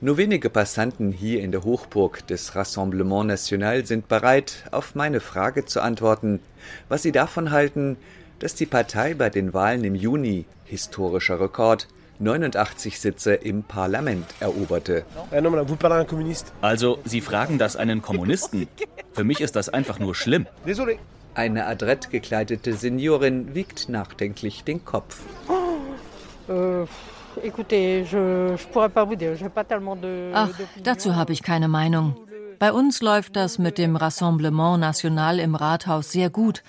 Nur 0.00 0.16
wenige 0.16 0.50
Passanten 0.50 1.12
hier 1.12 1.40
in 1.40 1.52
der 1.52 1.62
Hochburg 1.62 2.26
des 2.26 2.56
Rassemblement 2.56 3.28
National 3.28 3.86
sind 3.86 4.08
bereit, 4.08 4.64
auf 4.72 4.96
meine 4.96 5.20
Frage 5.20 5.64
zu 5.64 5.80
antworten, 5.80 6.40
was 6.88 7.02
sie 7.02 7.12
davon 7.12 7.52
halten, 7.52 7.96
dass 8.40 8.56
die 8.56 8.66
Partei 8.66 9.14
bei 9.14 9.30
den 9.30 9.54
Wahlen 9.54 9.84
im 9.84 9.94
Juni, 9.94 10.46
historischer 10.64 11.38
Rekord, 11.38 11.86
89 12.18 12.98
Sitze 12.98 13.34
im 13.34 13.62
Parlament 13.62 14.26
eroberte. 14.40 15.04
Also, 16.60 16.98
Sie 17.04 17.20
fragen 17.20 17.58
das 17.58 17.76
einen 17.76 18.02
Kommunisten? 18.02 18.66
Für 19.12 19.24
mich 19.24 19.40
ist 19.40 19.54
das 19.54 19.68
einfach 19.68 20.00
nur 20.00 20.16
schlimm. 20.16 20.46
Eine 21.34 21.66
adrett 21.66 22.10
gekleidete 22.10 22.74
Seniorin 22.74 23.54
wiegt 23.54 23.88
nachdenklich 23.88 24.64
den 24.64 24.84
Kopf. 24.84 25.20
Ach, 30.34 30.50
dazu 30.82 31.16
habe 31.16 31.32
ich 31.32 31.42
keine 31.42 31.68
Meinung. 31.68 32.16
Bei 32.58 32.72
uns 32.72 33.00
läuft 33.00 33.36
das 33.36 33.58
mit 33.58 33.78
dem 33.78 33.96
Rassemblement 33.96 34.78
National 34.78 35.38
im 35.38 35.54
Rathaus 35.54 36.12
sehr 36.12 36.30
gut. 36.30 36.62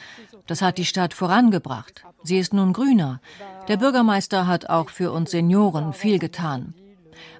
Das 0.47 0.61
hat 0.61 0.77
die 0.77 0.85
Stadt 0.85 1.13
vorangebracht. 1.13 2.03
Sie 2.23 2.37
ist 2.39 2.53
nun 2.53 2.73
grüner. 2.73 3.19
Der 3.67 3.77
Bürgermeister 3.77 4.47
hat 4.47 4.69
auch 4.69 4.89
für 4.89 5.11
uns 5.11 5.31
Senioren 5.31 5.93
viel 5.93 6.19
getan. 6.19 6.73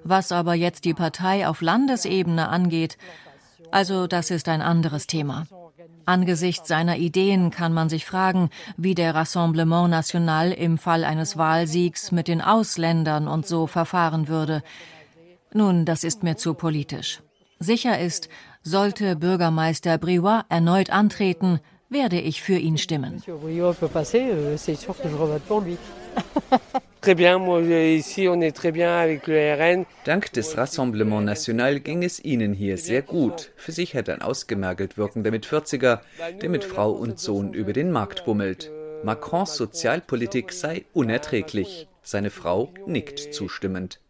Was 0.04 0.30
aber 0.30 0.54
jetzt 0.54 0.84
die 0.84 0.94
Partei 0.94 1.48
auf 1.48 1.62
Landesebene 1.62 2.48
angeht, 2.48 2.98
also 3.70 4.06
das 4.06 4.30
ist 4.30 4.48
ein 4.48 4.62
anderes 4.62 5.06
Thema. 5.06 5.46
Angesichts 6.06 6.68
seiner 6.68 6.96
Ideen 6.96 7.50
kann 7.50 7.72
man 7.72 7.88
sich 7.88 8.04
fragen, 8.04 8.50
wie 8.76 8.94
der 8.94 9.14
Rassemblement 9.14 9.90
National 9.90 10.52
im 10.52 10.78
Fall 10.78 11.04
eines 11.04 11.36
Wahlsiegs 11.36 12.12
mit 12.12 12.28
den 12.28 12.40
Ausländern 12.40 13.26
und 13.26 13.46
so 13.46 13.66
verfahren 13.66 14.28
würde. 14.28 14.62
Nun, 15.52 15.84
das 15.84 16.04
ist 16.04 16.22
mir 16.22 16.36
zu 16.36 16.54
politisch. 16.54 17.20
Sicher 17.58 17.98
ist, 17.98 18.28
sollte 18.62 19.16
Bürgermeister 19.16 19.96
Briouat 19.98 20.44
erneut 20.48 20.90
antreten, 20.90 21.60
werde 21.88 22.20
ich 22.20 22.42
für 22.42 22.58
ihn 22.58 22.76
stimmen. 22.76 23.22
Dank 30.04 30.32
des 30.32 30.56
Rassemblement 30.56 31.24
National 31.24 31.80
ging 31.80 32.02
es 32.02 32.24
ihnen 32.24 32.54
hier 32.54 32.78
sehr 32.78 33.02
gut. 33.02 33.52
Für 33.56 33.72
sich 33.72 33.94
hat 33.94 34.08
ein 34.08 34.22
ausgemergelt 34.22 34.96
wirkender 34.96 35.30
mit 35.30 35.46
40er, 35.46 36.00
der 36.40 36.48
mit 36.48 36.64
Frau 36.64 36.92
und 36.92 37.18
Sohn 37.18 37.52
über 37.52 37.72
den 37.74 37.90
Markt 37.90 38.24
bummelt. 38.24 38.70
Macrons 39.02 39.56
Sozialpolitik 39.56 40.52
sei 40.52 40.86
unerträglich. 40.94 41.88
Seine 42.02 42.30
Frau 42.30 42.72
nickt 42.86 43.34
zustimmend. 43.34 44.00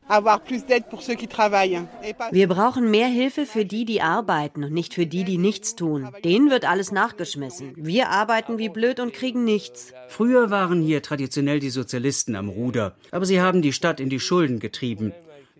Wir 2.31 2.49
brauchen 2.49 2.91
mehr 2.91 3.07
Hilfe 3.09 3.47
für 3.47 3.65
die, 3.65 3.85
die 3.85 4.03
arbeiten 4.03 4.65
und 4.65 4.73
nicht 4.73 4.95
für 4.95 5.07
die, 5.07 5.25
die 5.25 5.39
nichts 5.39 5.77
tun. 5.77 6.09
Denen 6.25 6.51
wird 6.51 6.69
alles 6.69 6.93
nachgeschmissen. 6.93 7.73
Wir 7.77 8.11
arbeiten 8.11 8.59
wie 8.59 8.69
blöd 8.69 9.01
und 9.01 9.15
kriegen 9.15 9.45
nichts. 9.45 9.93
Früher 10.09 10.51
waren 10.51 10.83
hier 10.83 11.03
traditionell 11.03 11.59
die 11.59 11.71
Sozialisten 11.71 12.37
am 12.37 12.49
Ruder, 12.49 12.97
aber 13.11 13.25
sie 13.25 13.41
haben 13.41 13.63
die 13.63 13.73
Stadt 13.73 13.99
in 13.99 14.11
die 14.11 14.21
Schulden 14.21 14.61
getrieben. 14.61 15.13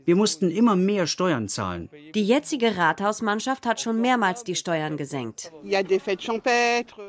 Wir 0.05 0.17
mussten 0.17 0.51
immer 0.51 0.77
mehr 0.77 1.07
Steuern 1.07 1.49
zahlen. 1.49 1.89
Die 2.15 2.25
jetzige 2.25 2.77
Rathausmannschaft 2.77 3.65
hat 3.65 3.81
schon 3.81 4.03
mehrmals 4.03 4.45
die 4.45 4.55
Steuern 4.55 4.99
gesenkt. 4.99 5.51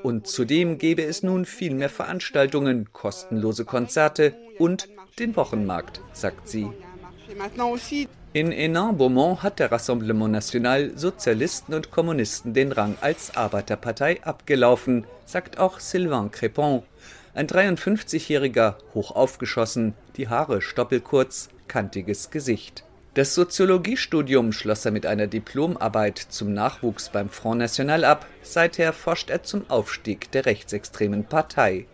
Und 0.04 0.28
zudem 0.28 0.78
gäbe 0.78 1.04
es 1.04 1.22
nun 1.22 1.46
viel 1.46 1.74
mehr 1.74 1.90
Veranstaltungen, 1.90 2.94
kostenlose 2.94 3.66
Konzerte 3.66 4.38
und 4.58 4.88
den 5.20 5.36
Wochenmarkt, 5.36 6.00
sagt 6.14 6.48
sie. 6.48 6.70
In 8.32 8.52
Hénin-Beaumont 8.52 9.44
hat 9.44 9.60
der 9.60 9.70
Rassemblement 9.70 10.32
National 10.32 10.92
Sozialisten 10.96 11.74
und 11.74 11.92
Kommunisten 11.92 12.54
den 12.54 12.72
Rang 12.72 12.98
als 13.02 13.36
Arbeiterpartei 13.36 14.24
abgelaufen, 14.24 15.06
sagt 15.26 15.60
auch 15.60 15.82
Sylvain 15.82 16.32
Crépon. 16.32 16.84
Ein 17.34 17.48
53-jähriger, 17.48 18.76
hoch 18.94 19.12
aufgeschossen, 19.12 19.96
die 20.16 20.30
Haare 20.30 20.62
stoppelkurz, 20.62 21.50
kantiges 21.68 22.32
Gesicht. 22.32 22.86
Das 23.16 23.36
Soziologiestudium 23.36 24.54
schloss 24.54 24.86
er 24.86 24.92
mit 24.92 25.06
einer 25.06 25.28
Diplomarbeit 25.28 26.18
zum 26.18 26.54
Nachwuchs 26.54 27.10
beim 27.10 27.28
Front 27.28 27.60
National 27.60 28.06
ab. 28.06 28.26
Seither 28.44 28.94
forscht 28.94 29.30
er 29.30 29.44
zum 29.44 29.70
Aufstieg 29.70 30.32
der 30.32 30.46
rechtsextremen 30.46 31.26
Partei. 31.26 31.86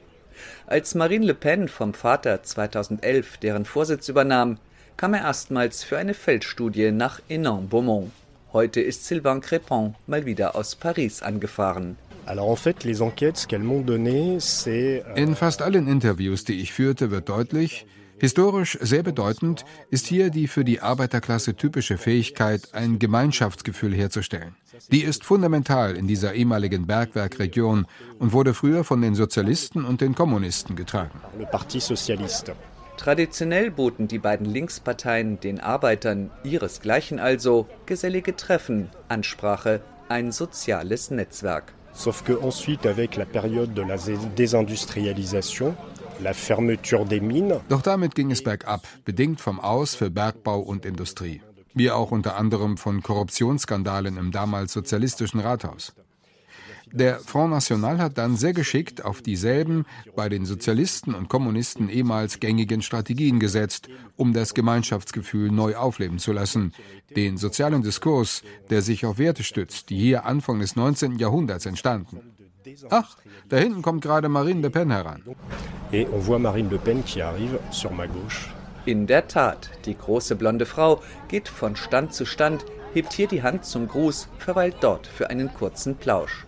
Als 0.67 0.93
Marine 0.93 1.25
Le 1.25 1.33
Pen 1.33 1.67
vom 1.67 1.95
Vater 1.95 2.43
2011 2.43 3.37
deren 3.37 3.65
Vorsitz 3.65 4.07
übernahm, 4.07 4.59
kam 4.97 5.13
er 5.13 5.21
erstmals 5.21 5.83
für 5.83 5.97
eine 5.97 6.13
Feldstudie 6.13 6.91
nach 6.91 7.21
Hénin-Beaumont. 7.29 8.11
Heute 8.53 8.81
ist 8.81 9.05
Sylvain 9.05 9.41
Crépon 9.41 9.93
mal 10.07 10.25
wieder 10.25 10.55
aus 10.55 10.75
Paris 10.75 11.21
angefahren. 11.21 11.97
In 15.15 15.35
fast 15.35 15.61
allen 15.61 15.87
Interviews, 15.87 16.43
die 16.43 16.61
ich 16.61 16.73
führte, 16.73 17.11
wird 17.11 17.29
deutlich, 17.29 17.85
Historisch 18.21 18.77
sehr 18.79 19.01
bedeutend 19.01 19.65
ist 19.89 20.05
hier 20.05 20.29
die 20.29 20.47
für 20.47 20.63
die 20.63 20.79
Arbeiterklasse 20.79 21.55
typische 21.55 21.97
Fähigkeit, 21.97 22.69
ein 22.71 22.99
Gemeinschaftsgefühl 22.99 23.95
herzustellen. 23.95 24.55
Die 24.91 25.01
ist 25.01 25.23
fundamental 25.23 25.95
in 25.95 26.05
dieser 26.05 26.35
ehemaligen 26.35 26.85
Bergwerkregion 26.85 27.87
und 28.19 28.31
wurde 28.31 28.53
früher 28.53 28.83
von 28.83 29.01
den 29.01 29.15
Sozialisten 29.15 29.85
und 29.85 30.01
den 30.01 30.13
Kommunisten 30.13 30.75
getragen. 30.75 31.19
Traditionell 33.01 33.71
boten 33.71 34.07
die 34.07 34.19
beiden 34.19 34.45
Linksparteien 34.45 35.39
den 35.39 35.59
Arbeitern, 35.59 36.29
ihresgleichen 36.43 37.17
also, 37.17 37.67
gesellige 37.87 38.35
Treffen, 38.35 38.91
Ansprache, 39.07 39.81
ein 40.07 40.31
soziales 40.31 41.09
Netzwerk. 41.09 41.73
Sauf 41.93 42.23
que 42.23 42.33
ensuite, 42.33 42.87
avec 42.87 43.15
la 43.15 43.25
période 43.25 43.73
de 43.73 43.81
la 43.81 43.97
désindustrialisation, 44.37 45.75
la 46.19 46.35
fermeture 46.35 47.03
des 47.05 47.21
mines. 47.21 47.61
Doch 47.69 47.81
damit 47.81 48.13
ging 48.13 48.29
es 48.29 48.43
bergab, 48.43 48.83
bedingt 49.03 49.41
vom 49.41 49.59
Aus 49.59 49.95
für 49.95 50.11
Bergbau 50.11 50.59
und 50.59 50.85
Industrie. 50.85 51.41
Wie 51.73 51.89
auch 51.89 52.11
unter 52.11 52.37
anderem 52.37 52.77
von 52.77 53.01
Korruptionsskandalen 53.01 54.15
im 54.15 54.31
damals 54.31 54.73
sozialistischen 54.73 55.39
Rathaus. 55.39 55.95
Der 56.93 57.19
Front 57.19 57.51
National 57.51 57.99
hat 57.99 58.17
dann 58.17 58.35
sehr 58.35 58.53
geschickt 58.53 59.05
auf 59.05 59.21
dieselben 59.21 59.85
bei 60.15 60.27
den 60.27 60.45
Sozialisten 60.45 61.13
und 61.13 61.29
Kommunisten 61.29 61.89
ehemals 61.89 62.39
gängigen 62.39 62.81
Strategien 62.81 63.39
gesetzt, 63.39 63.87
um 64.17 64.33
das 64.33 64.53
Gemeinschaftsgefühl 64.53 65.51
neu 65.51 65.75
aufleben 65.75 66.19
zu 66.19 66.33
lassen, 66.33 66.73
den 67.15 67.37
sozialen 67.37 67.81
Diskurs, 67.81 68.43
der 68.69 68.81
sich 68.81 69.05
auf 69.05 69.17
Werte 69.17 69.43
stützt, 69.43 69.89
die 69.89 69.97
hier 69.97 70.25
Anfang 70.25 70.59
des 70.59 70.75
19. 70.75 71.17
Jahrhunderts 71.17 71.65
entstanden. 71.65 72.19
Ach, 72.89 73.17
da 73.49 73.57
hinten 73.57 73.81
kommt 73.81 74.03
gerade 74.03 74.29
Marine 74.29 74.61
Le 74.61 74.69
Pen 74.69 74.91
heran. 74.91 75.23
Et 75.91 76.07
on 76.11 76.19
voit 76.19 76.39
Marine 76.39 76.69
Le 76.69 76.77
Pen 76.77 77.03
qui 77.03 77.21
arrive 77.21 77.59
sur 77.71 77.91
ma 77.91 78.05
gauche. 78.05 78.49
In 78.85 79.05
der 79.07 79.27
Tat, 79.27 79.69
die 79.85 79.95
große 79.95 80.35
blonde 80.35 80.65
Frau 80.65 81.01
geht 81.27 81.47
von 81.47 81.75
Stand 81.75 82.13
zu 82.13 82.25
Stand, 82.25 82.65
hebt 82.93 83.13
hier 83.13 83.27
die 83.27 83.43
Hand 83.43 83.65
zum 83.65 83.87
Gruß, 83.87 84.27
verweilt 84.39 84.77
dort 84.81 85.07
für 85.07 85.29
einen 85.29 85.53
kurzen 85.53 85.95
Plausch. 85.95 86.45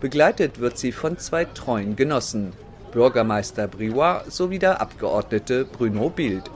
Begleitet 0.00 0.60
wird 0.60 0.78
sie 0.78 0.92
von 0.92 1.18
zwei 1.18 1.44
treuen 1.44 1.96
Genossen, 1.96 2.52
Bürgermeister 2.92 3.68
Briouat 3.68 4.32
sowie 4.32 4.58
der 4.58 4.80
Abgeordnete 4.80 5.64
Bruno 5.64 6.10
Bild. 6.10 6.50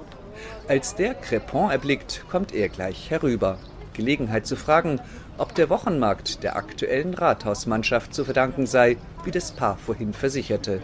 Als 0.68 0.94
der 0.94 1.14
Crepon 1.14 1.70
erblickt, 1.70 2.24
kommt 2.30 2.54
er 2.54 2.68
gleich 2.68 3.10
herüber. 3.10 3.58
Gelegenheit 3.92 4.46
zu 4.46 4.56
fragen, 4.56 5.00
ob 5.38 5.54
der 5.54 5.70
Wochenmarkt 5.70 6.42
der 6.42 6.56
aktuellen 6.56 7.14
Rathausmannschaft 7.14 8.14
zu 8.14 8.24
verdanken 8.24 8.66
sei, 8.66 8.96
wie 9.24 9.30
das 9.30 9.52
Paar 9.52 9.76
vorhin 9.76 10.12
versicherte. 10.12 10.80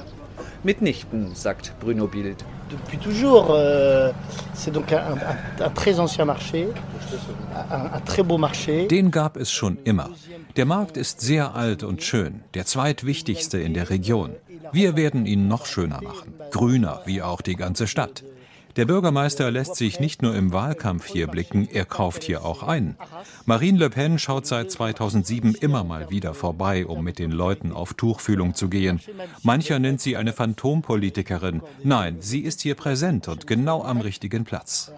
Mitnichten, 0.65 1.35
sagt 1.35 1.75
Bruno 1.81 2.07
Bild. 2.07 2.37
Depuis 2.71 2.99
toujours, 2.99 3.51
euh, 3.51 4.13
c'est 4.55 4.73
donc 4.73 4.93
un, 4.93 4.99
un, 4.99 5.65
un, 5.65 5.71
très 5.71 6.01
ancien 6.01 6.25
marché, 6.25 6.69
un, 7.71 7.97
un 7.97 8.01
très 8.01 8.23
beau 8.23 8.39
marché. 8.39 8.87
Den 8.89 9.11
gab 9.11 9.37
es 9.37 9.51
schon 9.51 9.79
immer. 9.85 10.11
Der 10.57 10.67
Markt 10.67 10.97
ist 10.97 11.21
sehr 11.21 11.55
alt 11.55 11.83
und 11.83 12.03
schön, 12.03 12.43
der 12.55 12.67
zweitwichtigste 12.67 13.59
in 13.59 13.75
der 13.75 13.91
Region. 13.91 14.33
Wir 14.73 14.97
werden 14.97 15.25
ihn 15.25 15.49
noch 15.49 15.67
schöner 15.67 16.03
machen, 16.03 16.35
grüner 16.51 17.01
wie 17.07 17.23
auch 17.23 17.41
die 17.41 17.57
ganze 17.57 17.87
Stadt. 17.87 18.23
Der 18.79 18.85
Bürgermeister 18.85 19.51
lässt 19.51 19.75
sich 19.75 19.99
nicht 19.99 20.23
nur 20.23 20.37
im 20.37 20.53
Wahlkampf 20.53 21.05
hier 21.05 21.27
blicken, 21.27 21.69
er 21.69 21.85
kauft 21.85 22.23
hier 22.23 22.45
auch 22.45 22.63
ein. 22.63 22.97
Marine 23.45 23.77
Le 23.77 23.91
Pen 23.91 24.21
schaut 24.21 24.47
seit 24.47 24.71
2007 24.71 25.57
immer 25.57 25.83
mal 25.83 26.11
wieder 26.11 26.33
vorbei, 26.33 26.87
um 26.87 27.03
mit 27.03 27.19
den 27.19 27.33
Leuten 27.33 27.73
auf 27.73 27.95
Tuchfühlung 27.95 28.55
zu 28.55 28.69
gehen. 28.69 29.01
Mancher 29.43 29.81
nennt 29.81 30.01
sie 30.01 30.17
eine 30.17 30.33
Phantompolitikerin. 30.33 31.61
Nein, 31.83 32.19
sie 32.21 32.39
ist 32.39 32.61
hier 32.61 32.77
präsent 32.77 33.27
und 33.27 33.49
genau 33.49 33.83
am 33.83 34.01
richtigen 34.01 34.45
Platz. 34.45 34.93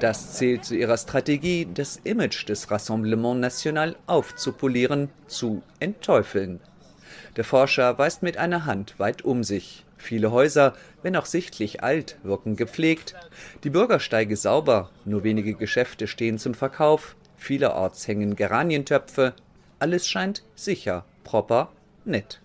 Das 0.00 0.32
zählt 0.32 0.64
zu 0.64 0.74
ihrer 0.74 0.96
Strategie, 0.96 1.68
das 1.74 2.00
Image 2.04 2.48
des 2.48 2.70
Rassemblement 2.70 3.40
National 3.40 3.96
aufzupolieren, 4.06 5.10
zu 5.26 5.60
entteufeln. 5.80 6.60
Der 7.40 7.44
Forscher 7.46 7.96
weist 7.96 8.22
mit 8.22 8.36
einer 8.36 8.66
Hand 8.66 8.98
weit 8.98 9.22
um 9.22 9.44
sich. 9.44 9.86
Viele 9.96 10.30
Häuser, 10.30 10.74
wenn 11.02 11.16
auch 11.16 11.24
sichtlich 11.24 11.82
alt, 11.82 12.18
wirken 12.22 12.54
gepflegt. 12.54 13.14
Die 13.64 13.70
Bürgersteige 13.70 14.36
sauber, 14.36 14.90
nur 15.06 15.24
wenige 15.24 15.54
Geschäfte 15.54 16.06
stehen 16.06 16.36
zum 16.36 16.52
Verkauf. 16.52 17.16
Vielerorts 17.38 18.06
hängen 18.06 18.36
Geranientöpfe. 18.36 19.32
Alles 19.78 20.06
scheint 20.06 20.42
sicher, 20.54 21.06
proper, 21.24 21.72
nett. 22.04 22.42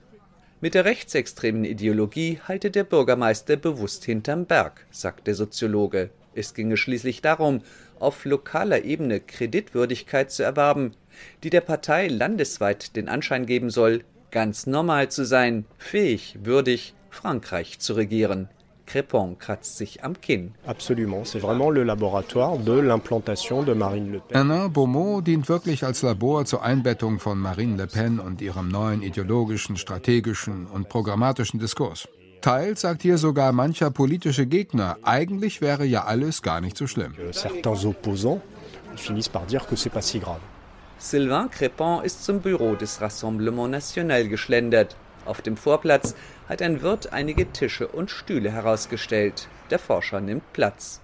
Mit 0.62 0.76
der 0.76 0.86
rechtsextremen 0.86 1.66
Ideologie 1.66 2.40
halte 2.48 2.72
der 2.72 2.86
Bürgermeister 2.86 3.58
bewusst 3.58 4.06
hinterm 4.06 4.46
Berg, 4.46 4.86
sagt 4.92 5.28
der 5.28 5.36
Soziologe. 5.36 6.10
Es 6.36 6.54
ginge 6.54 6.78
schließlich 6.78 7.22
darum, 7.22 7.64
auf 8.00 8.24
lokaler 8.24 8.86
Ebene 8.86 9.20
Kreditwürdigkeit 9.20 10.32
zu 10.32 10.44
erwerben, 10.44 10.94
die 11.44 11.50
der 11.50 11.60
Partei 11.60 12.08
landesweit 12.08 12.96
den 12.96 13.10
Anschein 13.10 13.46
geben 13.46 13.70
soll, 13.70 14.06
ganz 14.36 14.68
normal 14.68 15.08
zu 15.08 15.24
sein, 15.24 15.64
fähig, 15.78 16.38
würdig, 16.44 16.94
Frankreich 17.10 17.80
zu 17.80 17.94
regieren. 17.94 18.50
Crépon 18.86 19.38
kratzt 19.40 19.78
sich 19.78 20.04
am 20.04 20.20
Kinn. 20.20 20.54
Absolument, 20.68 21.26
c'est 21.26 21.40
vraiment 21.40 21.72
le 21.72 21.84
laboratoire 21.86 22.58
de 22.58 22.74
l'implantation 22.74 23.64
de 23.64 23.74
Marine 23.74 24.12
Le 24.12 24.20
Pen. 24.20 24.38
Alain 24.38 24.68
Beaumont 24.68 25.22
dient 25.22 25.48
wirklich 25.48 25.86
als 25.86 26.02
Labor 26.02 26.44
zur 26.44 26.64
Einbettung 26.64 27.20
von 27.20 27.40
Marine 27.40 27.78
Le 27.78 27.88
Pen 27.88 28.20
und 28.20 28.42
ihrem 28.42 28.68
neuen 28.68 29.02
ideologischen, 29.02 29.78
strategischen 29.78 30.68
und 30.68 30.90
programmatischen 30.90 31.58
Diskurs. 31.62 32.10
Teils 32.42 32.82
sagt 32.82 33.04
hier 33.04 33.18
sogar 33.18 33.54
mancher 33.54 33.90
politische 33.90 34.46
Gegner, 34.46 34.98
eigentlich 35.02 35.62
wäre 35.62 35.86
ja 35.86 36.04
alles 36.04 36.42
gar 36.42 36.60
nicht 36.60 36.78
so 36.78 36.88
schlimm. 36.88 37.14
Certains 37.32 37.86
opposants 37.86 38.42
finissent 38.98 39.32
par 39.32 39.46
dire 39.46 39.66
que 39.66 39.78
c'est 39.78 39.94
pas 39.94 40.06
si 40.06 40.20
grave. 40.20 40.42
Sylvain 40.98 41.50
Crépin 41.50 42.04
ist 42.04 42.24
zum 42.24 42.40
Büro 42.40 42.76
des 42.76 43.02
Rassemblement 43.02 43.70
National 43.70 44.28
geschlendert. 44.28 44.96
Auf 45.26 45.42
dem 45.42 45.58
Vorplatz 45.58 46.16
hat 46.48 46.62
ein 46.62 46.82
Wirt 46.82 47.12
einige 47.12 47.52
Tische 47.52 47.88
und 47.88 48.10
Stühle 48.10 48.50
herausgestellt. 48.50 49.50
Der 49.70 49.80
Forscher 49.80 50.22
nimmt 50.22 50.54
Platz. 50.54 51.02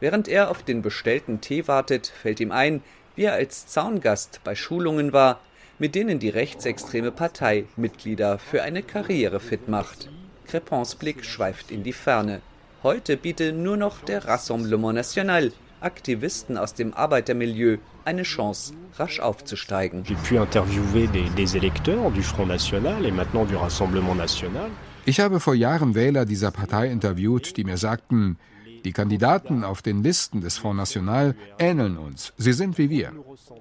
Während 0.00 0.26
er 0.26 0.50
auf 0.50 0.62
den 0.62 0.82
bestellten 0.82 1.40
Tee 1.40 1.68
wartet, 1.68 2.08
fällt 2.08 2.40
ihm 2.40 2.50
ein, 2.50 2.82
wie 3.14 3.24
er 3.24 3.34
als 3.34 3.66
Zaungast 3.66 4.40
bei 4.42 4.54
Schulungen 4.54 5.12
war, 5.12 5.40
mit 5.78 5.94
denen 5.94 6.18
die 6.18 6.30
rechtsextreme 6.30 7.12
Partei 7.12 7.66
Mitglieder 7.76 8.38
für 8.38 8.62
eine 8.62 8.82
Karriere 8.82 9.40
fit 9.40 9.68
macht. 9.68 10.10
Crépins 10.48 10.96
Blick 10.98 11.24
schweift 11.24 11.70
in 11.70 11.84
die 11.84 11.92
Ferne. 11.92 12.40
Heute 12.82 13.16
biete 13.16 13.52
nur 13.52 13.76
noch 13.76 14.00
der 14.00 14.24
Rassemblement 14.24 14.94
National 14.94 15.52
Aktivisten 15.80 16.58
aus 16.58 16.74
dem 16.74 16.92
Arbeitermilieu 16.92 17.78
eine 18.10 18.24
Chance, 18.24 18.74
rasch 18.98 19.20
aufzusteigen. 19.20 20.02
J'ai 20.04 20.16
pu 20.16 20.36
interviewer 20.36 21.06
des, 21.16 21.28
des 21.36 21.54
électeurs 21.54 22.10
du 22.12 22.22
Front 22.22 22.48
National 22.48 23.04
et 23.06 23.12
maintenant 23.12 23.44
du 23.44 23.56
Rassemblement 23.56 24.16
National. 24.16 24.70
Ich 25.06 25.20
habe 25.20 25.38
vor 25.38 25.54
Jahren 25.54 25.94
Wähler 25.94 26.24
dieser 26.26 26.50
Partei 26.50 26.90
interviewt, 26.90 27.56
die 27.56 27.64
mir 27.64 27.78
sagten, 27.78 28.36
die 28.84 28.92
Kandidaten 28.92 29.62
auf 29.64 29.80
den 29.82 30.02
Listen 30.02 30.40
des 30.40 30.58
Front 30.58 30.78
National 30.78 31.36
ähneln 31.58 31.96
uns. 31.98 32.32
Sie 32.36 32.52
sind 32.52 32.78
wie 32.78 32.90
wir. 32.90 33.12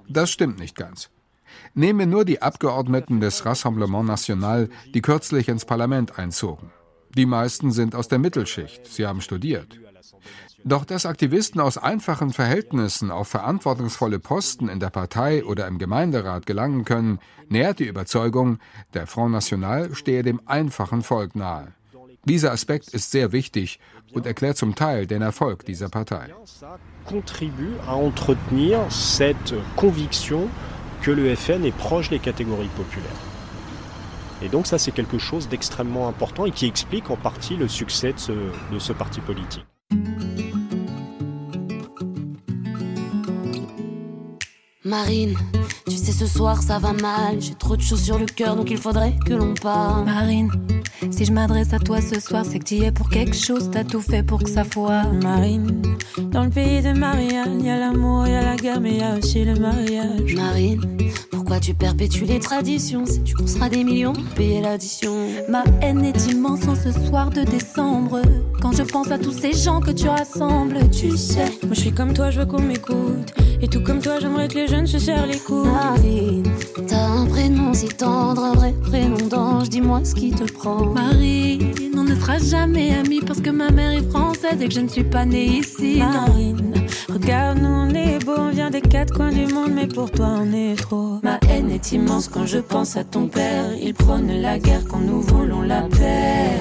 Das 0.07 0.31
stimmt 0.31 0.59
nicht 0.59 0.75
ganz. 0.75 1.09
Nehmen 1.75 1.99
wir 1.99 2.07
nur 2.07 2.25
die 2.25 2.41
Abgeordneten 2.41 3.19
des 3.19 3.45
Rassemblement 3.45 4.07
National, 4.07 4.69
die 4.93 5.01
kürzlich 5.01 5.47
ins 5.47 5.65
Parlament 5.65 6.17
einzogen. 6.17 6.71
Die 7.15 7.25
meisten 7.25 7.71
sind 7.71 7.95
aus 7.95 8.07
der 8.07 8.19
Mittelschicht. 8.19 8.85
Sie 8.87 9.05
haben 9.05 9.21
studiert. 9.21 9.79
Doch 10.63 10.85
dass 10.85 11.05
Aktivisten 11.05 11.61
aus 11.61 11.77
einfachen 11.77 12.31
Verhältnissen 12.31 13.11
auf 13.11 13.27
verantwortungsvolle 13.27 14.19
Posten 14.19 14.67
in 14.67 14.79
der 14.79 14.89
Partei 14.89 15.43
oder 15.43 15.67
im 15.67 15.77
Gemeinderat 15.77 16.45
gelangen 16.45 16.85
können, 16.85 17.19
nährt 17.47 17.79
die 17.79 17.87
Überzeugung, 17.87 18.59
der 18.93 19.07
Front 19.07 19.31
National 19.31 19.95
stehe 19.95 20.23
dem 20.23 20.41
einfachen 20.45 21.01
Volk 21.01 21.35
nahe. 21.35 21.73
Dieser 22.25 22.51
Aspekt 22.51 22.89
ist 22.89 23.11
sehr 23.11 23.31
wichtig 23.31 23.79
und 24.13 24.25
erklärt 24.25 24.57
zum 24.57 24.75
Teil 24.75 25.07
den 25.07 25.21
Erfolg 25.21 25.65
dieser 25.65 25.89
Partei. 25.89 26.27
que 31.01 31.11
le 31.11 31.33
FN 31.35 31.63
est 31.63 31.71
proche 31.71 32.09
des 32.09 32.19
catégories 32.19 32.69
populaires. 32.75 33.09
Et 34.41 34.49
donc 34.49 34.67
ça 34.67 34.77
c'est 34.77 34.91
quelque 34.91 35.17
chose 35.17 35.47
d'extrêmement 35.49 36.07
important 36.07 36.45
et 36.45 36.51
qui 36.51 36.65
explique 36.65 37.09
en 37.09 37.17
partie 37.17 37.55
le 37.55 37.67
succès 37.67 38.13
de 38.13 38.19
ce, 38.19 38.31
de 38.71 38.79
ce 38.79 38.93
parti 38.93 39.21
politique. 39.21 39.65
Marine, 44.89 45.37
tu 45.87 45.97
sais 45.97 46.11
ce 46.11 46.25
soir 46.25 46.63
ça 46.63 46.79
va 46.79 46.93
mal, 46.93 47.39
j'ai 47.39 47.53
trop 47.53 47.77
de 47.77 47.81
choses 47.81 48.01
sur 48.01 48.17
le 48.17 48.25
cœur 48.25 48.55
donc 48.55 48.71
il 48.71 48.77
faudrait 48.77 49.13
que 49.23 49.35
l'on 49.35 49.53
parle. 49.53 50.03
Marine, 50.03 50.49
si 51.11 51.25
je 51.25 51.31
m'adresse 51.31 51.73
à 51.73 51.79
toi 51.79 52.01
ce 52.01 52.19
soir, 52.19 52.43
c'est 52.43 52.57
que 52.57 52.63
tu 52.63 52.75
y 52.75 52.85
es 52.85 52.91
pour 52.91 53.07
quelque 53.11 53.35
chose, 53.35 53.69
t'as 53.71 53.83
tout 53.83 54.01
fait 54.01 54.23
pour 54.23 54.41
que 54.41 54.49
ça 54.49 54.63
foire. 54.63 55.13
Marine, 55.13 55.83
dans 56.31 56.43
le 56.43 56.49
pays 56.49 56.81
de 56.81 56.91
Marianne, 56.93 57.63
y 57.63 57.69
a 57.69 57.77
l'amour, 57.77 58.25
y 58.27 58.33
a 58.33 58.41
la 58.41 58.55
guerre, 58.55 58.81
mais 58.81 58.97
y 58.97 59.03
a 59.03 59.15
aussi 59.15 59.45
le 59.45 59.53
mariage. 59.59 60.33
Marine, 60.33 60.81
pourquoi 61.29 61.59
tu 61.59 61.75
perpétues 61.75 62.25
les 62.25 62.39
traditions? 62.39 63.05
Si 63.05 63.21
tu 63.21 63.35
sera 63.47 63.69
des 63.69 63.83
millions 63.83 64.13
pour 64.13 64.33
payer 64.33 64.59
l'addition. 64.59 65.13
Ma 65.49 65.63
haine 65.83 66.03
est 66.03 66.31
immense 66.31 66.67
en 66.67 66.73
ce 66.73 66.91
soir 66.91 67.29
de 67.29 67.43
décembre. 67.43 68.23
Quand 68.59 68.71
je 68.75 68.83
pense 68.83 69.11
à 69.11 69.19
tous 69.19 69.33
ces 69.33 69.53
gens 69.53 69.81
que 69.81 69.91
tu 69.91 70.07
rassembles, 70.07 70.89
tu 70.89 71.15
sais. 71.15 71.45
Moi 71.63 71.73
je 71.73 71.79
suis 71.79 71.93
comme 71.93 72.13
toi, 72.13 72.31
je 72.31 72.39
veux 72.39 72.47
qu'on 72.47 72.61
m'écoute. 72.61 73.38
Et 73.61 73.67
tout 73.67 73.81
comme 73.81 73.99
toi, 73.99 74.19
j'aimerais 74.19 74.47
que 74.47 74.55
les 74.55 74.67
jeunes 74.67 74.87
se 74.87 74.97
serrent 74.99 75.25
les 75.25 75.37
coudes. 75.37 75.67
Marine, 75.67 76.47
t'as 76.87 77.07
un 77.07 77.25
prénom 77.25 77.73
si 77.73 77.87
tendre, 77.89 78.43
un 78.43 78.53
vrai 78.53 78.73
prénom 78.73 79.27
d'ange. 79.27 79.69
Dis-moi 79.69 80.01
ce 80.05 80.15
qui 80.15 80.31
te 80.31 80.49
prend. 80.51 80.85
Marine, 80.85 81.73
on 81.97 82.03
ne 82.03 82.15
sera 82.15 82.37
jamais 82.37 82.95
amis 82.95 83.19
parce 83.19 83.41
que 83.41 83.49
ma 83.49 83.69
mère 83.69 83.91
est 83.91 84.09
française 84.09 84.61
et 84.61 84.67
que 84.69 84.73
je 84.73 84.79
ne 84.79 84.87
suis 84.87 85.03
pas 85.03 85.25
née 85.25 85.45
ici. 85.45 85.99
Marine, 85.99 86.73
regarde, 87.09 87.59
nous 87.59 87.67
on 87.67 87.89
est 87.89 88.23
beau, 88.23 88.35
on 88.37 88.49
vient 88.49 88.69
des 88.69 88.81
quatre 88.81 89.13
coins 89.13 89.31
du 89.31 89.45
monde, 89.53 89.71
mais 89.73 89.87
pour 89.87 90.09
toi 90.09 90.39
on 90.41 90.53
est 90.53 90.75
trop. 90.75 91.19
Ma 91.21 91.37
haine 91.49 91.69
est 91.69 91.91
immense 91.91 92.29
quand 92.29 92.45
je 92.45 92.59
pense 92.59 92.95
à 92.95 93.03
ton 93.03 93.27
père. 93.27 93.65
Il 93.81 93.93
prône 93.93 94.31
la 94.41 94.57
guerre 94.57 94.85
quand 94.89 94.99
nous 94.99 95.21
voulons 95.21 95.61
la 95.61 95.81
paix. 95.81 96.57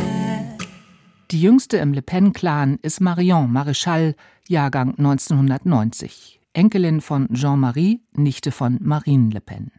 Die 1.31 1.39
jüngste 1.39 1.75
im 1.75 1.93
Le 1.93 2.01
Pen-Clan 2.01 2.79
ist 2.83 3.01
Marion 3.03 3.49
Maréchal, 3.49 4.15
Jahrgang 4.49 4.95
1990, 4.97 6.38
Enkelin 6.53 7.01
von 7.01 7.29
Jean-Marie, 7.33 8.01
Nichte 8.13 8.51
von 8.51 8.79
Marine 8.81 9.31
Le 9.31 9.41
Pen. 9.41 9.71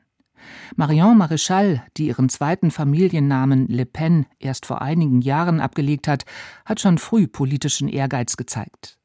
Marion 0.76 1.18
Maréchal, 1.18 1.82
die 1.98 2.08
ihren 2.08 2.30
zweiten 2.30 2.72
Familiennamen 2.72 3.68
Le 3.68 3.86
Pen 3.86 4.26
erst 4.40 4.66
vor 4.66 4.82
einigen 4.82 5.22
Jahren 5.22 5.60
abgelegt 5.60 6.08
hat, 6.08 6.26
hat 6.66 6.80
schon 6.80 6.98
früh 6.98 7.28
politischen 7.28 7.90
Ehrgeiz 7.90 8.38
gezeigt. 8.38 8.98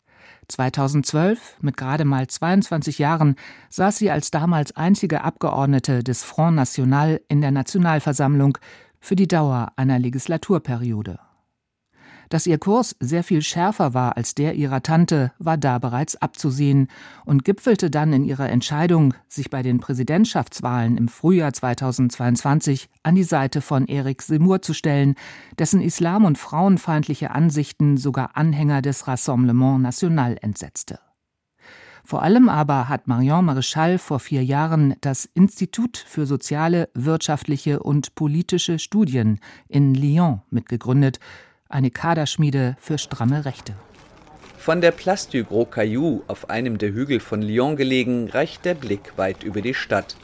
2012, 0.48 1.58
mit 1.62 1.76
gerade 1.76 2.04
mal 2.04 2.26
22 2.26 2.98
Jahren, 2.98 3.36
saß 3.70 3.96
sie 3.96 4.10
als 4.10 4.30
damals 4.30 4.76
einzige 4.76 5.24
Abgeordnete 5.24 6.04
des 6.04 6.22
Front 6.22 6.56
National 6.56 7.20
in 7.28 7.40
der 7.40 7.50
Nationalversammlung 7.50 8.58
für 9.00 9.16
die 9.16 9.28
Dauer 9.28 9.72
einer 9.76 9.98
Legislaturperiode. 9.98 11.18
Dass 12.28 12.46
ihr 12.46 12.58
Kurs 12.58 12.96
sehr 13.00 13.22
viel 13.22 13.42
schärfer 13.42 13.94
war 13.94 14.16
als 14.16 14.34
der 14.34 14.54
ihrer 14.54 14.82
Tante, 14.82 15.32
war 15.38 15.56
da 15.56 15.78
bereits 15.78 16.16
abzusehen 16.16 16.88
und 17.24 17.44
gipfelte 17.44 17.90
dann 17.90 18.12
in 18.12 18.24
ihrer 18.24 18.48
Entscheidung, 18.48 19.14
sich 19.28 19.50
bei 19.50 19.62
den 19.62 19.80
Präsidentschaftswahlen 19.80 20.96
im 20.96 21.08
Frühjahr 21.08 21.52
2022 21.52 22.88
an 23.02 23.14
die 23.14 23.24
Seite 23.24 23.60
von 23.60 23.88
Eric 23.88 24.22
Seymour 24.22 24.62
zu 24.62 24.74
stellen, 24.74 25.14
dessen 25.58 25.80
islam- 25.80 26.24
und 26.24 26.38
frauenfeindliche 26.38 27.30
Ansichten 27.30 27.96
sogar 27.96 28.36
Anhänger 28.36 28.82
des 28.82 29.06
Rassemblement 29.06 29.82
National 29.82 30.36
entsetzte. 30.40 30.98
Vor 32.06 32.22
allem 32.22 32.50
aber 32.50 32.90
hat 32.90 33.08
Marion 33.08 33.48
Maréchal 33.48 33.96
vor 33.96 34.20
vier 34.20 34.44
Jahren 34.44 34.94
das 35.00 35.24
Institut 35.24 35.96
für 35.96 36.26
soziale, 36.26 36.90
wirtschaftliche 36.92 37.82
und 37.82 38.14
politische 38.14 38.78
Studien 38.78 39.40
in 39.68 39.94
Lyon 39.94 40.42
mitgegründet, 40.50 41.18
eine 41.74 41.90
Kaderschmiede 41.90 42.76
für 42.80 42.98
stramme 42.98 43.44
Rechte. 43.44 43.74
Von 44.56 44.80
der 44.80 44.92
Place 44.92 45.28
du 45.28 45.44
Gros 45.44 45.70
Caillou, 45.70 46.22
auf 46.28 46.48
einem 46.48 46.78
der 46.78 46.92
Hügel 46.92 47.20
von 47.20 47.42
Lyon 47.42 47.76
gelegen, 47.76 48.30
reicht 48.30 48.64
der 48.64 48.74
Blick 48.74 49.12
weit 49.16 49.42
über 49.42 49.60
die 49.60 49.74
Stadt. 49.74 50.16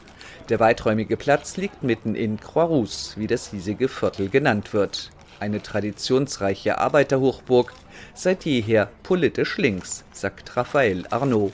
Der 0.49 0.59
weiträumige 0.59 1.17
Platz 1.17 1.57
liegt 1.57 1.83
mitten 1.83 2.15
in 2.15 2.39
Croix-Rousse, 2.39 3.19
wie 3.19 3.27
das 3.27 3.51
hiesige 3.51 3.87
Viertel 3.89 4.29
genannt 4.29 4.73
wird. 4.73 5.11
Eine 5.39 5.61
traditionsreiche 5.61 6.77
Arbeiterhochburg, 6.77 7.73
seit 8.15 8.45
jeher 8.45 8.89
politisch 9.03 9.57
links, 9.57 10.05
sagt 10.13 10.55
Raphael 10.55 11.05
Arnaud. 11.09 11.51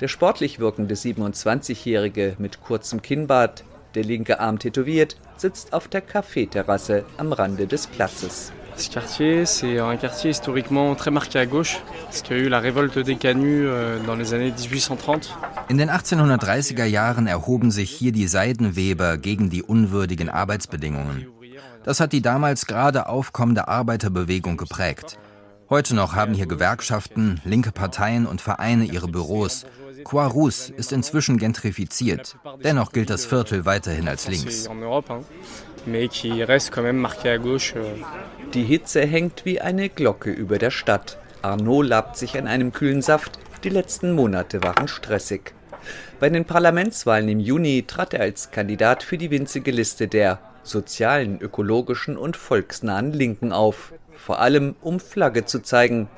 Der 0.00 0.08
sportlich 0.08 0.58
wirkende 0.58 0.94
27-Jährige 0.94 2.34
mit 2.38 2.62
kurzem 2.62 3.02
Kinnbart, 3.02 3.62
der 3.94 4.04
linke 4.04 4.40
Arm 4.40 4.58
tätowiert, 4.58 5.16
sitzt 5.36 5.74
auf 5.74 5.86
der 5.86 6.00
Kaffeeterrasse 6.00 7.04
am 7.18 7.32
Rande 7.32 7.66
des 7.66 7.86
Platzes. 7.86 8.52
Ce 8.76 8.90
quartier, 8.90 9.46
c'est 9.46 9.78
un 9.78 9.96
quartier 9.96 10.30
historiquement 10.30 10.94
très 10.94 11.10
marqué 11.10 11.38
à 11.38 11.46
gauche, 11.46 11.78
parce 12.04 12.22
qu'il 12.22 12.36
y 12.36 12.40
a 12.40 12.42
eu 12.42 12.48
la 12.48 12.58
révolte 12.58 12.98
des 12.98 13.16
Canuts 13.16 13.66
euh, 13.66 13.98
dans 14.06 14.14
les 14.14 14.34
années 14.34 14.50
1830. 14.50 15.34
In 15.68 15.76
den 15.76 15.90
1830er 15.90 16.84
Jahren 16.84 17.26
erhoben 17.26 17.70
sich 17.70 17.90
hier 17.90 18.12
die 18.12 18.26
Seidenweber 18.26 19.18
gegen 19.18 19.50
die 19.50 19.62
unwürdigen 19.62 20.28
Arbeitsbedingungen. 20.28 21.26
Das 21.84 22.00
hat 22.00 22.12
die 22.12 22.22
damals 22.22 22.66
gerade 22.66 23.08
aufkommende 23.08 23.68
Arbeiterbewegung 23.68 24.56
geprägt. 24.56 25.18
Heute 25.68 25.94
noch 25.94 26.14
haben 26.14 26.34
hier 26.34 26.46
Gewerkschaften, 26.46 27.40
linke 27.44 27.72
Parteien 27.72 28.26
und 28.26 28.40
Vereine 28.40 28.84
ihre 28.84 29.08
Büros. 29.08 29.64
Croix-Rousse 30.04 30.72
ist 30.74 30.92
inzwischen 30.92 31.38
gentrifiziert. 31.38 32.36
Dennoch 32.62 32.92
gilt 32.92 33.10
das 33.10 33.24
Viertel 33.24 33.64
weiterhin 33.64 34.08
als 34.08 34.28
links. 34.28 34.68
Die 38.54 38.64
Hitze 38.64 39.00
hängt 39.00 39.46
wie 39.46 39.62
eine 39.62 39.88
Glocke 39.88 40.30
über 40.30 40.58
der 40.58 40.70
Stadt. 40.70 41.16
Arnaud 41.40 41.86
labt 41.86 42.18
sich 42.18 42.36
an 42.36 42.46
einem 42.46 42.70
kühlen 42.70 43.00
Saft. 43.00 43.38
Die 43.64 43.70
letzten 43.70 44.12
Monate 44.12 44.62
waren 44.62 44.88
stressig. 44.88 45.54
Bei 46.20 46.28
den 46.28 46.44
Parlamentswahlen 46.44 47.30
im 47.30 47.40
Juni 47.40 47.84
trat 47.86 48.12
er 48.12 48.20
als 48.20 48.50
Kandidat 48.50 49.02
für 49.04 49.16
die 49.16 49.30
winzige 49.30 49.70
Liste 49.70 50.06
der 50.06 50.38
sozialen, 50.64 51.40
ökologischen 51.40 52.18
und 52.18 52.36
volksnahen 52.36 53.14
Linken 53.14 53.52
auf. 53.52 53.94
Vor 54.18 54.38
allem 54.40 54.76
um 54.82 55.00
Flagge 55.00 55.46
zu 55.46 55.60
zeigen. 55.60 56.08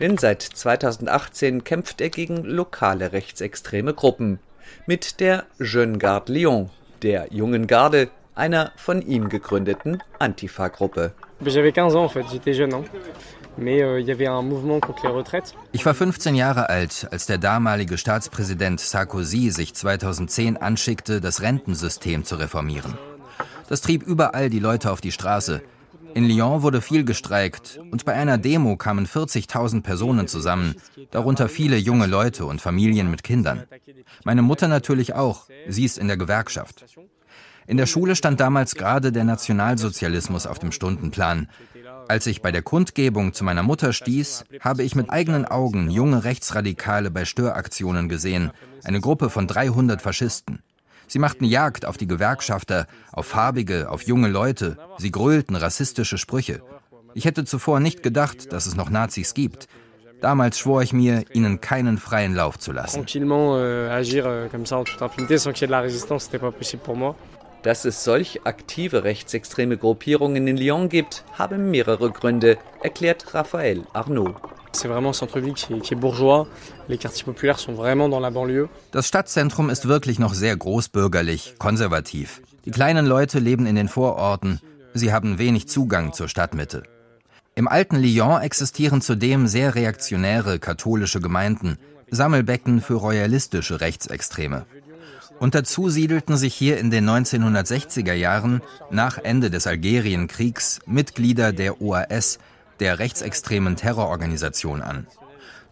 Denn 0.00 0.16
seit 0.16 0.40
2018 0.40 1.64
kämpft 1.64 2.00
er 2.00 2.08
gegen 2.08 2.44
lokale 2.44 3.12
rechtsextreme 3.12 3.92
Gruppen. 3.92 4.38
Mit 4.86 5.20
der 5.20 5.44
Jeune 5.58 5.98
Garde 5.98 6.32
Lyon, 6.32 6.70
der 7.02 7.26
jungen 7.30 7.66
Garde, 7.66 8.08
einer 8.34 8.72
von 8.76 9.02
ihm 9.02 9.28
gegründeten 9.28 10.02
Antifa-Gruppe. 10.18 11.12
J'avais 11.44 11.72
15 11.72 11.96
ans 11.96 12.04
en 12.04 12.08
fait, 12.08 12.24
j'étais 12.32 12.54
jeune. 12.54 12.74
Hein. 12.74 12.84
Euh. 12.92 12.98
Ich 15.72 15.86
war 15.86 15.94
15 15.94 16.34
Jahre 16.34 16.68
alt, 16.68 17.06
als 17.10 17.26
der 17.26 17.38
damalige 17.38 17.98
Staatspräsident 17.98 18.80
Sarkozy 18.80 19.50
sich 19.50 19.74
2010 19.74 20.56
anschickte, 20.56 21.20
das 21.20 21.40
Rentensystem 21.40 22.24
zu 22.24 22.36
reformieren. 22.36 22.94
Das 23.68 23.80
trieb 23.80 24.02
überall 24.02 24.50
die 24.50 24.58
Leute 24.58 24.90
auf 24.90 25.00
die 25.00 25.12
Straße. 25.12 25.62
In 26.14 26.28
Lyon 26.28 26.62
wurde 26.62 26.80
viel 26.80 27.04
gestreikt 27.04 27.80
und 27.90 28.04
bei 28.04 28.14
einer 28.14 28.38
Demo 28.38 28.76
kamen 28.76 29.06
40.000 29.06 29.82
Personen 29.82 30.28
zusammen, 30.28 30.76
darunter 31.10 31.48
viele 31.48 31.76
junge 31.76 32.06
Leute 32.06 32.46
und 32.46 32.60
Familien 32.60 33.10
mit 33.10 33.24
Kindern. 33.24 33.64
Meine 34.24 34.42
Mutter 34.42 34.68
natürlich 34.68 35.14
auch, 35.14 35.48
sie 35.68 35.84
ist 35.84 35.98
in 35.98 36.06
der 36.06 36.16
Gewerkschaft. 36.16 36.84
In 37.66 37.76
der 37.76 37.86
Schule 37.86 38.14
stand 38.14 38.40
damals 38.40 38.74
gerade 38.74 39.10
der 39.12 39.24
Nationalsozialismus 39.24 40.46
auf 40.46 40.58
dem 40.58 40.72
Stundenplan. 40.72 41.48
Als 42.08 42.26
ich 42.26 42.42
bei 42.42 42.52
der 42.52 42.62
Kundgebung 42.62 43.32
zu 43.32 43.44
meiner 43.44 43.62
Mutter 43.62 43.92
stieß, 43.92 44.44
habe 44.60 44.82
ich 44.82 44.94
mit 44.94 45.10
eigenen 45.10 45.46
Augen 45.46 45.90
junge 45.90 46.24
Rechtsradikale 46.24 47.10
bei 47.10 47.24
Störaktionen 47.24 48.08
gesehen, 48.08 48.50
eine 48.84 49.00
Gruppe 49.00 49.30
von 49.30 49.46
300 49.46 50.02
Faschisten. 50.02 50.62
Sie 51.06 51.18
machten 51.18 51.44
Jagd 51.44 51.86
auf 51.86 51.96
die 51.96 52.06
Gewerkschafter, 52.06 52.86
auf 53.12 53.26
Farbige, 53.26 53.90
auf 53.90 54.02
junge 54.02 54.28
Leute. 54.28 54.76
Sie 54.98 55.10
grölten 55.10 55.56
rassistische 55.56 56.18
Sprüche. 56.18 56.62
Ich 57.14 57.24
hätte 57.24 57.44
zuvor 57.44 57.80
nicht 57.80 58.02
gedacht, 58.02 58.52
dass 58.52 58.66
es 58.66 58.74
noch 58.74 58.90
Nazis 58.90 59.34
gibt. 59.34 59.68
Damals 60.20 60.58
schwor 60.58 60.82
ich 60.82 60.92
mir, 60.92 61.24
ihnen 61.32 61.60
keinen 61.60 61.98
freien 61.98 62.34
Lauf 62.34 62.58
zu 62.58 62.72
lassen. 62.72 63.04
Dass 67.64 67.86
es 67.86 68.04
solch 68.04 68.42
aktive 68.44 69.04
rechtsextreme 69.04 69.78
Gruppierungen 69.78 70.46
in 70.46 70.58
Lyon 70.58 70.90
gibt, 70.90 71.24
habe 71.32 71.56
mehrere 71.56 72.10
Gründe, 72.10 72.58
erklärt 72.82 73.32
Raphael 73.32 73.86
Arnaud. 73.94 74.34
Das 78.92 79.08
Stadtzentrum 79.08 79.70
ist 79.70 79.88
wirklich 79.88 80.18
noch 80.18 80.34
sehr 80.34 80.54
großbürgerlich, 80.54 81.54
konservativ. 81.58 82.42
Die 82.66 82.70
kleinen 82.70 83.06
Leute 83.06 83.38
leben 83.38 83.64
in 83.64 83.76
den 83.76 83.88
Vororten. 83.88 84.60
Sie 84.92 85.10
haben 85.10 85.38
wenig 85.38 85.66
Zugang 85.66 86.12
zur 86.12 86.28
Stadtmitte. 86.28 86.82
Im 87.54 87.66
alten 87.66 87.96
Lyon 87.96 88.42
existieren 88.42 89.00
zudem 89.00 89.46
sehr 89.46 89.74
reaktionäre 89.74 90.58
katholische 90.58 91.20
Gemeinden, 91.22 91.78
Sammelbecken 92.10 92.82
für 92.82 92.94
royalistische 92.94 93.80
Rechtsextreme. 93.80 94.66
Und 95.40 95.54
dazu 95.54 95.90
siedelten 95.90 96.36
sich 96.36 96.54
hier 96.54 96.78
in 96.78 96.90
den 96.90 97.08
1960er 97.08 98.14
Jahren, 98.14 98.62
nach 98.90 99.18
Ende 99.18 99.50
des 99.50 99.66
Algerienkriegs, 99.66 100.80
Mitglieder 100.86 101.52
der 101.52 101.80
OAS, 101.80 102.38
der 102.80 102.98
rechtsextremen 102.98 103.76
Terrororganisation, 103.76 104.82
an. 104.82 105.06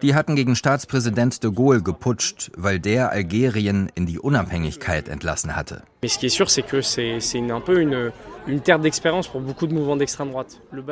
Die 0.02 0.16
hatten 0.16 0.34
gegen 0.34 0.56
Staatspräsident 0.56 1.44
de 1.44 1.52
Gaulle 1.52 1.80
geputscht, 1.80 2.50
weil 2.56 2.80
der 2.80 3.12
Algerien 3.12 3.88
in 3.94 4.04
die 4.04 4.18
Unabhängigkeit 4.18 5.08
entlassen 5.08 5.54
hatte. 5.54 5.84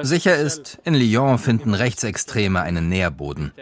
Sicher 0.03 0.37
ist, 0.37 0.79
in 0.85 0.95
Lyon 0.95 1.39
finden 1.39 1.75
Rechtsextreme 1.75 2.61
einen 2.61 2.89
Nährboden. 2.89 3.53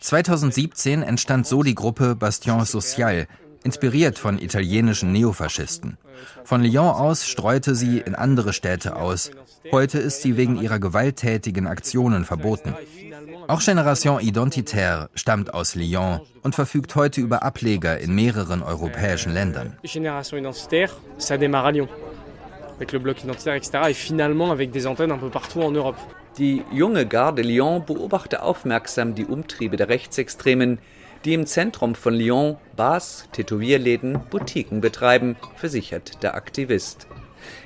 2017 0.00 1.04
entstand 1.04 1.46
so 1.46 1.62
die 1.62 1.76
Gruppe 1.76 2.16
Bastion 2.16 2.64
Social, 2.64 3.28
inspiriert 3.66 4.18
von 4.18 4.38
italienischen 4.38 5.12
Neofaschisten. 5.12 5.98
Von 6.44 6.62
Lyon 6.62 6.90
aus 6.90 7.26
streute 7.26 7.74
sie 7.74 7.98
in 7.98 8.14
andere 8.14 8.52
Städte 8.52 8.96
aus. 8.96 9.30
Heute 9.72 9.98
ist 9.98 10.22
sie 10.22 10.36
wegen 10.36 10.56
ihrer 10.62 10.78
gewalttätigen 10.78 11.66
Aktionen 11.66 12.24
verboten. 12.24 12.74
Auch 13.48 13.60
Generation 13.60 14.20
Identitaire 14.20 15.08
stammt 15.14 15.52
aus 15.52 15.74
Lyon 15.74 16.20
und 16.42 16.54
verfügt 16.54 16.94
heute 16.94 17.20
über 17.20 17.42
Ableger 17.42 17.98
in 17.98 18.14
mehreren 18.14 18.62
europäischen 18.62 19.34
Ländern. 19.34 19.76
Génération 19.82 20.38
Identitaire, 20.38 20.92
ça 21.18 21.36
démarre 21.36 21.66
à 21.66 21.72
Lyon. 21.72 21.88
Avec 22.76 22.92
le 22.92 22.98
bloc 23.00 23.24
identitaire, 23.24 23.54
etc. 23.54 23.70
Et 23.90 23.94
finalement 23.94 24.52
avec 24.52 24.70
des 24.70 24.86
antennes 24.86 25.10
un 25.10 25.18
peu 25.18 25.30
partout 25.30 25.62
en 25.62 25.72
Europe. 25.72 25.96
Die 26.38 26.62
junge 26.72 27.06
Garde 27.06 27.42
Lyon 27.42 27.82
beobachte 27.86 28.42
aufmerksam 28.42 29.14
die 29.14 29.24
Umtriebe 29.24 29.76
der 29.76 29.88
Rechtsextremen, 29.88 30.78
die 31.26 31.34
im 31.34 31.44
Zentrum 31.44 31.96
von 31.96 32.14
Lyon 32.14 32.56
Bars, 32.76 33.28
Tätowierläden, 33.32 34.20
Boutiquen 34.30 34.80
betreiben, 34.80 35.36
versichert 35.56 36.22
der 36.22 36.36
Aktivist. 36.36 37.08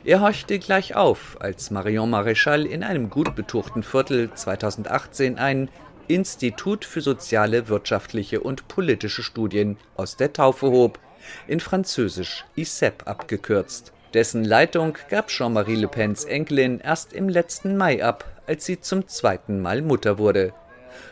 Er 0.03 0.23
horchte 0.23 0.59
gleich 0.59 0.97
auf, 0.97 1.37
als 1.41 1.71
Marion 1.71 2.11
Maréchal 2.11 2.65
in 2.65 2.83
einem 2.83 3.11
gut 3.11 3.37
betuchten 3.37 3.83
Viertel 3.83 4.33
2018 4.33 5.39
ein 5.39 5.69
Institut 6.09 6.87
für 6.87 7.03
soziale, 7.03 7.69
wirtschaftliche 7.69 8.41
und 8.41 8.67
politische 8.67 9.23
Studien 9.23 9.77
aus 9.95 10.17
der 10.17 10.33
Taufe 10.33 10.71
hob, 10.71 10.99
in 11.47 11.61
Französisch 11.61 12.47
ISEP 12.57 13.07
abgekürzt. 13.07 13.93
Dessen 14.15 14.43
Leitung 14.43 14.97
gab 15.11 15.29
Jean-Marie 15.29 15.77
Le 15.77 15.89
Pens 15.89 16.25
Enkelin 16.25 16.81
erst 16.81 17.13
im 17.13 17.29
letzten 17.29 17.77
Mai 17.77 18.03
ab, 18.03 18.25
als 18.47 18.65
sie 18.65 18.81
zum 18.81 19.07
zweiten 19.07 19.61
Mal 19.61 19.83
Mutter 19.83 20.19
wurde. 20.19 20.55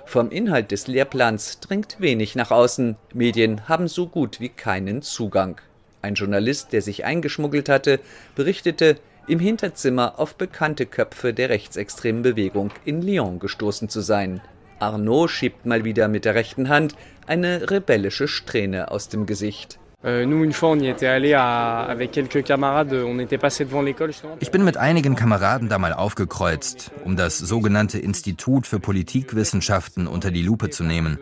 Vom 0.09 0.31
Inhalt 0.31 0.71
des 0.71 0.87
Lehrplans 0.87 1.61
dringt 1.61 2.01
wenig 2.01 2.35
nach 2.35 2.51
außen, 2.51 2.97
Medien 3.13 3.69
haben 3.69 3.89
so 3.89 4.07
gut 4.07 4.41
wie 4.41 4.49
keinen 4.49 5.03
Zugang. 5.03 5.61
Ein 6.01 6.15
Journalist, 6.15 6.73
der 6.73 6.81
sich 6.81 7.05
eingeschmuggelt 7.05 7.69
hatte, 7.69 8.01
berichtete, 8.35 8.97
im 9.27 9.39
Hinterzimmer 9.39 10.19
auf 10.19 10.37
bekannte 10.37 10.87
Köpfe 10.87 11.35
der 11.35 11.51
rechtsextremen 11.51 12.23
Bewegung 12.23 12.71
in 12.87 13.03
Lyon 13.03 13.39
gestoßen 13.39 13.91
zu 13.91 14.01
sein. 14.01 14.41
Arnaud 14.79 15.29
schiebt 15.29 15.67
mal 15.67 15.85
wieder 15.85 16.09
mit 16.09 16.25
der 16.25 16.35
rechten 16.35 16.71
Hand 16.71 16.95
eine 17.27 17.71
rebellische 17.71 18.29
Strähne 18.29 18.91
aus 18.91 19.11
dem 19.11 19.27
Gesicht. 19.27 19.79
Nous, 20.05 20.45
une 20.45 20.53
fois, 20.53 20.71
on 20.71 20.79
y 20.79 20.89
était 20.89 21.09
allé 21.09 21.33
à, 21.33 21.81
avec 21.81 22.13
quelques 22.13 22.45
camarades, 22.45 22.93
on 22.93 23.19
était 23.19 23.37
passé 23.37 23.65
devant 23.65 23.83
l'école 23.83 24.13
justement. 24.13 24.37
Ich 24.41 24.53
bin 24.53 24.63
mit 24.63 24.77
einigen 24.77 25.17
Kameraden 25.17 25.69
da 25.69 25.79
mal 25.79 25.93
aufgekreuzt, 25.93 26.93
um 27.05 27.17
das 27.17 27.37
sogenannte 27.39 27.99
Institut 27.99 28.69
für 28.69 28.79
Politikwissenschaften 28.79 30.07
unter 30.07 30.31
die 30.31 30.43
Lupe 30.43 30.71
zu 30.71 30.85
nehmen. 30.85 31.19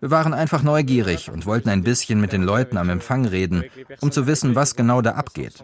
Wir 0.00 0.10
waren 0.10 0.32
einfach 0.32 0.62
neugierig 0.62 1.30
und 1.30 1.44
wollten 1.44 1.68
ein 1.68 1.82
bisschen 1.82 2.20
mit 2.20 2.32
den 2.32 2.42
Leuten 2.42 2.78
am 2.78 2.88
Empfang 2.88 3.26
reden, 3.26 3.64
um 4.00 4.10
zu 4.10 4.26
wissen, 4.26 4.54
was 4.54 4.74
genau 4.74 5.02
da 5.02 5.10
abgeht. 5.10 5.62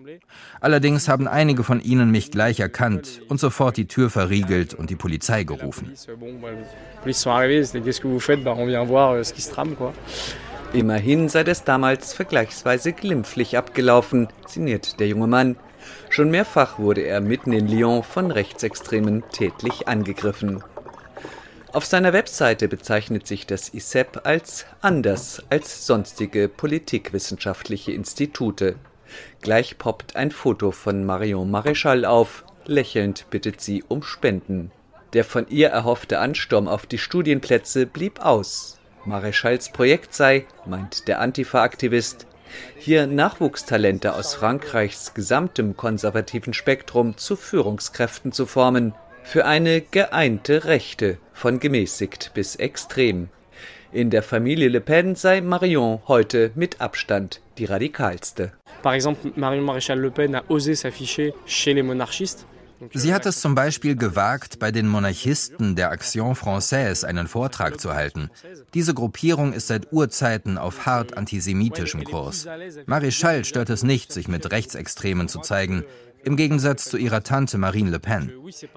Allerdings 0.61 1.09
haben 1.09 1.27
einige 1.27 1.65
von 1.65 1.81
ihnen 1.81 2.11
mich 2.11 2.31
gleich 2.31 2.61
erkannt 2.61 3.23
und 3.29 3.41
sofort 3.41 3.79
die 3.79 3.87
Tür 3.87 4.11
verriegelt 4.11 4.75
und 4.75 4.91
die 4.91 4.97
Polizei 4.97 5.45
gerufen. 5.45 5.91
Immerhin 10.73 11.29
sei 11.29 11.45
das 11.45 11.65
damals 11.65 12.13
vergleichsweise 12.13 12.93
glimpflich 12.93 13.57
abgelaufen, 13.57 14.29
sinniert 14.47 15.01
der 15.01 15.09
junge 15.09 15.27
Mann. 15.27 15.57
Schon 16.11 16.31
mehrfach 16.31 16.79
wurde 16.79 17.03
er 17.03 17.21
mitten 17.21 17.53
in 17.53 17.69
Lyon 17.69 18.03
von 18.03 18.31
Rechtsextremen 18.31 19.23
tätlich 19.33 19.89
angegriffen. 19.89 20.63
Auf 21.73 21.85
seiner 21.85 22.13
Webseite 22.13 22.69
bezeichnet 22.69 23.27
sich 23.27 23.47
das 23.47 23.75
ISEP 23.75 24.23
als 24.25 24.67
anders 24.81 25.43
als 25.51 25.87
sonstige 25.87 26.49
politikwissenschaftliche 26.49 27.93
Institute. 27.93 28.77
Gleich 29.43 29.79
poppt 29.79 30.17
ein 30.17 30.31
Foto 30.31 30.71
von 30.71 31.05
Marion 31.05 31.51
Maréchal 31.51 32.05
auf. 32.05 32.45
Lächelnd 32.65 33.27
bittet 33.31 33.61
sie 33.61 33.85
um 33.87 34.03
Spenden. 34.03 34.73
Der 35.13 35.25
von 35.25 35.49
ihr 35.49 35.69
erhoffte 35.69 36.19
Ansturm 36.19 36.67
auf 36.67 36.87
die 36.87 36.99
Studienplätze 36.99 37.87
blieb 37.87 38.21
aus. 38.21 38.76
Maréchals 39.07 39.73
Projekt 39.73 40.15
sei, 40.15 40.47
meint 40.67 41.07
der 41.07 41.21
Antifa-Aktivist, 41.21 42.27
hier 42.77 43.07
Nachwuchstalente 43.07 44.15
aus 44.15 44.35
Frankreichs 44.35 45.15
gesamtem 45.15 45.77
konservativen 45.77 46.53
Spektrum 46.53 47.17
zu 47.17 47.37
Führungskräften 47.37 48.33
zu 48.33 48.47
formen, 48.47 48.95
für 49.23 49.45
eine 49.45 49.81
geeinte 49.81 50.65
Rechte, 50.65 51.19
von 51.33 51.61
gemäßigt 51.61 52.33
bis 52.35 52.57
extrem. 52.57 53.29
In 53.93 54.11
der 54.11 54.23
Familie 54.23 54.69
Le 54.69 54.81
Pen 54.81 55.15
sei 55.15 55.41
Marion 55.41 56.01
heute 56.09 56.51
mit 56.55 56.81
Abstand 56.81 57.41
die 57.59 57.65
radikalste. 57.65 58.53
Par 58.83 58.95
exemple, 58.95 59.33
Marion 59.37 59.65
Maréchal 59.65 59.99
Le 59.99 60.11
Pen 60.11 60.35
a 60.35 60.45
osé 60.49 60.75
s'afficher 60.75 61.33
chez 61.47 61.75
les 61.75 61.83
monarchistes. 61.83 62.45
Sie 62.93 63.15
hat 63.15 63.27
es 63.27 63.41
zum 63.41 63.55
Beispiel 63.55 63.97
gewagt, 63.97 64.59
bei 64.59 64.71
den 64.71 64.89
Monarchisten 64.89 65.77
der 65.77 65.91
Action 65.91 66.35
Française 66.35 67.05
einen 67.05 67.27
Vortrag 67.27 67.81
zu 67.81 67.95
halten. 67.95 68.31
Diese 68.75 68.95
Gruppierung 68.95 69.53
ist 69.53 69.69
seit 69.69 69.93
Urzeiten 69.93 70.59
auf 70.59 70.87
hart 70.87 71.17
antisemitischem 71.17 72.05
Kurs. 72.05 72.47
Maréchal 72.87 73.45
stört 73.45 73.71
es 73.71 73.83
nicht, 73.83 74.13
sich 74.13 74.29
mit 74.29 74.51
Rechtsextremen 74.51 75.29
zu 75.29 75.41
zeigen, 75.41 75.85
im 76.25 76.37
Gegensatz 76.37 76.87
zu 76.87 76.97
ihrer 76.97 77.23
Tante 77.23 77.57
Marine 77.57 77.91
Le 77.91 78.01
Pen. 78.01 78.33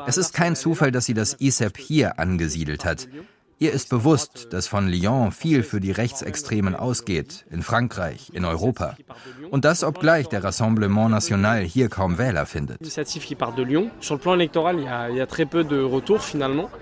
Es 0.06 0.18
ist 0.18 0.34
kein 0.34 0.56
Zufall, 0.56 0.91
dass 0.91 1.06
sie 1.06 1.16
das 1.16 1.34
ISEP 1.39 1.78
hier 1.78 2.20
angesiedelt 2.20 2.86
hat. 2.86 3.08
Ihr 3.62 3.74
ist 3.74 3.89
bewusst, 3.89 4.47
dass 4.51 4.68
von 4.68 4.88
Lyon 4.88 5.34
viel 5.34 5.64
für 5.64 5.82
die 5.82 5.91
Rechtsextremen 5.91 6.76
ausgeht, 6.76 7.45
in 7.51 7.62
Frankreich, 7.62 8.32
in 8.32 8.45
Europa. 8.45 8.95
Und 9.51 9.66
das 9.66 9.84
obgleich 9.84 10.28
der 10.28 10.45
Rassemblement 10.45 11.12
National 11.12 11.60
hier 11.64 11.89
kaum 11.89 12.18
Wähler 12.18 12.45
findet. 12.45 12.80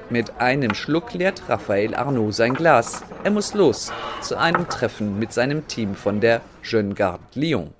Mit 0.09 0.39
einem 0.39 0.73
Schluck 0.75 1.13
leert 1.13 1.43
Raphael 1.49 1.95
Arnaud 1.95 2.33
sein 2.35 2.53
Glas. 2.53 3.03
Er 3.23 3.31
muss 3.31 3.55
los 3.55 3.91
zu 4.21 4.37
einem 4.37 4.69
Treffen 4.69 5.17
mit 5.17 5.33
seinem 5.33 5.67
Team 5.67 5.95
von 5.95 6.21
der 6.21 6.41
Jeune 6.61 6.93
Garde 6.93 7.23
Lyon. 7.33 7.73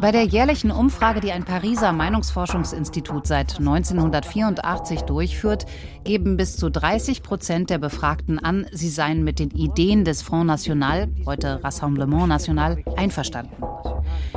Bei 0.00 0.12
der 0.12 0.24
jährlichen 0.24 0.70
Umfrage, 0.70 1.20
die 1.20 1.32
ein 1.32 1.44
Pariser 1.44 1.92
Meinungsforschungsinstitut 1.92 3.26
seit 3.26 3.58
1984 3.58 5.02
durchführt, 5.02 5.64
geben 6.04 6.36
bis 6.36 6.58
zu 6.58 6.70
30 6.70 7.22
Prozent 7.22 7.70
der 7.70 7.78
Befragten 7.78 8.38
an, 8.38 8.66
sie 8.72 8.90
seien 8.90 9.24
mit 9.24 9.38
den 9.38 9.50
Ideen 9.50 10.04
des 10.04 10.20
Front 10.20 10.48
National, 10.48 11.08
heute 11.24 11.64
Rassemblement 11.64 12.28
National, 12.28 12.84
einverstanden. 12.96 13.56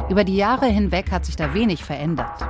Über 0.09 0.23
die 0.23 0.37
Jahre 0.37 0.67
hinweg 0.67 1.11
hat 1.11 1.25
sich 1.25 1.35
da 1.35 1.53
wenig 1.53 1.83
verändert. 1.83 2.47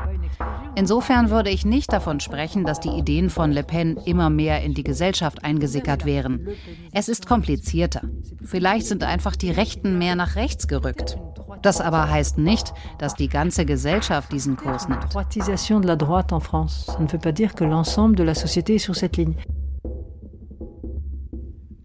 Insofern 0.76 1.30
würde 1.30 1.52
ich 1.52 1.66
nicht 1.66 1.94
davon 1.94 2.20
sprechen, 2.20 2.66
dass 2.66 2.80
die 2.80 2.90
Ideen 2.90 3.30
von 3.30 3.52
Le 3.52 3.64
Pen 3.64 3.98
immer 4.06 4.30
mehr 4.30 4.64
in 4.64 4.74
die 4.74 4.84
Gesellschaft 4.84 5.44
eingesickert 5.44 6.06
wären. 6.06 6.48
Es 6.92 7.10
ist 7.10 7.28
komplizierter. 7.28 8.02
Vielleicht 8.44 8.88
sind 8.88 9.04
einfach 9.04 9.36
die 9.36 9.52
Rechten 9.52 10.00
mehr 10.00 10.16
nach 10.16 10.36
rechts 10.36 10.68
gerückt. 10.68 11.18
Das 11.62 11.80
aber 11.80 12.10
heißt 12.10 12.40
nicht, 12.40 12.74
dass 12.98 13.14
die 13.14 13.30
ganze 13.30 13.66
Gesellschaft 13.66 14.32
diesen 14.32 14.58
Kurs 14.58 14.90
nimmt. 14.90 15.08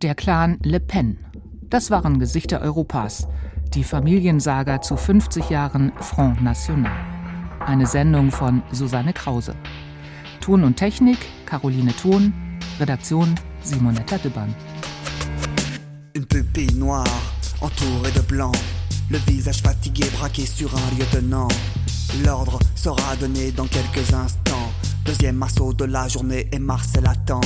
Der 0.03 0.15
Clan 0.15 0.59
Le 0.63 0.81
Pen. 0.81 1.19
Das 1.69 1.91
waren 1.91 2.19
Gesichter 2.19 2.63
Europas. 2.63 3.29
Die 3.75 3.85
Familiensaga 3.85 4.81
zu 4.81 4.97
50 4.97 5.51
Jahren 5.51 5.93
Front 6.01 6.43
National. 6.43 7.18
Eine 7.67 7.87
Sendung 7.87 8.31
von 8.31 8.63
Susanne 8.73 9.13
Krause. 9.13 9.55
Ton 10.41 10.65
und 10.65 10.77
Technik 10.77 11.19
Caroline 11.47 11.93
Thon. 11.95 12.33
Redaktion 12.81 13.35
Simonetta 13.63 14.19
Dibbern. 14.19 14.55
Une 16.15 16.25
pupille 16.27 16.75
noire, 16.75 17.05
entourée 17.61 18.13
de 18.13 18.21
blanc. 18.21 18.53
Le 19.11 19.19
visage 19.19 19.63
fatigué, 19.63 20.05
braqué 20.19 20.47
sur 20.47 20.75
un 20.75 20.99
lieutenant. 20.99 21.49
L'ordre 22.25 22.59
sera 22.75 23.17
donné 23.17 23.51
dans 23.53 23.67
quelques 23.67 24.13
instants. 24.15 24.58
Deuxième 25.09 25.43
assaut 25.43 25.73
de 25.73 25.87
la 25.87 26.07
journée 26.07 26.49
et 26.53 26.59
Marcel 26.59 27.07
attend. 27.07 27.41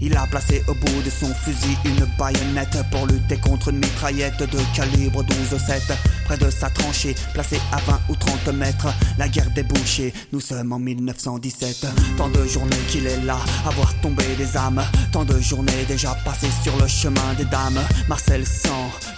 Il 0.00 0.16
a 0.16 0.26
placé 0.26 0.62
au 0.68 0.74
bout 0.74 1.02
de 1.04 1.10
son 1.10 1.32
fusil 1.34 1.76
une 1.84 2.06
baïonnette 2.18 2.78
pour 2.90 3.06
lutter 3.06 3.36
contre 3.36 3.68
une 3.68 3.76
mitraillette 3.76 4.38
de 4.38 4.58
calibre 4.74 5.22
12-7. 5.22 5.92
Près 6.24 6.38
de 6.38 6.48
sa 6.48 6.70
tranchée, 6.70 7.14
placée 7.34 7.60
à 7.72 7.76
20 7.76 8.00
ou 8.08 8.16
30 8.16 8.54
mètres, 8.54 8.88
la 9.18 9.28
guerre 9.28 9.50
débouchée, 9.54 10.14
nous 10.32 10.40
sommes 10.40 10.72
en 10.72 10.78
1917. 10.78 11.86
Tant 12.16 12.30
de 12.30 12.44
journées 12.46 12.76
qu'il 12.88 13.06
est 13.06 13.20
là, 13.22 13.38
à 13.66 13.70
voir 13.70 13.92
tomber 14.00 14.24
des 14.38 14.56
âmes. 14.56 14.82
Tant 15.12 15.24
de 15.24 15.38
journées 15.40 15.84
déjà 15.86 16.14
passées 16.24 16.52
sur 16.62 16.76
le 16.78 16.86
chemin 16.86 17.34
des 17.36 17.44
dames. 17.44 17.80
Marcel 18.08 18.46
sent 18.46 18.68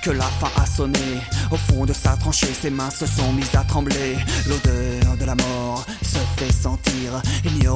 que 0.03 0.11
la 0.11 0.25
fin 0.25 0.51
a 0.61 0.67
sonné. 0.67 1.21
Au 1.53 1.57
fond 1.57 1.87
de 1.87 1.93
sa 1.93 2.17
tranchée, 2.17 2.53
ses 2.53 2.71
mains 2.71 2.91
se 2.91 3.07
sont 3.07 3.33
mises 3.33 3.55
à 3.55 3.63
trembler. 3.63 4.17
L'odeur 4.49 5.17
de 5.19 5.25
la 5.25 5.37
mort 5.37 5.87
se 6.03 6.19
fait 6.37 6.53
sentir. 6.53 7.23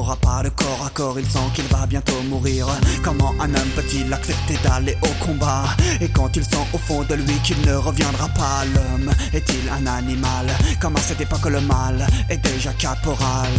Aura 0.01 0.15
pas 0.15 0.41
de 0.43 0.49
corps 0.49 0.83
à 0.85 0.89
corps, 0.89 1.19
il 1.19 1.25
sent 1.25 1.49
qu'il 1.53 1.65
va 1.65 1.85
bientôt 1.85 2.21
mourir. 2.23 2.65
Comment 3.03 3.33
un 3.39 3.53
homme 3.53 3.71
peut-il 3.75 4.11
accepter 4.11 4.57
d'aller 4.63 4.97
au 5.03 5.25
combat? 5.25 5.65
Et 6.01 6.09
quand 6.09 6.35
il 6.35 6.43
sent 6.43 6.65
au 6.73 6.77
fond 6.79 7.03
de 7.03 7.13
lui 7.13 7.35
qu'il 7.43 7.61
ne 7.61 7.75
reviendra 7.75 8.27
pas, 8.29 8.65
l'homme 8.73 9.11
est-il 9.31 9.69
un 9.69 9.85
animal? 9.85 10.47
Comme 10.81 10.95
à 10.95 10.99
cette 10.99 11.21
époque 11.21 11.45
le 11.45 11.61
mal 11.61 12.07
est 12.29 12.39
déjà 12.39 12.73
caporal. 12.73 13.51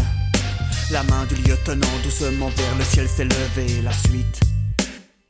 La 0.90 1.04
main 1.04 1.24
du 1.26 1.36
lieutenant 1.36 1.96
doucement 2.02 2.50
vers 2.56 2.74
le 2.76 2.84
ciel 2.84 3.08
s'est 3.08 3.24
levée. 3.24 3.80
La 3.82 3.92
suite, 3.92 4.40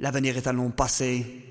l'avenir 0.01 0.37
est 0.39 0.47
à 0.47 0.53
long 0.53 0.71
passé. 0.71 1.42